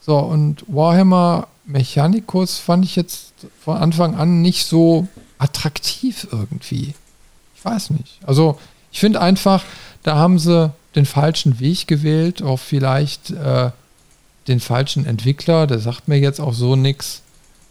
[0.00, 6.94] So, und Warhammer Mechanicus fand ich jetzt von Anfang an nicht so attraktiv irgendwie.
[7.56, 8.18] Ich weiß nicht.
[8.24, 8.58] Also,
[8.92, 9.64] ich finde einfach,
[10.02, 13.70] da haben sie den falschen Weg gewählt, auch vielleicht äh,
[14.48, 17.22] den falschen Entwickler, der sagt mir jetzt auch so nichts.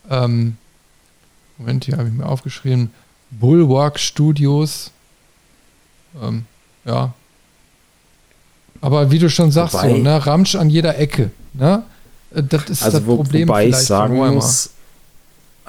[0.10, 0.58] Ähm,
[1.58, 2.92] Moment, hier habe ich mir aufgeschrieben.
[3.32, 4.92] Bulwark Studios.
[6.22, 6.46] Ähm,
[6.84, 7.14] ja.
[8.82, 11.32] Aber wie du schon sagst, wobei, so, ne, Ramsch an jeder Ecke.
[11.54, 11.84] Ne?
[12.36, 13.48] Äh, das ist also das wo, Problem.
[13.48, 14.72] Wobei ich sagen muss,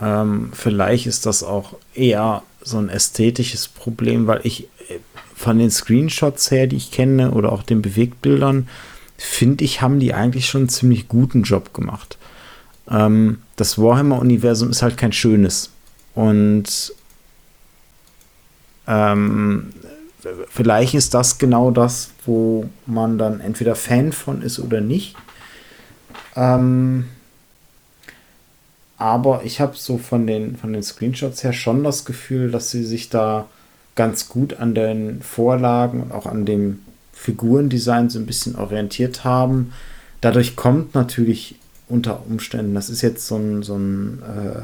[0.00, 4.98] ähm, vielleicht ist das auch eher so ein ästhetisches Problem, weil ich äh,
[5.34, 8.68] von den Screenshots her, die ich kenne, oder auch den Bewegtbildern,
[9.16, 12.18] finde ich, haben die eigentlich schon einen ziemlich guten Job gemacht.
[12.90, 15.70] Ähm, das Warhammer-Universum ist halt kein schönes.
[16.14, 16.92] Und
[18.86, 19.72] ähm,
[20.48, 25.16] vielleicht ist das genau das, wo man dann entweder Fan von ist oder nicht.
[26.36, 27.06] Ähm,
[28.98, 32.84] aber ich habe so von den, von den Screenshots her schon das Gefühl, dass sie
[32.84, 33.46] sich da
[33.94, 36.80] ganz gut an den Vorlagen und auch an dem
[37.12, 39.72] Figurendesign so ein bisschen orientiert haben.
[40.20, 41.56] Dadurch kommt natürlich
[41.88, 44.60] unter Umständen, das ist jetzt so ein, so ein äh,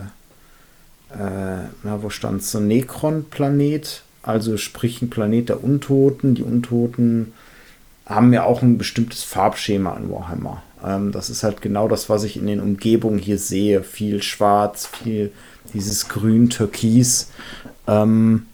[1.14, 6.34] äh, na, wo stand so ein Necron-Planet, also sprich ein Planet der Untoten.
[6.34, 7.32] Die Untoten
[8.06, 10.62] haben ja auch ein bestimmtes Farbschema an Warhammer.
[10.84, 13.82] Ähm, das ist halt genau das, was ich in den Umgebungen hier sehe.
[13.82, 15.32] Viel Schwarz, viel
[15.74, 17.30] dieses Grün, Türkis.
[17.86, 18.46] Ähm,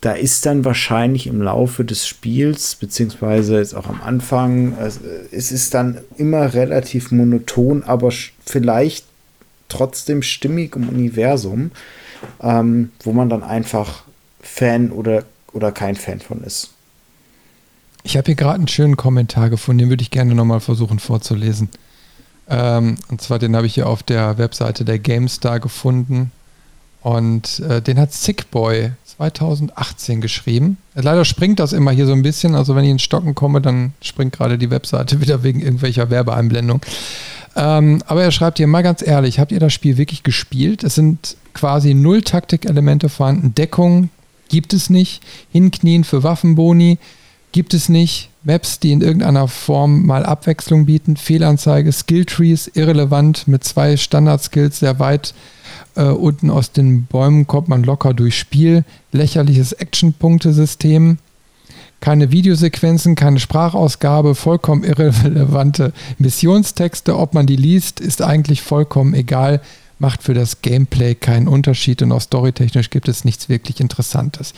[0.00, 5.72] da ist dann wahrscheinlich im Laufe des Spiels, beziehungsweise jetzt auch am Anfang, es ist
[5.72, 8.12] dann immer relativ monoton, aber
[8.44, 9.06] vielleicht
[9.70, 11.70] trotzdem stimmig im Universum,
[12.42, 14.04] ähm, wo man dann einfach
[14.42, 15.24] Fan oder,
[15.54, 16.73] oder kein Fan von ist.
[18.04, 21.70] Ich habe hier gerade einen schönen Kommentar gefunden, den würde ich gerne nochmal versuchen vorzulesen.
[22.48, 26.30] Ähm, und zwar den habe ich hier auf der Webseite der GameStar gefunden.
[27.00, 30.76] Und äh, den hat Sickboy 2018 geschrieben.
[30.94, 32.54] Leider springt das immer hier so ein bisschen.
[32.54, 36.82] Also wenn ich ins Stocken komme, dann springt gerade die Webseite wieder wegen irgendwelcher Werbeeinblendung.
[37.56, 40.84] Ähm, aber er schreibt hier mal ganz ehrlich, habt ihr das Spiel wirklich gespielt?
[40.84, 43.54] Es sind quasi null Taktikelemente vorhanden.
[43.54, 44.10] Deckung
[44.50, 45.22] gibt es nicht.
[45.50, 46.98] Hinknien für Waffenboni
[47.54, 48.30] gibt es nicht.
[48.42, 51.16] Maps, die in irgendeiner Form mal Abwechslung bieten.
[51.16, 55.34] Fehlanzeige, Skilltrees, irrelevant mit zwei Standard-Skills sehr weit
[55.94, 58.84] äh, unten aus den Bäumen kommt man locker durchs Spiel.
[59.12, 61.18] Lächerliches Action-Punktesystem
[62.00, 67.16] keine Videosequenzen, keine Sprachausgabe, vollkommen irrelevante Missionstexte.
[67.16, 69.62] Ob man die liest, ist eigentlich vollkommen egal,
[69.98, 74.52] macht für das Gameplay keinen Unterschied und auch storytechnisch gibt es nichts wirklich Interessantes.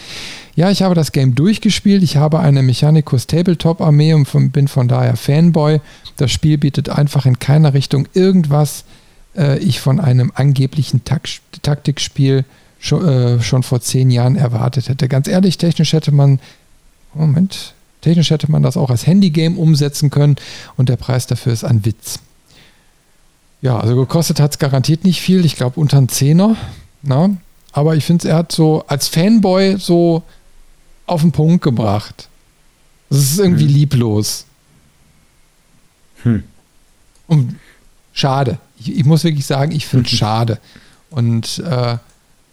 [0.55, 2.03] Ja, ich habe das Game durchgespielt.
[2.03, 5.81] Ich habe eine Mechanicus Tabletop Armee und bin von daher Fanboy.
[6.17, 8.85] Das Spiel bietet einfach in keiner Richtung irgendwas,
[9.37, 11.29] äh, ich von einem angeblichen Tak
[11.63, 12.45] Taktikspiel
[12.79, 15.09] schon, äh, schon vor zehn Jahren erwartet hätte.
[15.09, 16.41] Ganz ehrlich, technisch hätte man
[17.17, 20.37] Moment, technisch hätte man das auch als Handygame umsetzen können
[20.77, 22.21] und der Preis dafür ist ein Witz.
[23.63, 26.57] Ja, also gekostet hat es garantiert nicht viel, ich glaube unter einen Zehner.
[27.03, 27.31] Na?
[27.73, 30.23] Aber ich finde, er hat so als Fanboy so
[31.07, 32.29] auf den Punkt gebracht.
[33.11, 33.75] Das ist irgendwie hm.
[33.75, 34.47] lieblos.
[36.23, 36.43] Hm.
[37.27, 37.57] Und
[38.13, 38.59] schade.
[38.79, 40.59] Ich, ich, muss wirklich sagen, ich finde es schade.
[41.11, 41.99] Und äh,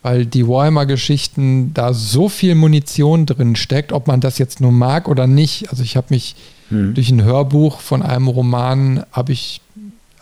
[0.03, 5.07] weil die Warhammer-Geschichten da so viel Munition drin steckt, ob man das jetzt nur mag
[5.07, 5.69] oder nicht.
[5.69, 6.35] Also ich habe mich
[6.69, 6.93] hm.
[6.93, 9.61] durch ein Hörbuch von einem Roman, habe ich,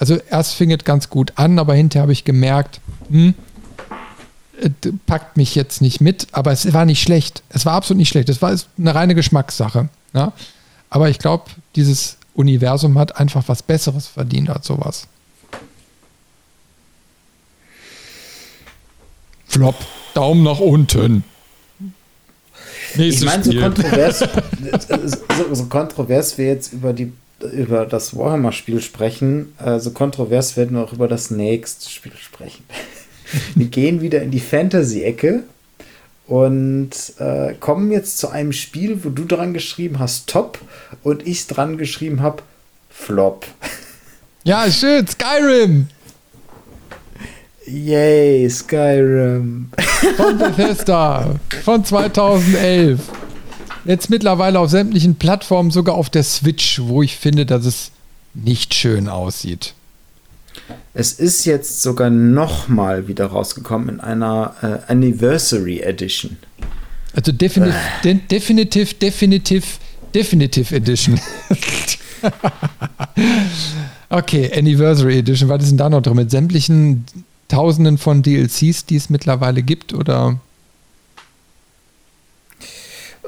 [0.01, 3.35] also erst fing es ganz gut an, aber hinterher habe ich gemerkt, hm,
[5.05, 7.43] packt mich jetzt nicht mit, aber es war nicht schlecht.
[7.49, 8.27] Es war absolut nicht schlecht.
[8.27, 9.89] Es war eine reine Geschmackssache.
[10.13, 10.33] Ja?
[10.89, 15.07] Aber ich glaube, dieses Universum hat einfach was Besseres verdient als sowas.
[19.45, 19.75] Flop.
[20.15, 21.23] Daumen nach unten.
[22.95, 24.19] Nächstes ich meine, so kontrovers,
[24.87, 27.13] so, so, kontrovers wir jetzt über, die,
[27.43, 32.63] über das Warhammer-Spiel sprechen, äh, so kontrovers werden wir auch über das nächste Spiel sprechen.
[33.55, 35.43] wir gehen wieder in die Fantasy-Ecke
[36.27, 40.59] und äh, kommen jetzt zu einem Spiel, wo du dran geschrieben hast Top
[41.03, 42.43] und ich dran geschrieben habe
[42.89, 43.45] Flop.
[44.43, 45.87] Ja, schön, Skyrim.
[47.67, 49.69] Yay, Skyrim.
[50.17, 51.35] Von Bethesda.
[51.63, 52.99] Von 2011.
[53.85, 57.91] Jetzt mittlerweile auf sämtlichen Plattformen, sogar auf der Switch, wo ich finde, dass es
[58.33, 59.73] nicht schön aussieht.
[60.93, 66.37] Es ist jetzt sogar nochmal wieder rausgekommen in einer äh, Anniversary Edition.
[67.13, 68.15] Also definitiv, äh.
[68.29, 69.79] definitiv, definitiv,
[70.13, 71.19] definitiv Edition.
[74.09, 75.49] okay, Anniversary Edition.
[75.49, 76.15] Was ist denn da noch drin?
[76.15, 77.05] Mit sämtlichen
[77.47, 80.39] Tausenden von DLCs, die es mittlerweile gibt, oder?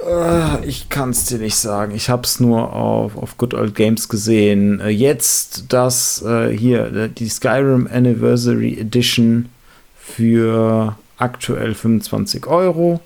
[0.06, 1.94] Äh, ich kann es dir nicht sagen.
[1.96, 4.80] Ich habe es nur auf, auf Good Old Games gesehen.
[4.80, 9.50] Äh, jetzt das äh, hier, die Skyrim Anniversary Edition
[9.96, 13.00] für aktuell 25 Euro,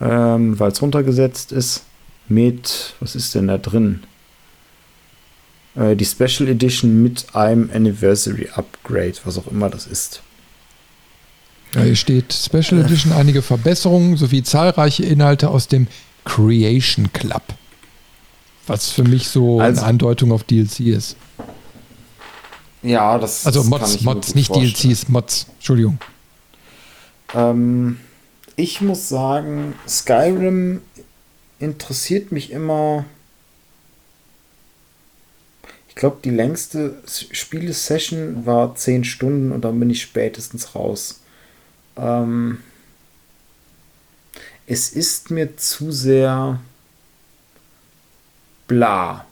[0.00, 1.82] ähm, weil es runtergesetzt ist.
[2.28, 4.02] Mit, was ist denn da drin?
[5.76, 10.22] Die Special Edition mit einem Anniversary Upgrade, was auch immer das ist.
[11.74, 15.86] Ja, hier steht Special Edition einige Verbesserungen sowie zahlreiche Inhalte aus dem
[16.26, 17.42] Creation Club.
[18.66, 21.16] Was für mich so also, eine Andeutung auf DLC ist.
[22.82, 24.74] Ja, das Also Mods, Mods, nicht vorstellen.
[24.74, 25.46] DLCs, Mods.
[25.54, 25.98] Entschuldigung.
[27.34, 27.98] Ähm,
[28.56, 30.82] ich muss sagen, Skyrim
[31.58, 33.04] interessiert mich immer.
[35.88, 41.20] Ich glaube, die längste Spielesession war 10 Stunden und dann bin ich spätestens raus.
[41.96, 42.58] Ähm,
[44.66, 46.60] es ist mir zu sehr
[48.66, 49.24] bla.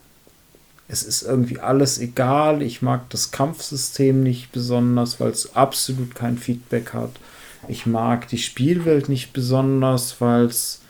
[0.86, 2.62] Es ist irgendwie alles egal.
[2.62, 7.10] Ich mag das Kampfsystem nicht besonders, weil es absolut kein Feedback hat.
[7.68, 10.80] Ich mag die Spielwelt nicht besonders, weil es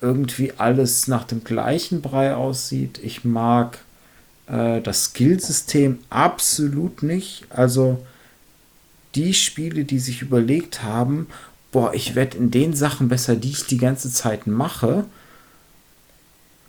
[0.00, 3.00] irgendwie alles nach dem gleichen Brei aussieht.
[3.02, 3.78] Ich mag
[4.46, 7.46] äh, das Skillsystem absolut nicht.
[7.50, 8.04] Also
[9.14, 11.26] die Spiele, die sich überlegt haben,
[11.72, 15.04] boah, ich werde in den Sachen besser, die ich die ganze Zeit mache,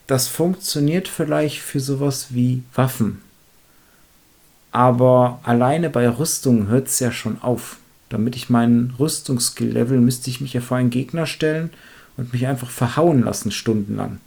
[0.08, 3.22] das funktioniert vielleicht für sowas wie Waffen.
[4.72, 7.78] Aber alleine bei Rüstungen hört es ja schon auf.
[8.10, 11.70] Damit ich meinen Rüstungsskill-Level müsste ich mich ja vor einen Gegner stellen
[12.18, 14.20] und mich einfach verhauen lassen stundenlang.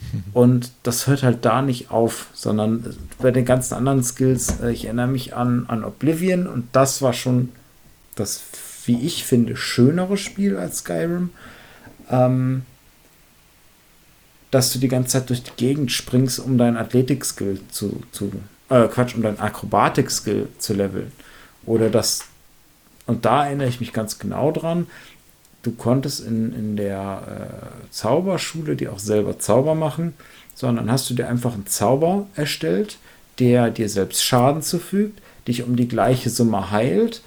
[0.34, 4.84] Und das hört halt da nicht auf, sondern bei den ganzen anderen Skills, äh, ich
[4.84, 7.48] erinnere mich an, an Oblivion und das war schon
[8.14, 8.42] das
[8.86, 11.30] wie ich finde, schönere Spiel als Skyrim.
[12.10, 12.62] Ähm,
[14.50, 18.32] dass du die ganze Zeit durch die Gegend springst, um deinen Athletik-Skill zu, zu
[18.70, 21.12] äh, Quatsch, um deinen Akrobatik-Skill zu leveln.
[21.66, 22.24] Oder das,
[23.06, 24.86] und da erinnere ich mich ganz genau dran,
[25.62, 30.14] du konntest in, in der äh, Zauberschule die auch selber Zauber machen,
[30.54, 32.98] sondern hast du dir einfach einen Zauber erstellt,
[33.38, 37.20] der dir selbst Schaden zufügt, dich um die gleiche Summe heilt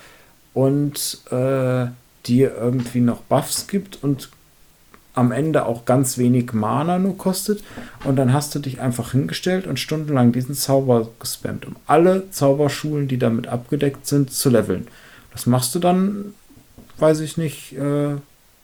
[0.53, 1.87] und äh,
[2.25, 4.29] dir irgendwie noch Buffs gibt und
[5.13, 7.63] am Ende auch ganz wenig Mana nur kostet.
[8.03, 13.07] Und dann hast du dich einfach hingestellt und stundenlang diesen Zauber gespammt, um alle Zauberschulen,
[13.07, 14.87] die damit abgedeckt sind, zu leveln.
[15.33, 16.33] Das machst du dann,
[16.97, 18.15] weiß ich nicht, äh,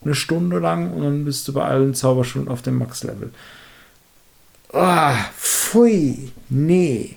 [0.03, 3.31] eine Stunde lang und dann bist du bei allen Zauberschulen auf dem Max-Level.
[4.71, 7.15] Ah, pfui, nee.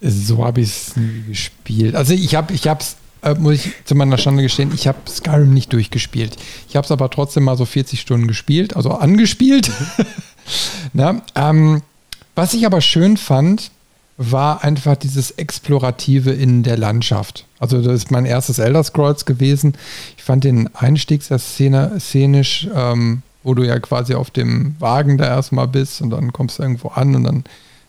[0.00, 1.94] So habe ich es nie gespielt.
[1.94, 2.96] Also ich habe es
[3.26, 6.36] äh, muss ich zu meiner Schande gestehen, ich habe Skyrim nicht durchgespielt.
[6.68, 9.70] Ich habe es aber trotzdem mal so 40 Stunden gespielt, also angespielt.
[10.92, 11.82] Na, ähm,
[12.34, 13.70] was ich aber schön fand,
[14.18, 17.44] war einfach dieses Explorative in der Landschaft.
[17.58, 19.74] Also das ist mein erstes Elder Scrolls gewesen.
[20.16, 25.26] Ich fand den Einstieg sehr szenisch, ähm, wo du ja quasi auf dem Wagen da
[25.26, 27.44] erstmal bist und dann kommst du irgendwo an und dann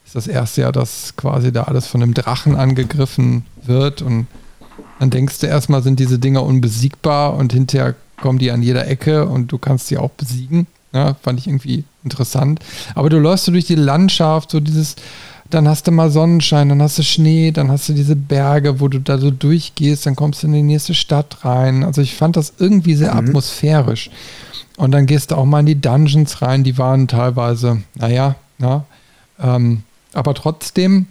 [0.06, 4.28] ist das erste Jahr, dass quasi da alles von einem Drachen angegriffen wird und
[5.00, 9.28] dann denkst du erstmal, sind diese Dinger unbesiegbar und hinterher kommen die an jeder Ecke
[9.28, 10.68] und du kannst sie auch besiegen.
[10.94, 12.60] Ja, fand ich irgendwie interessant.
[12.96, 14.96] Aber du läufst so durch die Landschaft, so dieses,
[15.50, 18.88] dann hast du mal Sonnenschein, dann hast du Schnee, dann hast du diese Berge, wo
[18.88, 21.84] du da so durchgehst, dann kommst du in die nächste Stadt rein.
[21.84, 23.30] Also ich fand das irgendwie sehr mhm.
[23.30, 24.10] atmosphärisch.
[24.78, 28.86] Und dann gehst du auch mal in die Dungeons rein, die waren teilweise, naja, na,
[29.40, 29.84] ähm,
[30.14, 31.08] aber trotzdem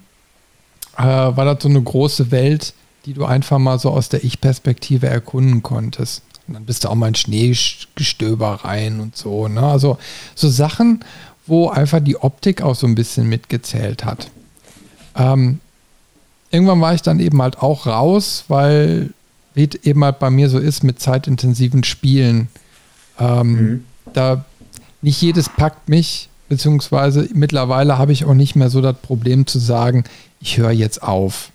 [0.97, 2.75] äh, war das so eine große Welt,
[3.07, 6.23] die du einfach mal so aus der Ich-Perspektive erkunden konntest.
[6.49, 9.49] Und dann bist du auch mal in Schneegestöber rein und so.
[9.49, 9.63] Ne?
[9.63, 9.99] Also
[10.35, 11.05] so Sachen,
[11.47, 14.31] wo einfach die Optik auch so ein bisschen mitgezählt hat.
[15.17, 15.61] Ähm,
[16.51, 19.11] irgendwann war ich dann eben halt auch raus, weil
[19.55, 22.49] wie eben halt bei mir so ist mit zeitintensiven Spielen.
[23.19, 23.85] Ähm, mhm.
[24.13, 24.45] Da
[25.01, 29.59] nicht jedes packt mich, beziehungsweise mittlerweile habe ich auch nicht mehr so das Problem zu
[29.59, 30.05] sagen,
[30.41, 31.51] ich höre jetzt auf.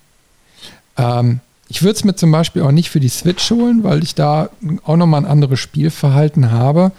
[0.96, 4.14] Ähm, ich würde es mir zum Beispiel auch nicht für die Switch holen, weil ich
[4.14, 4.50] da
[4.84, 6.92] auch nochmal ein anderes Spielverhalten habe.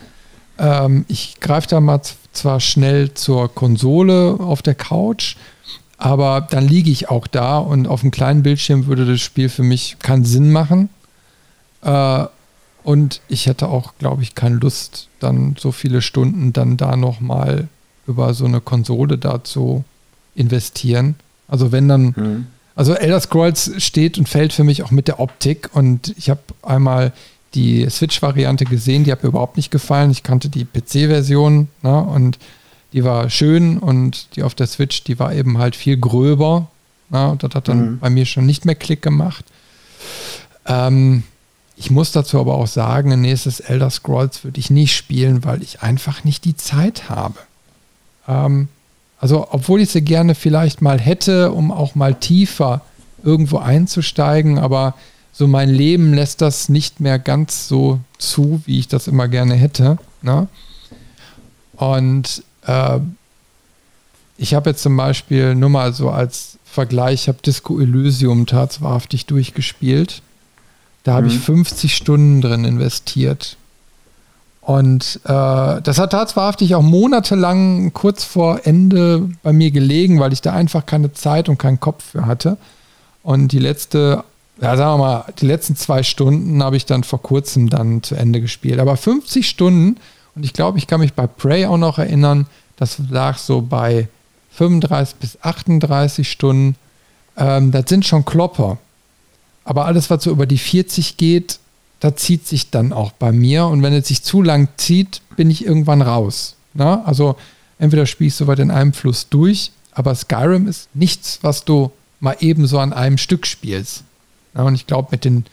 [0.57, 2.02] Ähm, ich greife da mal
[2.32, 5.36] zwar schnell zur Konsole auf der Couch,
[6.03, 9.64] Aber dann liege ich auch da und auf einem kleinen Bildschirm würde das Spiel für
[9.64, 10.90] mich keinen Sinn machen.
[11.82, 12.26] Äh,
[12.84, 17.70] und ich hätte auch, glaube ich, keine Lust, dann so viele Stunden dann da nochmal
[18.06, 19.86] über so eine Konsole da zu
[20.36, 21.15] investieren.
[21.48, 22.48] Also wenn dann, mhm.
[22.75, 26.41] Also Elder Scrolls steht und fällt für mich auch mit der Optik und ich habe
[26.61, 27.13] einmal
[27.53, 30.09] die Switch-Variante gesehen, die hat mir überhaupt nicht gefallen.
[30.09, 32.39] Ich kannte die PC-Version ne, und
[32.93, 36.67] die war schön und die auf der Switch, die war eben halt viel gröber.
[37.09, 37.99] Ne, das hat dann mhm.
[37.99, 39.45] bei mir schon nicht mehr Klick gemacht.
[40.65, 41.23] Ähm,
[41.75, 45.61] ich muss dazu aber auch sagen, ein nächstes Elder Scrolls würde ich nicht spielen, weil
[45.61, 47.35] ich einfach nicht die Zeit habe.
[48.27, 48.67] Ähm,
[49.23, 52.81] also, obwohl ich sie gerne vielleicht mal hätte, um auch mal tiefer
[53.23, 54.95] irgendwo einzusteigen, aber
[55.31, 59.53] so mein Leben lässt das nicht mehr ganz so zu, wie ich das immer gerne
[59.53, 59.97] hätte.
[60.23, 60.49] Ne?
[61.77, 62.99] Und äh,
[64.35, 69.25] ich habe jetzt zum Beispiel nur mal so als Vergleich, ich habe Disco Elysium tatsächlich
[69.25, 70.21] durchgespielt.
[71.05, 71.31] Da habe mhm.
[71.31, 73.55] ich 50 Stunden drin investiert.
[74.65, 80.41] Und äh, das hat tatsächlich auch monatelang kurz vor Ende bei mir gelegen, weil ich
[80.41, 82.57] da einfach keine Zeit und keinen Kopf für hatte.
[83.23, 84.23] Und die letzte
[84.61, 88.15] ja, sagen wir mal, die letzten zwei Stunden habe ich dann vor kurzem dann zu
[88.15, 88.80] Ende gespielt.
[88.80, 89.98] Aber 50 Stunden,
[90.35, 94.07] und ich glaube, ich kann mich bei Prey auch noch erinnern, das lag so bei
[94.52, 96.76] 35 bis 38 Stunden.
[97.35, 98.77] Ähm, das sind schon Klopper.
[99.65, 101.60] Aber alles, was so über die 40 geht,
[102.03, 103.65] da zieht sich dann auch bei mir.
[103.67, 106.57] Und wenn es sich zu lang zieht, bin ich irgendwann raus.
[106.73, 107.01] Na?
[107.05, 107.38] Also
[107.80, 112.35] entweder spielst du weit in einem Fluss durch, aber Skyrim ist nichts, was du mal
[112.41, 114.03] eben so an einem Stück spielst.
[114.53, 115.45] Ja, und ich glaube, mit den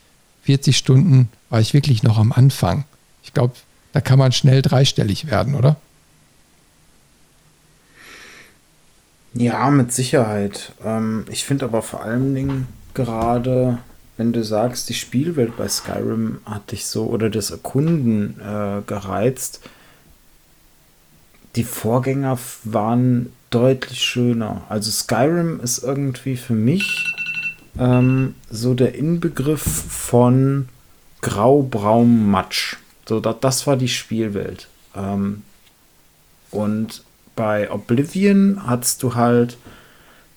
[0.43, 2.83] 40 Stunden war ich wirklich noch am Anfang.
[3.23, 3.55] Ich glaube,
[3.93, 5.77] da kann man schnell dreistellig werden, oder?
[9.35, 10.73] Ja, mit Sicherheit.
[10.85, 13.79] Ähm, ich finde aber vor allen Dingen gerade,
[14.21, 19.63] wenn du sagst, die Spielwelt bei Skyrim hat dich so oder das Erkunden äh, gereizt.
[21.57, 24.61] Die Vorgänger waren deutlich schöner.
[24.69, 27.15] Also Skyrim ist irgendwie für mich
[27.79, 30.69] ähm, so der Inbegriff von
[31.23, 32.77] grau-braun Matsch.
[33.09, 34.69] So, das, das war die Spielwelt.
[34.95, 35.45] Ähm,
[36.51, 37.05] und
[37.37, 39.57] bei Oblivion hattest du halt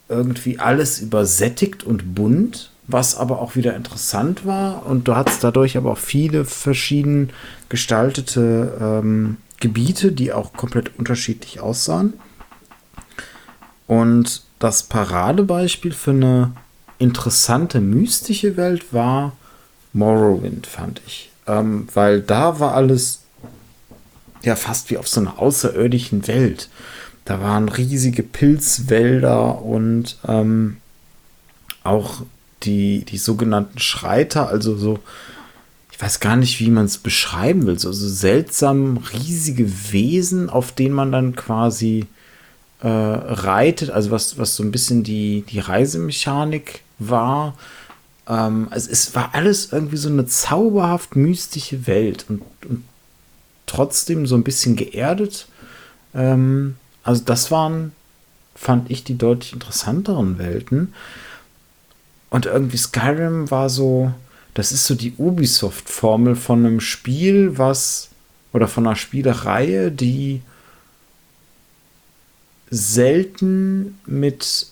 [0.07, 4.85] irgendwie alles übersättigt und bunt, was aber auch wieder interessant war.
[4.85, 7.29] Und du hattest dadurch aber auch viele verschieden
[7.69, 12.13] gestaltete ähm, Gebiete, die auch komplett unterschiedlich aussahen.
[13.87, 16.51] Und das Paradebeispiel für eine
[16.99, 19.33] interessante mystische Welt war
[19.93, 21.29] Morrowind, fand ich.
[21.47, 23.21] Ähm, weil da war alles
[24.43, 26.69] ja fast wie auf so einer außerirdischen Welt.
[27.25, 30.77] Da waren riesige Pilzwälder und ähm,
[31.83, 32.23] auch
[32.65, 34.99] die, die sogenannten Schreiter, also so,
[35.91, 40.71] ich weiß gar nicht, wie man es beschreiben will, so, so seltsam riesige Wesen, auf
[40.71, 42.07] denen man dann quasi
[42.81, 47.55] äh, reitet, also was, was so ein bisschen die, die Reisemechanik war.
[48.27, 52.83] Ähm, also es war alles irgendwie so eine zauberhaft mystische Welt und, und
[53.65, 55.47] trotzdem so ein bisschen geerdet.
[56.13, 57.93] Ähm, also das waren,
[58.55, 60.93] fand ich, die deutlich interessanteren Welten.
[62.33, 64.11] Und irgendwie Skyrim war so,
[64.55, 68.09] das ist so die Ubisoft-Formel von einem Spiel, was,
[68.53, 70.41] oder von einer Spielereihe, die
[72.71, 74.65] selten mit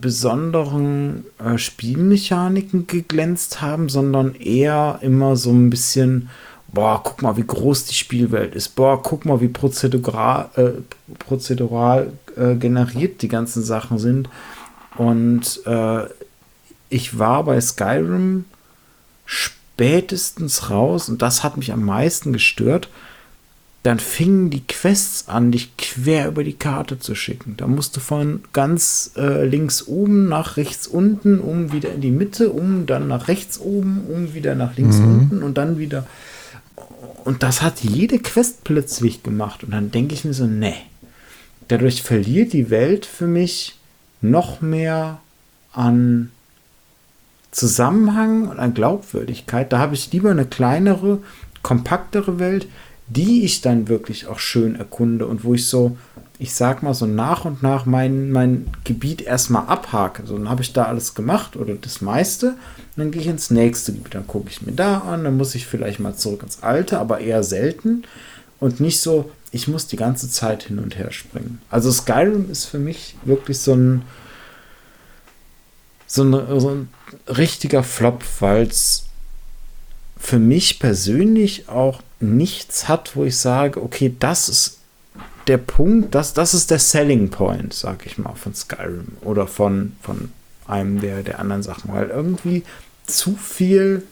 [0.00, 6.30] besonderen äh, Spielmechaniken geglänzt haben, sondern eher immer so ein bisschen,
[6.68, 10.70] boah, guck mal, wie groß die Spielwelt ist, boah, guck mal, wie prozedural, äh,
[11.18, 14.28] prozedural äh, generiert die ganzen Sachen sind.
[14.96, 16.04] Und äh,
[16.88, 18.44] ich war bei Skyrim
[19.26, 22.88] spätestens raus und das hat mich am meisten gestört
[23.84, 27.54] dann fingen die Quests an, dich quer über die Karte zu schicken.
[27.56, 32.10] Da musst du von ganz äh, links oben nach rechts unten, um wieder in die
[32.10, 35.04] Mitte, um dann nach rechts oben, um wieder nach links mhm.
[35.04, 36.06] unten und dann wieder.
[37.24, 39.62] Und das hat jede Quest plötzlich gemacht.
[39.62, 40.74] Und dann denke ich mir so, nee.
[41.68, 43.78] Dadurch verliert die Welt für mich
[44.20, 45.20] noch mehr
[45.72, 46.30] an
[47.50, 49.72] Zusammenhang und an Glaubwürdigkeit.
[49.72, 51.18] Da habe ich lieber eine kleinere,
[51.62, 52.68] kompaktere Welt,
[53.08, 55.96] die ich dann wirklich auch schön erkunde und wo ich so,
[56.38, 60.22] ich sag mal, so nach und nach mein, mein Gebiet erstmal abhake.
[60.26, 62.54] So, dann habe ich da alles gemacht oder das meiste.
[62.96, 64.14] dann gehe ich ins nächste Gebiet.
[64.14, 67.20] Dann gucke ich mir da an, dann muss ich vielleicht mal zurück ins alte, aber
[67.20, 68.04] eher selten.
[68.60, 71.60] Und nicht so, ich muss die ganze Zeit hin und her springen.
[71.70, 74.02] Also Skyrim ist für mich wirklich so ein,
[76.08, 76.88] so ein, so ein
[77.28, 79.04] richtiger Flop, weil es
[80.18, 84.78] für mich persönlich auch nichts hat, wo ich sage, okay, das ist
[85.46, 89.92] der Punkt, das, das ist der Selling Point, sag ich mal, von Skyrim oder von,
[90.02, 90.32] von
[90.66, 92.64] einem der, der anderen Sachen, weil irgendwie
[93.06, 94.02] zu viel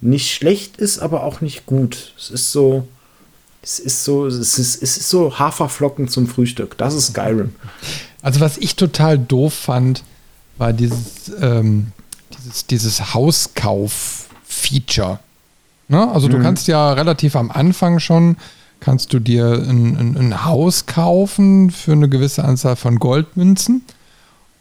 [0.00, 2.12] nicht schlecht ist, aber auch nicht gut.
[2.18, 2.86] Es ist so,
[3.62, 6.76] es ist so, es ist, es ist so Haferflocken zum Frühstück.
[6.78, 7.54] Das ist Skyrim.
[8.22, 10.04] Also was ich total doof fand,
[10.58, 11.92] war dieses, ähm,
[12.36, 15.20] dieses, dieses Hauskauf-Feature.
[15.88, 16.10] Ne?
[16.10, 16.42] Also du mhm.
[16.42, 18.36] kannst ja relativ am Anfang schon,
[18.80, 23.82] kannst du dir ein, ein, ein, Haus kaufen für eine gewisse Anzahl von Goldmünzen.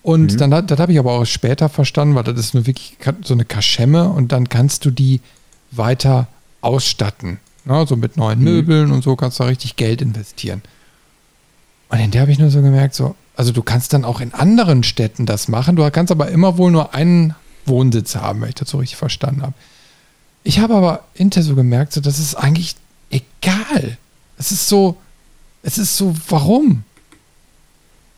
[0.04, 0.38] Und mhm.
[0.38, 3.46] dann, das habe ich aber auch später verstanden, weil das ist nur wirklich so eine
[3.46, 5.22] Kaschemme und dann kannst du die
[5.72, 6.28] weiter
[6.62, 7.40] ausstatten.
[7.66, 7.86] Ne?
[7.88, 8.46] So mit neuen mhm.
[8.46, 10.62] Möbeln und so kannst du da richtig Geld investieren.
[11.90, 14.34] Und in der habe ich nur so gemerkt, so, also du kannst dann auch in
[14.34, 15.76] anderen Städten das machen.
[15.76, 17.36] Du kannst aber immer wohl nur einen
[17.66, 19.54] Wohnsitz haben, wenn ich das so richtig verstanden habe.
[20.44, 22.76] Ich habe aber hinterher so gemerkt, so, das ist eigentlich
[23.10, 23.98] egal.
[24.38, 24.98] Es ist so,
[25.64, 26.84] es ist so, warum?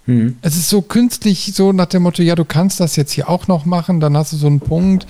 [0.06, 0.38] Hm.
[0.42, 3.48] Es ist so künstlich, so nach dem Motto, ja, du kannst das jetzt hier auch
[3.48, 5.08] noch machen, dann hast du so einen Punkt,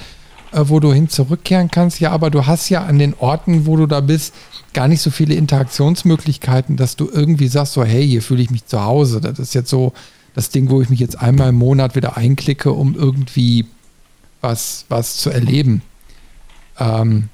[0.52, 2.00] äh, wo du hin zurückkehren kannst.
[2.00, 4.34] Ja, aber du hast ja an den Orten, wo du da bist,
[4.74, 8.66] gar nicht so viele Interaktionsmöglichkeiten, dass du irgendwie sagst, so, hey, hier fühle ich mich
[8.66, 9.22] zu Hause.
[9.22, 9.94] Das ist jetzt so
[10.36, 13.66] das Ding, wo ich mich jetzt einmal im Monat wieder einklicke, um irgendwie
[14.42, 15.82] was, was zu erleben.
[16.80, 17.30] Ähm,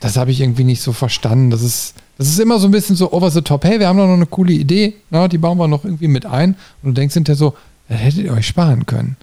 [0.00, 1.50] das habe ich irgendwie nicht so verstanden.
[1.50, 3.64] Das ist, das ist immer so ein bisschen so over the top.
[3.64, 6.24] Hey, wir haben doch noch eine coole Idee, na, die bauen wir noch irgendwie mit
[6.24, 6.56] ein.
[6.82, 7.54] Und du denkst hinterher so,
[7.88, 9.16] das hättet ihr euch sparen können.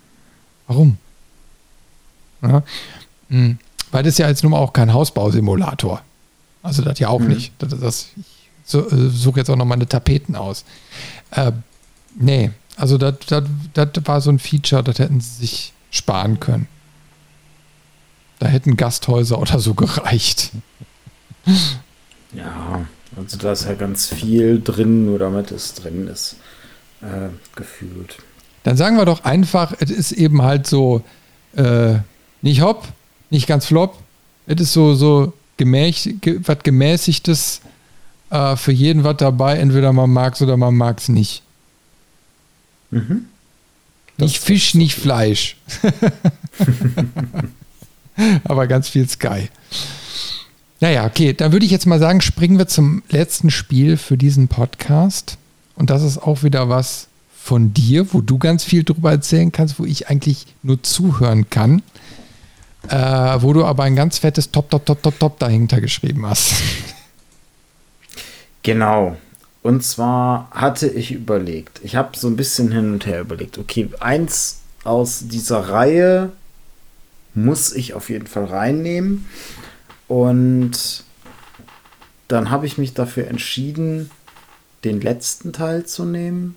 [0.68, 0.97] Warum?
[2.41, 2.64] Ja?
[3.30, 3.57] Hm.
[3.91, 6.01] Weil das ja jetzt nun mal auch kein Hausbausimulator.
[6.64, 7.30] Also das ja auch mhm.
[7.30, 7.53] nicht.
[7.59, 8.23] Das, das, ich
[8.65, 10.65] so, äh, suche jetzt auch noch meine Tapeten aus.
[11.31, 11.53] Äh,
[12.15, 13.43] nee, also das, das,
[13.73, 16.68] das war so ein Feature, das hätten sie sich sparen können.
[18.39, 20.51] Da hätten Gasthäuser oder so gereicht.
[22.34, 22.85] Ja,
[23.15, 26.35] also da ist ja ganz viel drin, nur damit es drin ist,
[27.01, 28.18] äh, gefühlt.
[28.64, 31.03] Dann sagen wir doch einfach, es ist eben halt so,
[31.55, 31.99] äh,
[32.41, 32.88] nicht hopp,
[33.30, 33.97] nicht ganz flop,
[34.47, 36.09] es ist so, so gemäß,
[36.43, 37.61] was gemäßigtes
[38.30, 39.57] äh, für jeden was dabei.
[39.57, 41.43] Entweder man mag es oder man mag es nicht.
[42.91, 43.26] Mhm.
[44.18, 45.57] Nicht Fisch, nicht Fleisch.
[48.45, 49.49] Aber ganz viel Sky.
[50.80, 54.47] Naja, okay, dann würde ich jetzt mal sagen, springen wir zum letzten Spiel für diesen
[54.47, 55.38] Podcast.
[55.76, 57.07] Und das ist auch wieder was
[57.38, 61.84] von dir, wo du ganz viel drüber erzählen kannst, wo ich eigentlich nur zuhören kann
[62.89, 66.55] äh, wo du aber ein ganz fettes Top, Top, Top, Top, Top dahinter geschrieben hast.
[68.64, 69.18] Genau.
[69.64, 73.89] Und zwar hatte ich überlegt, ich habe so ein bisschen hin und her überlegt, okay,
[73.99, 76.31] eins aus dieser Reihe
[77.34, 79.26] muss ich auf jeden Fall reinnehmen.
[80.07, 81.03] Und
[82.27, 84.09] dann habe ich mich dafür entschieden,
[84.84, 86.55] den letzten Teil zu nehmen,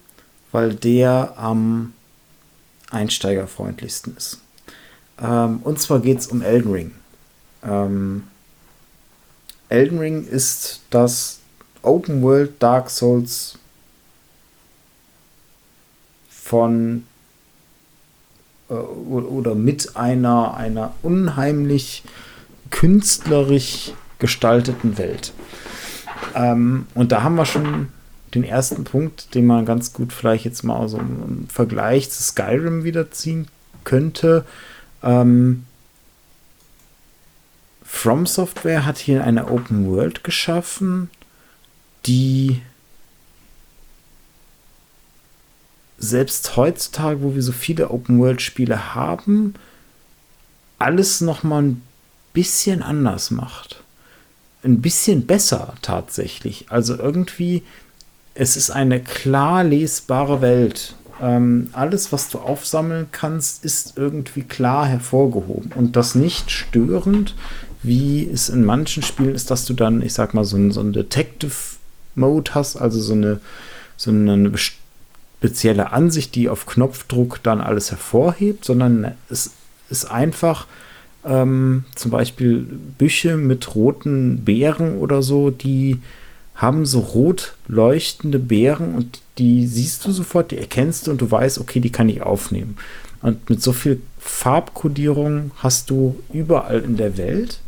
[0.52, 1.93] weil der am
[2.90, 4.40] einsteigerfreundlichsten ist.
[5.20, 6.92] Ähm, und zwar geht es um Elden Ring.
[7.62, 8.24] Ähm,
[9.68, 11.40] Elden Ring ist das
[11.82, 13.59] Open World Dark Souls
[16.28, 17.05] von
[18.68, 22.02] äh, oder mit einer, einer unheimlich
[22.70, 25.32] künstlerisch gestalteten Welt.
[26.34, 27.88] Ähm, und da haben wir schon
[28.34, 32.84] den ersten Punkt, den man ganz gut vielleicht jetzt mal so im Vergleich zu Skyrim
[32.84, 33.48] wiederziehen
[33.84, 34.44] könnte.
[35.02, 35.66] Ähm,
[37.82, 41.10] From Software hat hier eine Open World geschaffen,
[42.06, 42.62] die
[45.98, 49.55] selbst heutzutage, wo wir so viele Open World Spiele haben,
[50.78, 51.82] alles noch mal ein
[52.32, 53.82] bisschen anders macht.
[54.62, 56.66] Ein bisschen besser tatsächlich.
[56.70, 57.62] Also irgendwie,
[58.35, 60.94] es ist eine klar lesbare Welt.
[61.20, 65.72] Ähm, alles, was du aufsammeln kannst, ist irgendwie klar hervorgehoben.
[65.72, 67.34] Und das nicht störend,
[67.82, 70.82] wie es in manchen Spielen ist, dass du dann, ich sag mal, so einen, so
[70.82, 73.40] Detective-Mode hast, also so eine,
[73.97, 79.52] so eine spezielle Ansicht, die auf Knopfdruck dann alles hervorhebt, sondern es
[79.88, 80.66] ist einfach
[81.24, 82.66] ähm, zum Beispiel
[82.98, 85.98] Büsche mit roten Beeren oder so, die
[86.55, 91.30] haben so rot leuchtende Beeren und die siehst du sofort, die erkennst du und du
[91.30, 92.76] weißt, okay, die kann ich aufnehmen.
[93.22, 97.60] Und mit so viel Farbkodierung hast du überall in der Welt.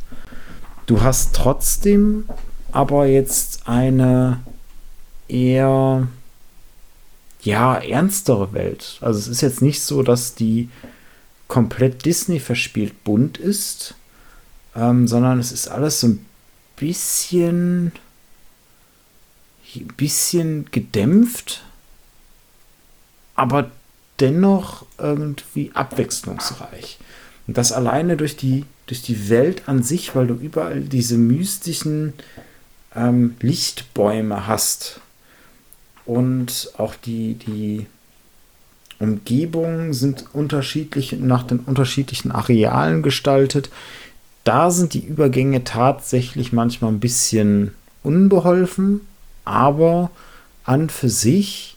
[0.84, 2.24] Du hast trotzdem
[2.72, 4.40] aber jetzt eine
[5.28, 6.08] eher
[7.40, 8.98] ja, ernstere Welt.
[9.00, 10.68] Also es ist jetzt nicht so, dass die
[11.48, 13.94] komplett Disney verspielt bunt ist,
[14.76, 16.26] ähm, sondern es ist alles so ein
[16.76, 17.92] bisschen,
[19.80, 21.62] ein bisschen gedämpft,
[23.34, 23.70] aber
[24.20, 26.98] dennoch irgendwie abwechslungsreich.
[27.46, 32.12] Und das alleine durch die, durch die Welt an sich, weil du überall diese mystischen
[32.94, 35.00] ähm, Lichtbäume hast.
[36.04, 37.86] Und auch die, die
[38.98, 43.70] Umgebungen sind unterschiedlich nach den unterschiedlichen Arealen gestaltet.
[44.44, 47.72] Da sind die Übergänge tatsächlich manchmal ein bisschen
[48.02, 49.00] unbeholfen,
[49.44, 50.10] aber
[50.64, 51.76] an für sich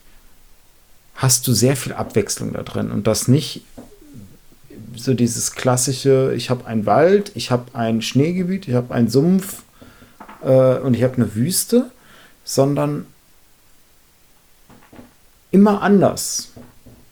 [1.15, 3.63] hast du sehr viel Abwechslung da drin und das nicht
[4.95, 9.63] so dieses klassische, ich habe einen Wald, ich habe ein Schneegebiet, ich habe einen Sumpf
[10.43, 11.91] äh, und ich habe eine Wüste,
[12.43, 13.05] sondern
[15.51, 16.49] immer anders.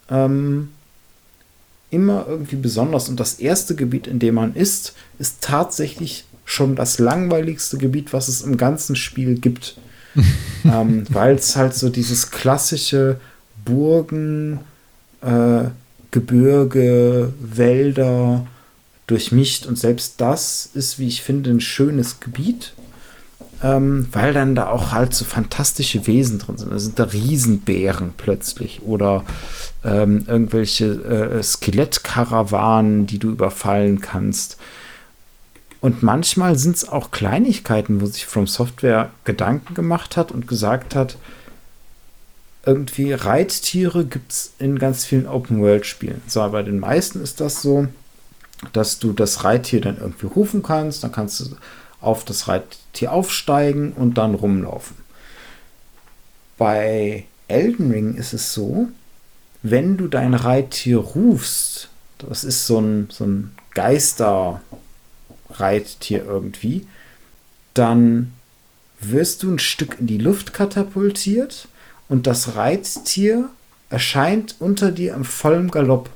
[0.09, 0.69] Ähm,
[1.89, 3.07] immer irgendwie besonders.
[3.07, 8.27] Und das erste Gebiet, in dem man ist, ist tatsächlich schon das langweiligste Gebiet, was
[8.27, 9.77] es im ganzen Spiel gibt.
[10.65, 13.19] ähm, Weil es halt so dieses klassische
[13.65, 14.59] Burgen,
[15.21, 15.65] äh,
[16.11, 18.45] Gebirge, Wälder
[19.07, 19.65] durchmischt.
[19.65, 22.73] Und selbst das ist, wie ich finde, ein schönes Gebiet
[23.63, 26.71] ähm, weil dann da auch halt so fantastische Wesen drin sind.
[26.71, 29.23] Da sind da Riesenbären plötzlich oder
[29.85, 34.57] ähm, irgendwelche äh, Skelettkarawanen, die du überfallen kannst.
[35.83, 40.95] Und manchmal sind es auch Kleinigkeiten, wo sich From Software Gedanken gemacht hat und gesagt
[40.95, 41.17] hat,
[42.65, 46.21] irgendwie Reittiere gibt es in ganz vielen Open-World-Spielen.
[46.25, 47.89] So, bei den meisten ist das so,
[48.71, 51.57] dass du das Reittier dann irgendwie rufen kannst, dann kannst du
[51.99, 54.95] auf das Reittier aufsteigen und dann rumlaufen.
[56.57, 58.87] Bei Elden Ring ist es so,
[59.63, 61.89] wenn du dein Reittier rufst,
[62.19, 63.51] das ist so ein, so ein
[65.53, 66.85] Geister-Reittier irgendwie,
[67.73, 68.33] dann
[68.99, 71.67] wirst du ein Stück in die Luft katapultiert
[72.07, 73.49] und das Reittier
[73.89, 76.09] erscheint unter dir im vollen Galopp.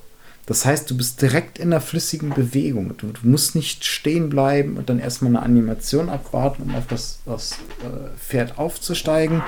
[0.45, 2.95] Das heißt, du bist direkt in der flüssigen Bewegung.
[2.97, 7.19] Du, du musst nicht stehen bleiben und dann erstmal eine Animation abwarten, um auf das,
[7.25, 7.51] das
[7.81, 9.43] äh, Pferd aufzusteigen.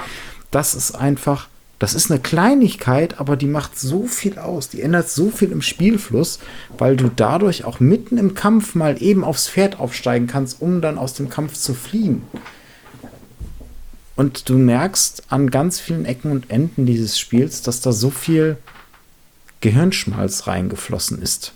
[0.52, 1.48] Das ist einfach,
[1.80, 4.68] das ist eine Kleinigkeit, aber die macht so viel aus.
[4.68, 6.40] Die ändert so viel im Spielfluss,
[6.78, 10.98] weil du dadurch auch mitten im Kampf mal eben aufs Pferd aufsteigen kannst, um dann
[10.98, 12.24] aus dem Kampf zu fliehen.
[14.18, 18.58] Und du merkst an ganz vielen Ecken und Enden dieses Spiels, dass da so viel
[19.62, 21.54] Gehirnschmalz reingeflossen ist.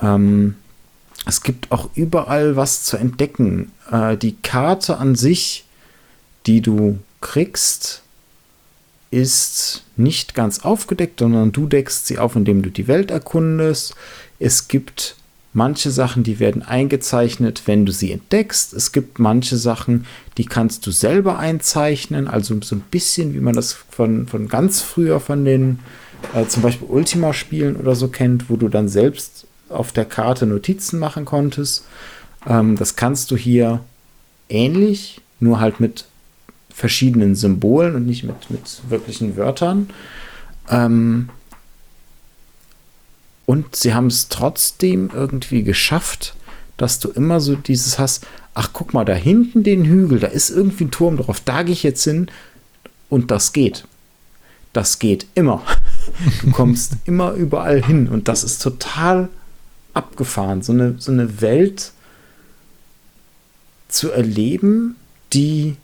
[0.00, 0.54] Ähm,
[1.26, 3.72] es gibt auch überall was zu entdecken.
[3.90, 5.64] Äh, die Karte an sich,
[6.46, 8.02] die du kriegst,
[9.10, 13.94] ist nicht ganz aufgedeckt, sondern du deckst sie auf, indem du die Welt erkundest.
[14.38, 15.16] Es gibt
[15.52, 18.74] manche Sachen, die werden eingezeichnet, wenn du sie entdeckst.
[18.74, 20.04] Es gibt manche Sachen,
[20.36, 24.82] die kannst du selber einzeichnen, also so ein bisschen, wie man das von, von ganz
[24.82, 25.78] früher von den
[26.34, 30.46] äh, zum Beispiel Ultima spielen oder so kennt, wo du dann selbst auf der Karte
[30.46, 31.86] Notizen machen konntest.
[32.46, 33.80] Ähm, das kannst du hier
[34.48, 36.04] ähnlich, nur halt mit
[36.76, 39.88] verschiedenen Symbolen und nicht mit, mit wirklichen Wörtern.
[40.68, 41.30] Ähm,
[43.46, 46.36] und sie haben es trotzdem irgendwie geschafft,
[46.76, 50.50] dass du immer so dieses hast, ach guck mal, da hinten den Hügel, da ist
[50.50, 52.30] irgendwie ein Turm drauf, da gehe ich jetzt hin
[53.08, 53.86] und das geht.
[54.74, 55.62] Das geht immer.
[56.42, 59.30] Du kommst immer überall hin und das ist total
[59.94, 60.60] abgefahren.
[60.60, 61.92] So eine, so eine Welt
[63.88, 64.96] zu erleben,
[65.32, 65.76] die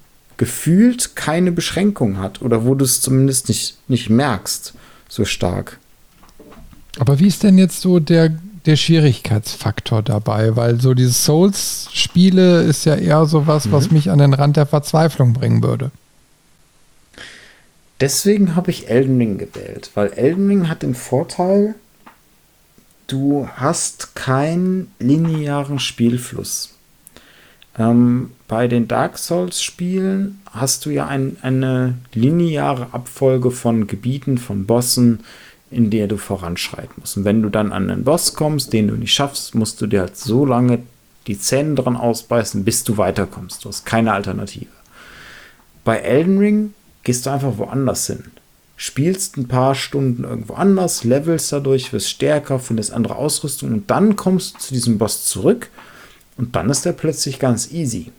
[0.42, 4.74] gefühlt keine Beschränkung hat oder wo du es zumindest nicht, nicht merkst,
[5.08, 5.78] so stark.
[6.98, 8.36] Aber wie ist denn jetzt so der,
[8.66, 10.56] der Schwierigkeitsfaktor dabei?
[10.56, 13.72] Weil so diese Souls-Spiele ist ja eher so was, mhm.
[13.72, 15.92] was mich an den Rand der Verzweiflung bringen würde.
[18.00, 21.76] Deswegen habe ich Elden Ring gewählt, weil Elden Ring hat den Vorteil,
[23.06, 26.74] du hast keinen linearen Spielfluss.
[27.78, 34.66] Ähm, bei den Dark Souls-Spielen hast du ja ein, eine lineare Abfolge von Gebieten, von
[34.66, 35.20] Bossen,
[35.70, 37.16] in der du voranschreiten musst.
[37.16, 40.00] Und wenn du dann an einen Boss kommst, den du nicht schaffst, musst du dir
[40.00, 40.80] halt so lange
[41.26, 43.64] die Zähne dran ausbeißen, bis du weiterkommst.
[43.64, 44.66] Du hast keine Alternative.
[45.84, 46.74] Bei Elden Ring
[47.04, 48.24] gehst du einfach woanders hin.
[48.76, 54.16] Spielst ein paar Stunden irgendwo anders, levelst dadurch, wirst stärker, findest andere Ausrüstung und dann
[54.16, 55.70] kommst du zu diesem Boss zurück
[56.36, 58.12] und dann ist er plötzlich ganz easy.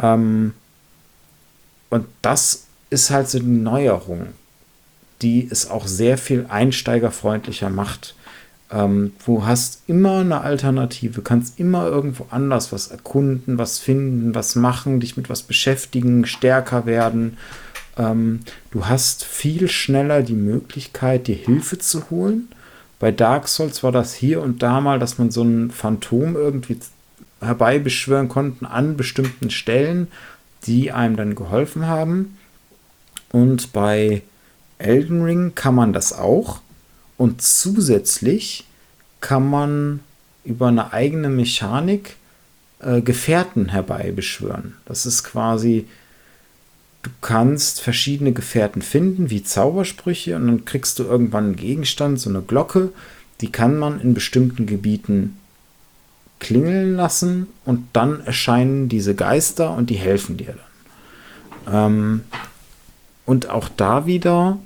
[0.00, 0.54] Ähm,
[1.90, 4.28] und das ist halt so die Neuerung.
[5.22, 8.14] die es auch sehr viel einsteigerfreundlicher macht.
[8.70, 14.56] Ähm, du hast immer eine Alternative, kannst immer irgendwo anders was erkunden, was finden, was
[14.56, 17.38] machen, dich mit was beschäftigen, stärker werden.
[17.96, 18.40] Ähm,
[18.72, 22.48] du hast viel schneller die Möglichkeit, dir Hilfe zu holen.
[22.98, 26.78] Bei Dark Souls war das hier und da mal, dass man so ein Phantom irgendwie
[27.40, 30.08] herbeibeschwören konnte an bestimmten Stellen,
[30.64, 32.36] die einem dann geholfen haben.
[33.30, 34.22] Und bei
[34.78, 36.60] Elden Ring kann man das auch.
[37.16, 38.64] Und zusätzlich
[39.20, 40.00] kann man
[40.44, 42.16] über eine eigene Mechanik
[42.80, 44.74] äh, Gefährten herbeibeschwören.
[44.84, 45.86] Das ist quasi,
[47.02, 52.30] du kannst verschiedene Gefährten finden, wie Zaubersprüche, und dann kriegst du irgendwann einen Gegenstand, so
[52.30, 52.92] eine Glocke,
[53.40, 55.38] die kann man in bestimmten Gebieten
[56.38, 60.54] klingeln lassen und dann erscheinen diese Geister und die helfen dir
[61.66, 61.74] dann.
[61.74, 62.20] Ähm,
[63.24, 64.58] und auch da wieder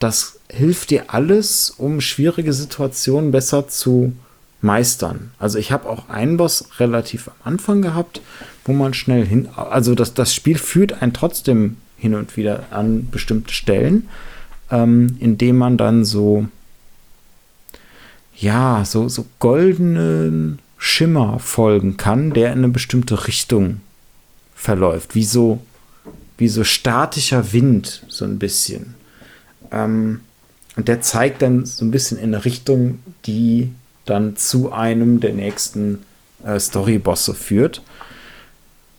[0.00, 4.14] das hilft dir alles, um schwierige Situationen besser zu
[4.62, 5.30] meistern.
[5.38, 8.20] Also ich habe auch einen Boss relativ am Anfang gehabt,
[8.64, 13.08] wo man schnell hin, also das, das Spiel führt einen trotzdem hin und wieder an
[13.10, 14.08] bestimmte Stellen,
[14.70, 16.48] ähm, indem man dann so,
[18.40, 23.80] ja, so, so goldenen Schimmer folgen kann, der in eine bestimmte Richtung
[24.54, 25.60] verläuft, wie so,
[26.38, 28.94] wie so statischer Wind, so ein bisschen.
[29.70, 30.20] Ähm,
[30.76, 33.70] und der zeigt dann so ein bisschen in eine Richtung, die
[34.06, 35.98] dann zu einem der nächsten
[36.42, 37.82] äh, Story-Bosse führt.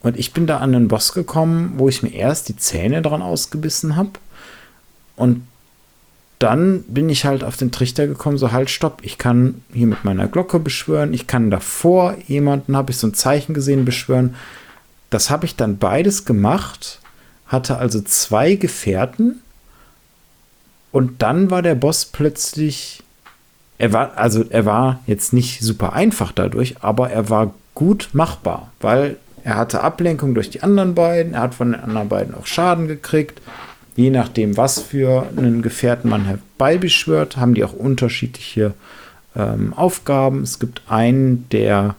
[0.03, 3.23] Und ich bin da an einen Boss gekommen, wo ich mir erst die Zähne dran
[3.23, 4.11] ausgebissen habe.
[5.15, 5.47] Und
[6.41, 10.03] dann bin ich halt auf den Trichter gekommen, so halt, stopp, ich kann hier mit
[10.03, 14.35] meiner Glocke beschwören, ich kann davor jemanden, habe ich so ein Zeichen gesehen, beschwören.
[15.11, 16.99] Das habe ich dann beides gemacht,
[17.45, 19.41] hatte also zwei Gefährten
[20.91, 23.03] und dann war der Boss plötzlich,
[23.77, 28.71] er war, also er war jetzt nicht super einfach dadurch, aber er war gut machbar,
[28.79, 32.45] weil er hatte Ablenkung durch die anderen beiden, er hat von den anderen beiden auch
[32.45, 33.41] Schaden gekriegt.
[33.95, 38.73] Je nachdem, was für einen Gefährten man herbeibeschwört, haben die auch unterschiedliche
[39.35, 40.43] ähm, Aufgaben.
[40.43, 41.95] Es gibt einen, der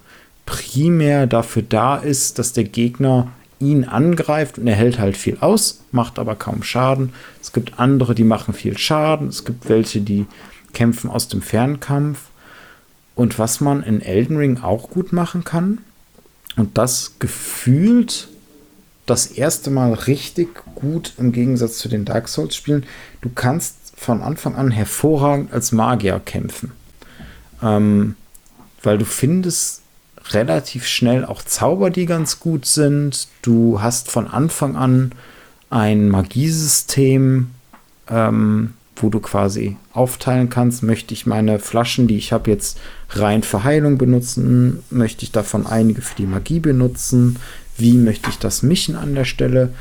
[0.47, 3.29] primär dafür da ist, dass der Gegner
[3.61, 7.13] ihn angreift und er hält halt viel aus, macht aber kaum Schaden.
[7.41, 9.29] Es gibt andere, die machen viel Schaden.
[9.29, 10.27] Es gibt welche, die
[10.73, 12.19] kämpfen aus dem Fernkampf.
[13.15, 15.79] Und was man in Elden Ring auch gut machen kann,
[16.57, 18.29] und das gefühlt
[19.07, 22.87] das erste Mal richtig gut im Gegensatz zu den Dark Souls-Spielen,
[23.21, 26.73] du kannst von Anfang an hervorragend als Magier kämpfen.
[27.63, 28.17] Ähm,
[28.83, 29.83] weil du findest
[30.31, 33.29] relativ schnell auch Zauber, die ganz gut sind.
[33.43, 35.13] Du hast von Anfang an
[35.71, 37.51] ein Magiesystem,
[38.09, 42.79] ähm, wo du quasi aufteilen kannst, möchte ich meine Flaschen, die ich habe, jetzt
[43.11, 47.39] rein für Heilung benutzen, möchte ich davon einige für die Magie benutzen,
[47.77, 49.73] wie möchte ich das mischen an der Stelle.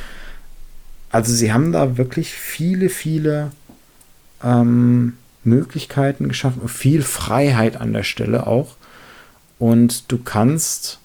[1.11, 3.51] Also sie haben da wirklich viele, viele
[4.43, 5.13] ähm,
[5.43, 8.75] Möglichkeiten geschaffen und viel Freiheit an der Stelle auch
[9.59, 10.99] und du kannst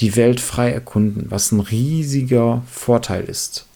[0.00, 3.66] die Welt frei erkunden, was ein riesiger Vorteil ist.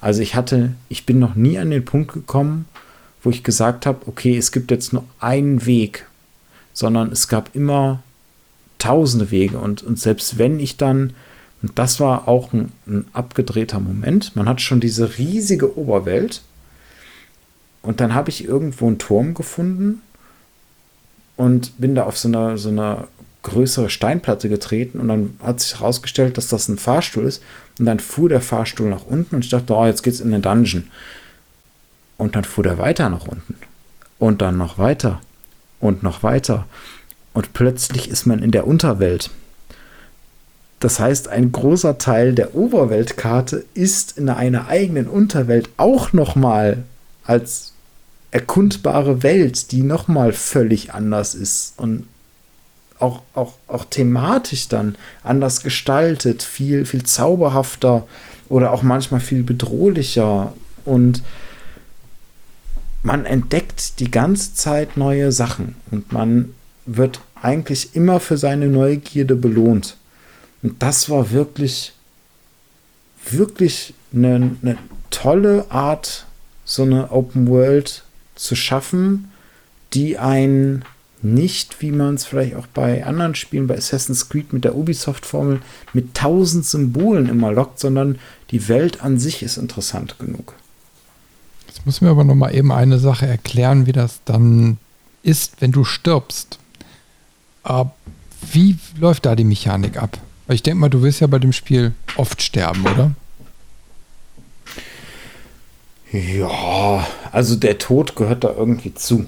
[0.00, 2.66] Also ich hatte, ich bin noch nie an den Punkt gekommen,
[3.22, 6.06] wo ich gesagt habe, okay, es gibt jetzt nur einen Weg,
[6.72, 8.02] sondern es gab immer
[8.78, 11.12] tausende Wege und, und selbst wenn ich dann,
[11.62, 16.42] und das war auch ein, ein abgedrehter Moment, man hat schon diese riesige Oberwelt
[17.82, 20.02] und dann habe ich irgendwo einen Turm gefunden
[21.36, 23.08] und bin da auf so einer, so einer
[23.42, 27.42] größere Steinplatte getreten und dann hat sich herausgestellt, dass das ein Fahrstuhl ist.
[27.78, 30.42] Und dann fuhr der Fahrstuhl nach unten und ich dachte, oh, jetzt geht's in den
[30.42, 30.84] Dungeon.
[32.18, 33.56] Und dann fuhr der weiter nach unten.
[34.18, 35.20] Und dann noch weiter.
[35.80, 36.66] Und noch weiter.
[37.32, 39.30] Und plötzlich ist man in der Unterwelt.
[40.82, 46.82] Das heißt, ein großer Teil der Oberweltkarte ist in einer eigenen Unterwelt auch nochmal
[47.22, 47.72] als
[48.32, 52.08] erkundbare Welt, die nochmal völlig anders ist und
[52.98, 58.04] auch, auch, auch thematisch dann anders gestaltet, viel, viel zauberhafter
[58.48, 60.52] oder auch manchmal viel bedrohlicher.
[60.84, 61.22] Und
[63.04, 66.54] man entdeckt die ganze Zeit neue Sachen und man
[66.86, 69.96] wird eigentlich immer für seine Neugierde belohnt.
[70.62, 71.92] Und das war wirklich,
[73.28, 74.78] wirklich eine, eine
[75.10, 76.26] tolle Art,
[76.64, 79.30] so eine Open World zu schaffen,
[79.92, 80.84] die einen
[81.22, 85.60] nicht, wie man es vielleicht auch bei anderen Spielen, bei Assassin's Creed mit der Ubisoft-Formel,
[85.92, 88.18] mit tausend Symbolen immer lockt, sondern
[88.50, 90.54] die Welt an sich ist interessant genug.
[91.68, 94.78] Jetzt muss mir aber noch mal eben eine Sache erklären, wie das dann
[95.22, 96.58] ist, wenn du stirbst.
[97.64, 97.86] Uh,
[98.50, 100.18] wie läuft da die Mechanik ab?
[100.52, 103.12] Ich denke mal, du wirst ja bei dem Spiel oft sterben, oder?
[106.12, 109.24] Ja, also der Tod gehört da irgendwie zu.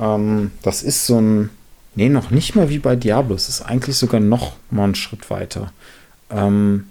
[0.00, 1.50] Ähm, das ist so ein,
[1.94, 3.34] nee, noch nicht mal wie bei Diablo.
[3.34, 5.72] Es ist eigentlich sogar noch mal einen Schritt weiter.
[6.30, 6.86] Ähm,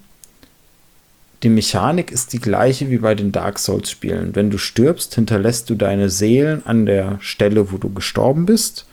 [1.44, 4.36] die Mechanik ist die gleiche wie bei den Dark Souls Spielen.
[4.36, 8.86] Wenn du stirbst, hinterlässt du deine Seelen an der Stelle, wo du gestorben bist.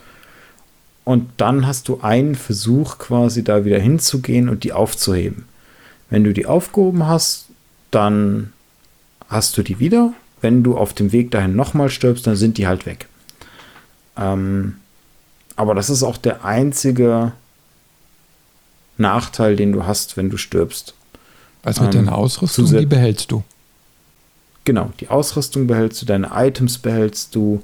[1.04, 5.46] Und dann hast du einen Versuch quasi da wieder hinzugehen und die aufzuheben.
[6.10, 7.46] Wenn du die aufgehoben hast,
[7.90, 8.52] dann
[9.28, 10.12] hast du die wieder.
[10.40, 13.06] Wenn du auf dem Weg dahin nochmal stirbst, dann sind die halt weg.
[14.16, 14.76] Ähm,
[15.56, 17.32] aber das ist auch der einzige
[18.98, 20.94] Nachteil, den du hast, wenn du stirbst.
[21.62, 23.42] Also mit ähm, deiner Ausrüstung, die behältst du.
[24.64, 27.62] Genau, die Ausrüstung behältst du, deine Items behältst du.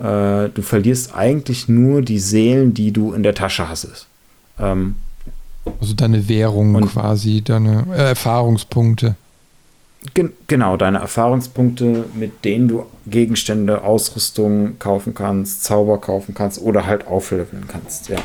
[0.00, 4.06] Äh, du verlierst eigentlich nur die Seelen, die du in der Tasche hast.
[4.58, 4.94] Ähm,
[5.78, 9.16] also deine Währung quasi, deine äh, Erfahrungspunkte.
[10.14, 16.86] Gen genau, deine Erfahrungspunkte, mit denen du Gegenstände, Ausrüstung kaufen kannst, Zauber kaufen kannst oder
[16.86, 18.16] halt aufleveln kannst, ja.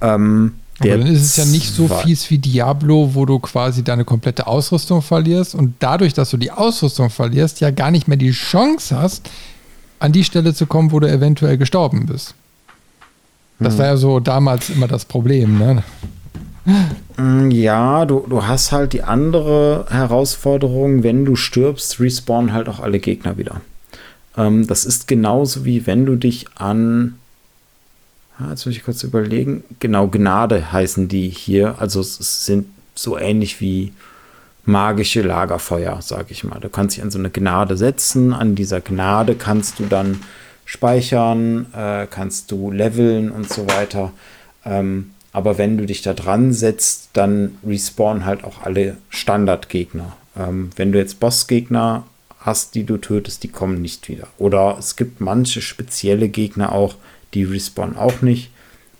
[0.00, 4.04] Ähm, aber dann ist es ja nicht so fies wie Diablo, wo du quasi deine
[4.04, 8.32] komplette Ausrüstung verlierst und dadurch, dass du die Ausrüstung verlierst, ja gar nicht mehr die
[8.32, 9.30] Chance hast,
[10.02, 12.34] an die Stelle zu kommen, wo du eventuell gestorben bist.
[13.58, 13.78] Das hm.
[13.78, 15.82] war ja so damals immer das Problem, ne?
[17.16, 22.80] Mm, ja, du, du hast halt die andere Herausforderung, wenn du stirbst, respawnen halt auch
[22.80, 23.60] alle Gegner wieder.
[24.36, 27.14] Ähm, das ist genauso wie wenn du dich an
[28.42, 29.62] Ah, jetzt muss ich kurz überlegen.
[29.78, 31.76] Genau, Gnade heißen die hier.
[31.78, 33.92] Also es sind so ähnlich wie
[34.64, 36.60] magische Lagerfeuer, sag ich mal.
[36.60, 38.32] Du kannst dich an so eine Gnade setzen.
[38.32, 40.20] An dieser Gnade kannst du dann
[40.64, 44.12] speichern, äh, kannst du leveln und so weiter.
[44.64, 50.16] Ähm, aber wenn du dich da dran setzt, dann respawnen halt auch alle Standardgegner.
[50.36, 52.04] Ähm, wenn du jetzt Bossgegner
[52.38, 54.28] hast, die du tötest, die kommen nicht wieder.
[54.38, 56.96] Oder es gibt manche spezielle Gegner auch,
[57.34, 58.50] die respawnen auch nicht,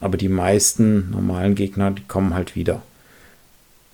[0.01, 2.83] aber die meisten normalen Gegner, die kommen halt wieder.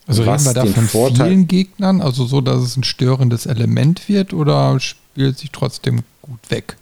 [0.09, 4.09] Also reden wir da von Vorteil vielen Gegnern, also so, dass es ein störendes Element
[4.09, 6.77] wird oder spielt sich trotzdem gut weg?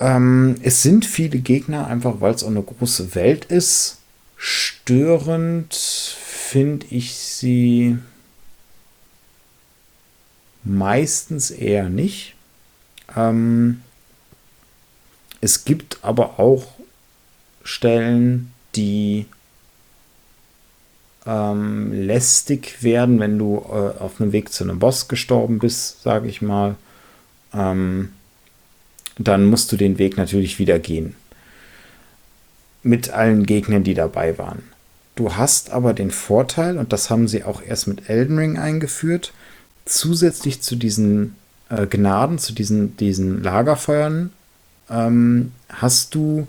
[0.00, 3.98] Ähm, es sind viele Gegner, einfach weil es auch eine große Welt ist.
[4.36, 7.98] Störend finde ich sie
[10.64, 12.34] meistens eher nicht.
[13.16, 13.82] Ähm,
[15.40, 16.66] es gibt aber auch
[17.62, 19.26] Stellen, die
[21.28, 26.26] ähm, lästig werden, wenn du äh, auf einem Weg zu einem Boss gestorben bist, sage
[26.26, 26.76] ich mal.
[27.52, 28.10] Ähm,
[29.18, 31.14] dann musst du den Weg natürlich wieder gehen.
[32.82, 34.62] Mit allen Gegnern, die dabei waren.
[35.16, 39.32] Du hast aber den Vorteil, und das haben sie auch erst mit Elden Ring eingeführt,
[39.84, 41.34] zusätzlich zu diesen
[41.68, 44.32] äh, Gnaden, zu diesen, diesen Lagerfeuern,
[44.88, 46.46] ähm, hast du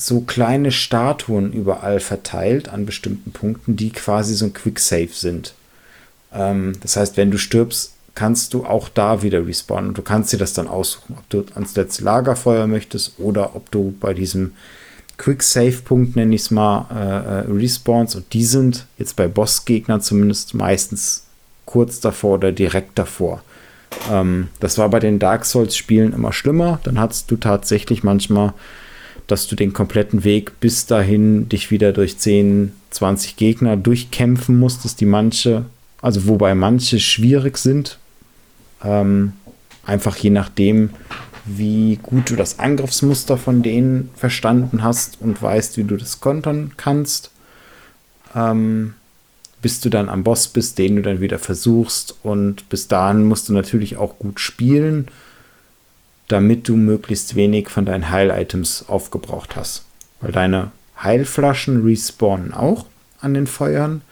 [0.00, 5.54] so kleine Statuen überall verteilt an bestimmten Punkten, die quasi so ein Quick Save sind.
[6.32, 10.38] Ähm, das heißt, wenn du stirbst, kannst du auch da wieder respawnen du kannst dir
[10.38, 14.52] das dann aussuchen, ob du ans letzte Lagerfeuer möchtest oder ob du bei diesem
[15.18, 19.26] Quick Save Punkt, nenne ich es mal, äh, äh, respawnst und die sind jetzt bei
[19.26, 21.24] Bossgegnern zumindest meistens
[21.64, 23.42] kurz davor oder direkt davor.
[24.10, 26.78] Ähm, das war bei den Dark Souls-Spielen immer schlimmer.
[26.84, 28.54] Dann hattest du tatsächlich manchmal,
[29.28, 35.00] dass du den kompletten Weg bis dahin dich wieder durch 10, 20 Gegner durchkämpfen musstest,
[35.00, 35.66] die manche,
[36.02, 37.98] also wobei manche schwierig sind.
[38.82, 39.34] Ähm,
[39.84, 40.90] einfach je nachdem,
[41.44, 46.72] wie gut du das Angriffsmuster von denen verstanden hast und weißt, wie du das kontern
[46.76, 47.30] kannst.
[48.34, 48.94] Ähm,
[49.60, 52.16] bis du dann am Boss bist, den du dann wieder versuchst.
[52.22, 55.08] Und bis dahin musst du natürlich auch gut spielen,
[56.28, 59.84] damit du möglichst wenig von deinen Heil-Items aufgebraucht hast.
[60.20, 60.70] Weil deine
[61.02, 62.86] Heilflaschen respawnen auch
[63.20, 64.02] an den Feuern,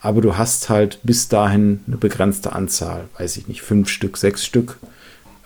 [0.00, 4.44] aber du hast halt bis dahin eine begrenzte Anzahl, weiß ich nicht, fünf Stück, sechs
[4.44, 4.78] Stück.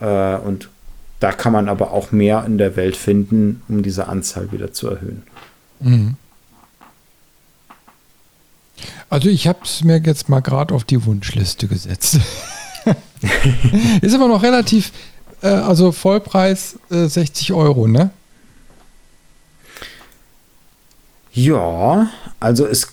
[0.01, 0.69] Äh, und
[1.21, 4.89] da kann man aber auch mehr in der Welt finden, um diese Anzahl wieder zu
[4.89, 5.23] erhöhen.
[5.81, 6.17] Mhm.
[9.11, 12.19] Also ich habe es mir jetzt mal gerade auf die Wunschliste gesetzt.
[14.03, 14.93] ist aber noch relativ,
[15.45, 18.11] äh, also Vollpreis äh, 60 Euro, ne?
[21.33, 22.11] Ja,
[22.41, 22.93] also es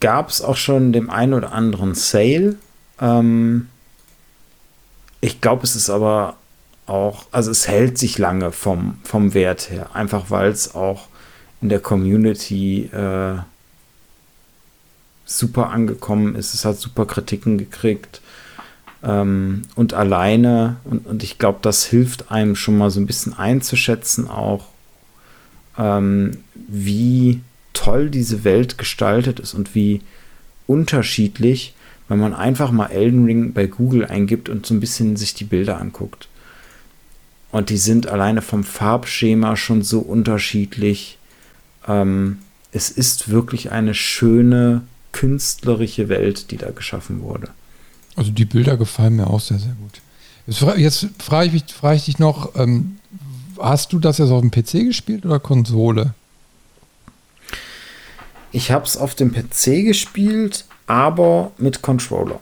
[0.00, 2.56] gab es auch schon dem einen oder anderen Sale.
[3.00, 3.68] Ähm,
[5.20, 6.36] ich glaube, es ist aber
[6.86, 11.08] auch, also es hält sich lange vom, vom Wert her, einfach weil es auch
[11.60, 13.38] in der Community äh,
[15.26, 16.54] super angekommen ist.
[16.54, 18.22] Es hat super Kritiken gekriegt.
[19.02, 23.32] Ähm, und alleine, und, und ich glaube, das hilft einem schon mal so ein bisschen
[23.32, 24.66] einzuschätzen, auch
[25.78, 27.40] ähm, wie
[27.72, 30.02] toll diese Welt gestaltet ist und wie
[30.66, 31.74] unterschiedlich,
[32.08, 35.44] wenn man einfach mal Elden Ring bei Google eingibt und so ein bisschen sich die
[35.44, 36.28] Bilder anguckt.
[37.52, 41.18] Und die sind alleine vom Farbschema schon so unterschiedlich.
[41.88, 42.38] Ähm,
[42.72, 44.82] es ist wirklich eine schöne,
[45.12, 47.48] künstlerische Welt, die da geschaffen wurde.
[48.16, 50.00] Also die Bilder gefallen mir auch sehr, sehr gut.
[50.46, 52.98] Jetzt, jetzt frage ich, frag ich dich noch, ähm,
[53.58, 56.14] hast du das jetzt auf dem PC gespielt oder Konsole?
[58.52, 62.40] Ich habe es auf dem PC gespielt, aber mit Controller.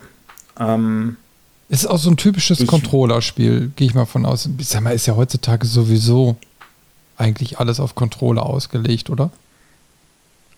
[0.58, 1.16] Ähm,
[1.68, 4.48] ist auch so ein typisches Controller-Spiel, gehe ich mal von aus.
[4.56, 6.36] Ich sag mal, ist ja heutzutage sowieso
[7.18, 9.30] eigentlich alles auf Controller ausgelegt, oder?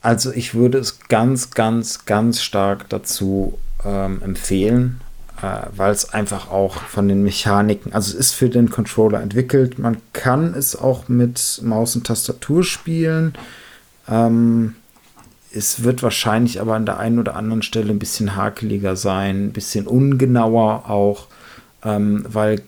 [0.03, 5.01] Also ich würde es ganz, ganz, ganz stark dazu ähm, empfehlen,
[5.43, 9.78] äh, weil es einfach auch von den Mechaniken, also es ist für den Controller entwickelt.
[9.78, 13.35] Man kann es auch mit Maus und Tastatur spielen.
[14.09, 14.74] Ähm,
[15.52, 19.52] es wird wahrscheinlich aber an der einen oder anderen Stelle ein bisschen hakeliger sein, ein
[19.52, 21.27] bisschen ungenauer auch,
[21.85, 22.62] ähm, weil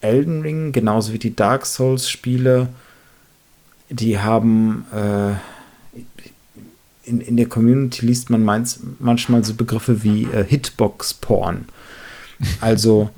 [0.00, 2.68] Elden Ring, genauso wie die Dark Souls-Spiele,
[3.90, 5.34] die haben äh,
[7.06, 11.66] in, in der Community liest man meins, manchmal so Begriffe wie äh, Hitbox-Porn.
[12.60, 13.10] Also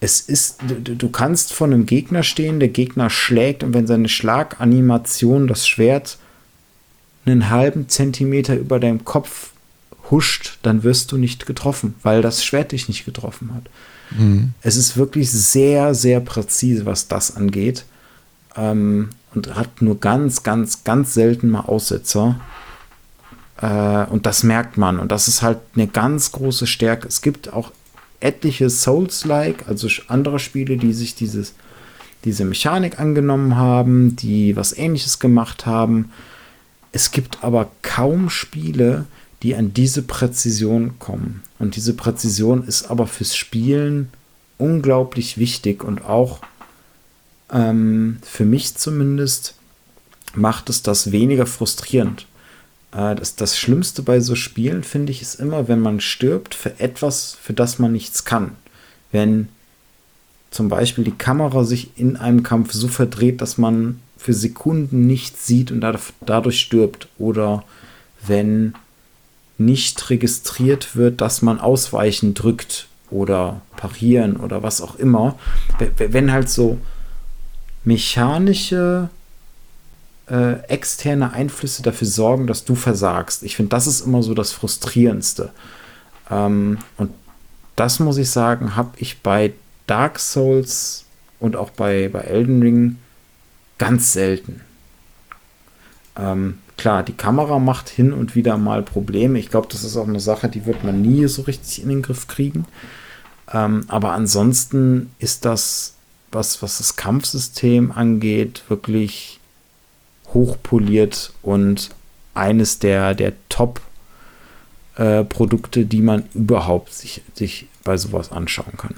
[0.00, 4.08] es ist, du, du, kannst vor einem Gegner stehen, der Gegner schlägt und wenn seine
[4.08, 6.18] Schlaganimation das Schwert
[7.26, 9.50] einen halben Zentimeter über deinem Kopf
[10.10, 13.68] huscht, dann wirst du nicht getroffen, weil das Schwert dich nicht getroffen hat.
[14.18, 14.54] Mhm.
[14.62, 17.84] Es ist wirklich sehr, sehr präzise, was das angeht.
[18.56, 22.40] Ähm, und hat nur ganz, ganz, ganz selten mal Aussetzer.
[23.60, 24.98] Äh, und das merkt man.
[24.98, 27.06] Und das ist halt eine ganz große Stärke.
[27.08, 27.72] Es gibt auch
[28.20, 31.54] etliche Souls-like, also andere Spiele, die sich dieses,
[32.24, 36.10] diese Mechanik angenommen haben, die was ähnliches gemacht haben.
[36.92, 39.06] Es gibt aber kaum Spiele,
[39.42, 41.42] die an diese Präzision kommen.
[41.58, 44.10] Und diese Präzision ist aber fürs Spielen
[44.58, 46.40] unglaublich wichtig und auch
[47.52, 49.54] ähm, für mich zumindest
[50.34, 52.26] macht es das weniger frustrierend.
[52.92, 56.78] Äh, das, das Schlimmste bei so Spielen, finde ich, ist immer, wenn man stirbt für
[56.80, 58.52] etwas, für das man nichts kann.
[59.12, 59.48] Wenn
[60.50, 65.46] zum Beispiel die Kamera sich in einem Kampf so verdreht, dass man für Sekunden nichts
[65.46, 67.08] sieht und dadurch stirbt.
[67.18, 67.64] Oder
[68.26, 68.74] wenn
[69.58, 75.38] nicht registriert wird, dass man ausweichen drückt oder parieren oder was auch immer.
[75.96, 76.78] Wenn halt so
[77.84, 79.08] mechanische
[80.30, 83.42] äh, externe Einflüsse dafür sorgen, dass du versagst.
[83.42, 85.50] Ich finde, das ist immer so das Frustrierendste.
[86.30, 87.10] Ähm, und
[87.76, 89.52] das muss ich sagen, habe ich bei
[89.86, 91.04] Dark Souls
[91.40, 92.98] und auch bei, bei Elden Ring
[93.78, 94.60] ganz selten.
[96.16, 99.38] Ähm, klar, die Kamera macht hin und wieder mal Probleme.
[99.38, 102.02] Ich glaube, das ist auch eine Sache, die wird man nie so richtig in den
[102.02, 102.66] Griff kriegen.
[103.52, 105.94] Ähm, aber ansonsten ist das
[106.32, 109.38] was, was das Kampfsystem angeht, wirklich
[110.32, 111.90] hochpoliert und
[112.34, 118.94] eines der, der Top-Produkte, äh, die man überhaupt sich, sich bei sowas anschauen kann.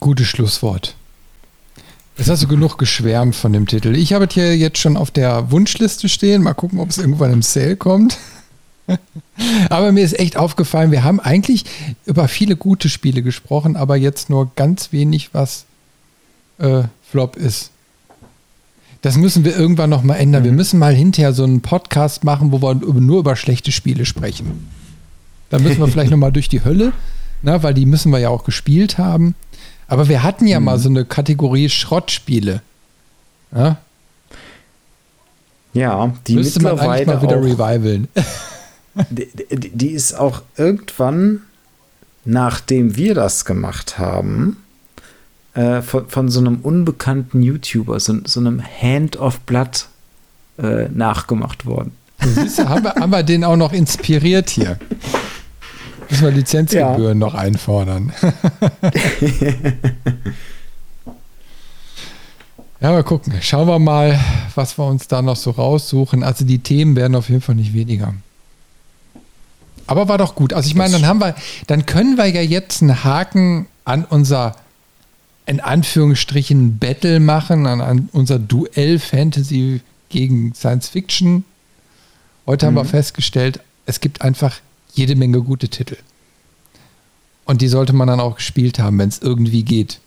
[0.00, 0.96] Gutes Schlusswort.
[2.18, 3.96] Jetzt hast du genug geschwärmt von dem Titel.
[3.96, 6.42] Ich habe es hier jetzt schon auf der Wunschliste stehen.
[6.42, 8.18] Mal gucken, ob es irgendwann im Sale kommt.
[9.70, 11.64] aber mir ist echt aufgefallen, wir haben eigentlich
[12.04, 15.64] über viele gute Spiele gesprochen, aber jetzt nur ganz wenig, was
[16.58, 17.70] äh, Flop ist.
[19.02, 20.42] Das müssen wir irgendwann noch mal ändern.
[20.42, 20.46] Mhm.
[20.46, 24.68] Wir müssen mal hinterher so einen Podcast machen, wo wir nur über schlechte Spiele sprechen.
[25.50, 26.92] Da müssen wir vielleicht noch mal durch die Hölle,
[27.42, 29.34] na, weil die müssen wir ja auch gespielt haben.
[29.88, 30.66] Aber wir hatten ja mhm.
[30.66, 32.62] mal so eine Kategorie Schrottspiele.
[33.54, 33.76] Ja,
[35.74, 38.08] ja die Müsste man eigentlich mal wieder revivalen.
[39.10, 39.28] die,
[39.70, 41.42] die, ist auch irgendwann,
[42.24, 44.58] nachdem wir das gemacht haben,
[45.54, 49.86] äh, von, von, so einem unbekannten YouTuber, so, so einem Hand of Blood
[50.58, 51.92] äh, nachgemacht worden.
[52.20, 54.78] Siehst du, haben wir, haben wir den auch noch inspiriert hier.
[56.08, 57.26] Müssen wir Lizenzgebühren ja.
[57.26, 58.12] noch einfordern.
[62.80, 63.32] ja, mal gucken.
[63.40, 64.20] Schauen wir mal,
[64.54, 66.22] was wir uns da noch so raussuchen.
[66.22, 68.14] Also die Themen werden auf jeden Fall nicht weniger.
[69.92, 70.54] Aber war doch gut.
[70.54, 71.34] Also ich meine, dann haben wir,
[71.66, 74.56] dann können wir ja jetzt einen Haken an unser
[75.44, 81.44] in Anführungsstrichen Battle machen, an, an unser Duell Fantasy gegen Science Fiction.
[82.46, 82.68] Heute mhm.
[82.68, 82.88] haben wir mhm.
[82.88, 84.60] festgestellt, es gibt einfach
[84.94, 85.98] jede Menge gute Titel.
[87.44, 90.00] Und die sollte man dann auch gespielt haben, wenn es irgendwie geht.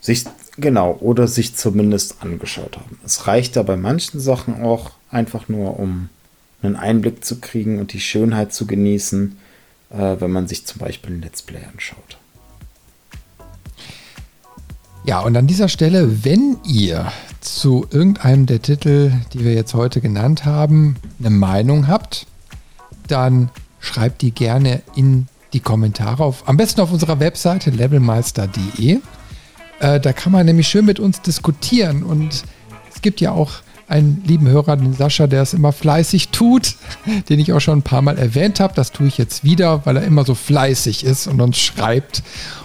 [0.00, 0.24] Sich,
[0.56, 2.98] genau, oder sich zumindest angeschaut haben.
[3.06, 6.08] Es reicht da bei manchen Sachen auch einfach nur, um
[6.62, 9.36] einen Einblick zu kriegen und die Schönheit zu genießen,
[9.90, 12.18] äh, wenn man sich zum Beispiel ein Let's Play anschaut.
[15.04, 17.10] Ja, und an dieser Stelle, wenn ihr
[17.40, 22.26] zu irgendeinem der Titel, die wir jetzt heute genannt haben, eine Meinung habt,
[23.08, 23.50] dann
[23.80, 28.98] schreibt die gerne in die Kommentare auf, am besten auf unserer Webseite levelmeister.de.
[29.80, 32.44] Äh, da kann man nämlich schön mit uns diskutieren und
[32.94, 33.52] es gibt ja auch
[33.90, 36.76] einen lieben Hörer, den Sascha, der es immer fleißig tut,
[37.28, 38.72] den ich auch schon ein paar Mal erwähnt habe.
[38.74, 42.22] Das tue ich jetzt wieder, weil er immer so fleißig ist und uns schreibt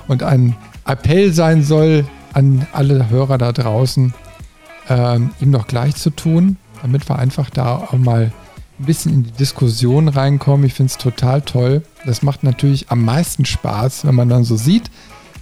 [0.08, 4.14] und ein Appell sein soll an alle Hörer da draußen,
[4.90, 8.32] ähm, ihm noch gleich zu tun, damit wir einfach da auch mal
[8.78, 10.66] ein bisschen in die Diskussion reinkommen.
[10.66, 11.82] Ich finde es total toll.
[12.06, 14.92] Das macht natürlich am meisten Spaß, wenn man dann so sieht,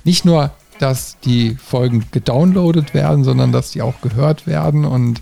[0.05, 5.21] nicht nur, dass die Folgen gedownloadet werden, sondern dass die auch gehört werden und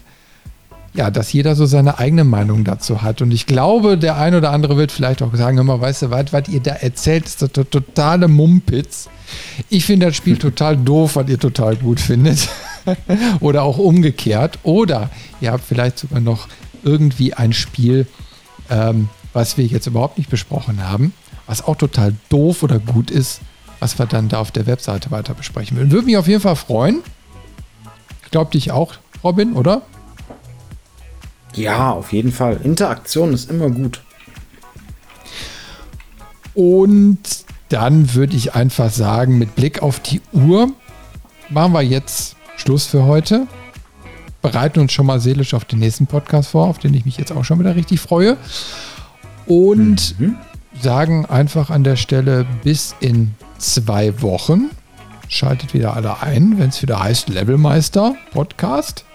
[0.94, 3.22] ja, dass jeder so seine eigene Meinung dazu hat.
[3.22, 6.34] Und ich glaube, der ein oder andere wird vielleicht auch sagen, mal, weißt du was,
[6.34, 9.10] was ihr da erzählt, ist der totale Mumpitz.
[9.70, 12.50] Ich finde das Spiel total doof, was ihr total gut findet.
[13.40, 14.60] oder auch umgekehrt.
[14.64, 15.10] Oder
[15.40, 16.48] ihr habt vielleicht sogar noch
[16.84, 18.08] irgendwie ein Spiel,
[18.70, 21.14] ähm, was wir jetzt überhaupt nicht besprochen haben,
[21.46, 23.40] was auch total doof oder gut ist,
[23.80, 25.92] was wir dann da auf der Webseite weiter besprechen würden.
[25.92, 27.02] Würde mich auf jeden Fall freuen.
[28.26, 29.84] Ich glaube dich auch, Robin, oder?
[31.56, 32.60] Ja, auf jeden Fall.
[32.64, 34.02] Interaktion ist immer gut.
[36.54, 37.20] Und
[37.70, 40.72] dann würde ich einfach sagen, mit Blick auf die Uhr
[41.50, 43.48] machen wir jetzt Schluss für heute.
[44.42, 47.32] Bereiten uns schon mal seelisch auf den nächsten Podcast vor, auf den ich mich jetzt
[47.32, 48.38] auch schon wieder richtig freue.
[49.46, 50.36] Und mhm.
[50.82, 54.70] sagen einfach an der Stelle bis in zwei Wochen.
[55.28, 59.06] Schaltet wieder alle ein, wenn es wieder heißt Levelmeister Podcast.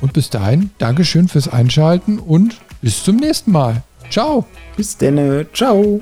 [0.00, 3.82] Und bis dahin, Dankeschön fürs Einschalten und bis zum nächsten Mal.
[4.10, 4.44] Ciao.
[4.76, 5.46] Bis denn.
[5.52, 6.00] Ciao.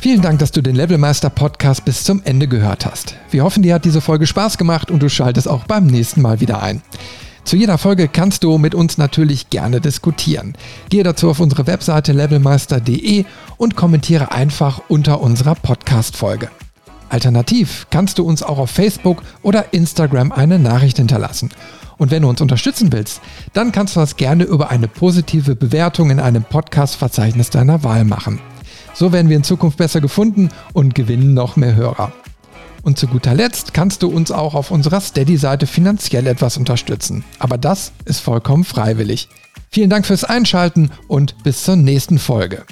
[0.00, 3.16] Vielen Dank, dass du den Levelmeister Podcast bis zum Ende gehört hast.
[3.30, 6.40] Wir hoffen, dir hat diese Folge Spaß gemacht und du schaltest auch beim nächsten Mal
[6.40, 6.82] wieder ein.
[7.44, 10.54] Zu jeder Folge kannst du mit uns natürlich gerne diskutieren.
[10.90, 13.24] Gehe dazu auf unsere Webseite levelmeister.de
[13.56, 16.50] und kommentiere einfach unter unserer Podcast-Folge.
[17.10, 21.50] Alternativ kannst du uns auch auf Facebook oder Instagram eine Nachricht hinterlassen.
[21.98, 23.20] Und wenn du uns unterstützen willst,
[23.52, 28.40] dann kannst du das gerne über eine positive Bewertung in einem Podcast-Verzeichnis deiner Wahl machen.
[28.94, 32.12] So werden wir in Zukunft besser gefunden und gewinnen noch mehr Hörer.
[32.82, 37.24] Und zu guter Letzt kannst du uns auch auf unserer Steady-Seite finanziell etwas unterstützen.
[37.38, 39.28] Aber das ist vollkommen freiwillig.
[39.70, 42.64] Vielen Dank fürs Einschalten und bis zur nächsten Folge.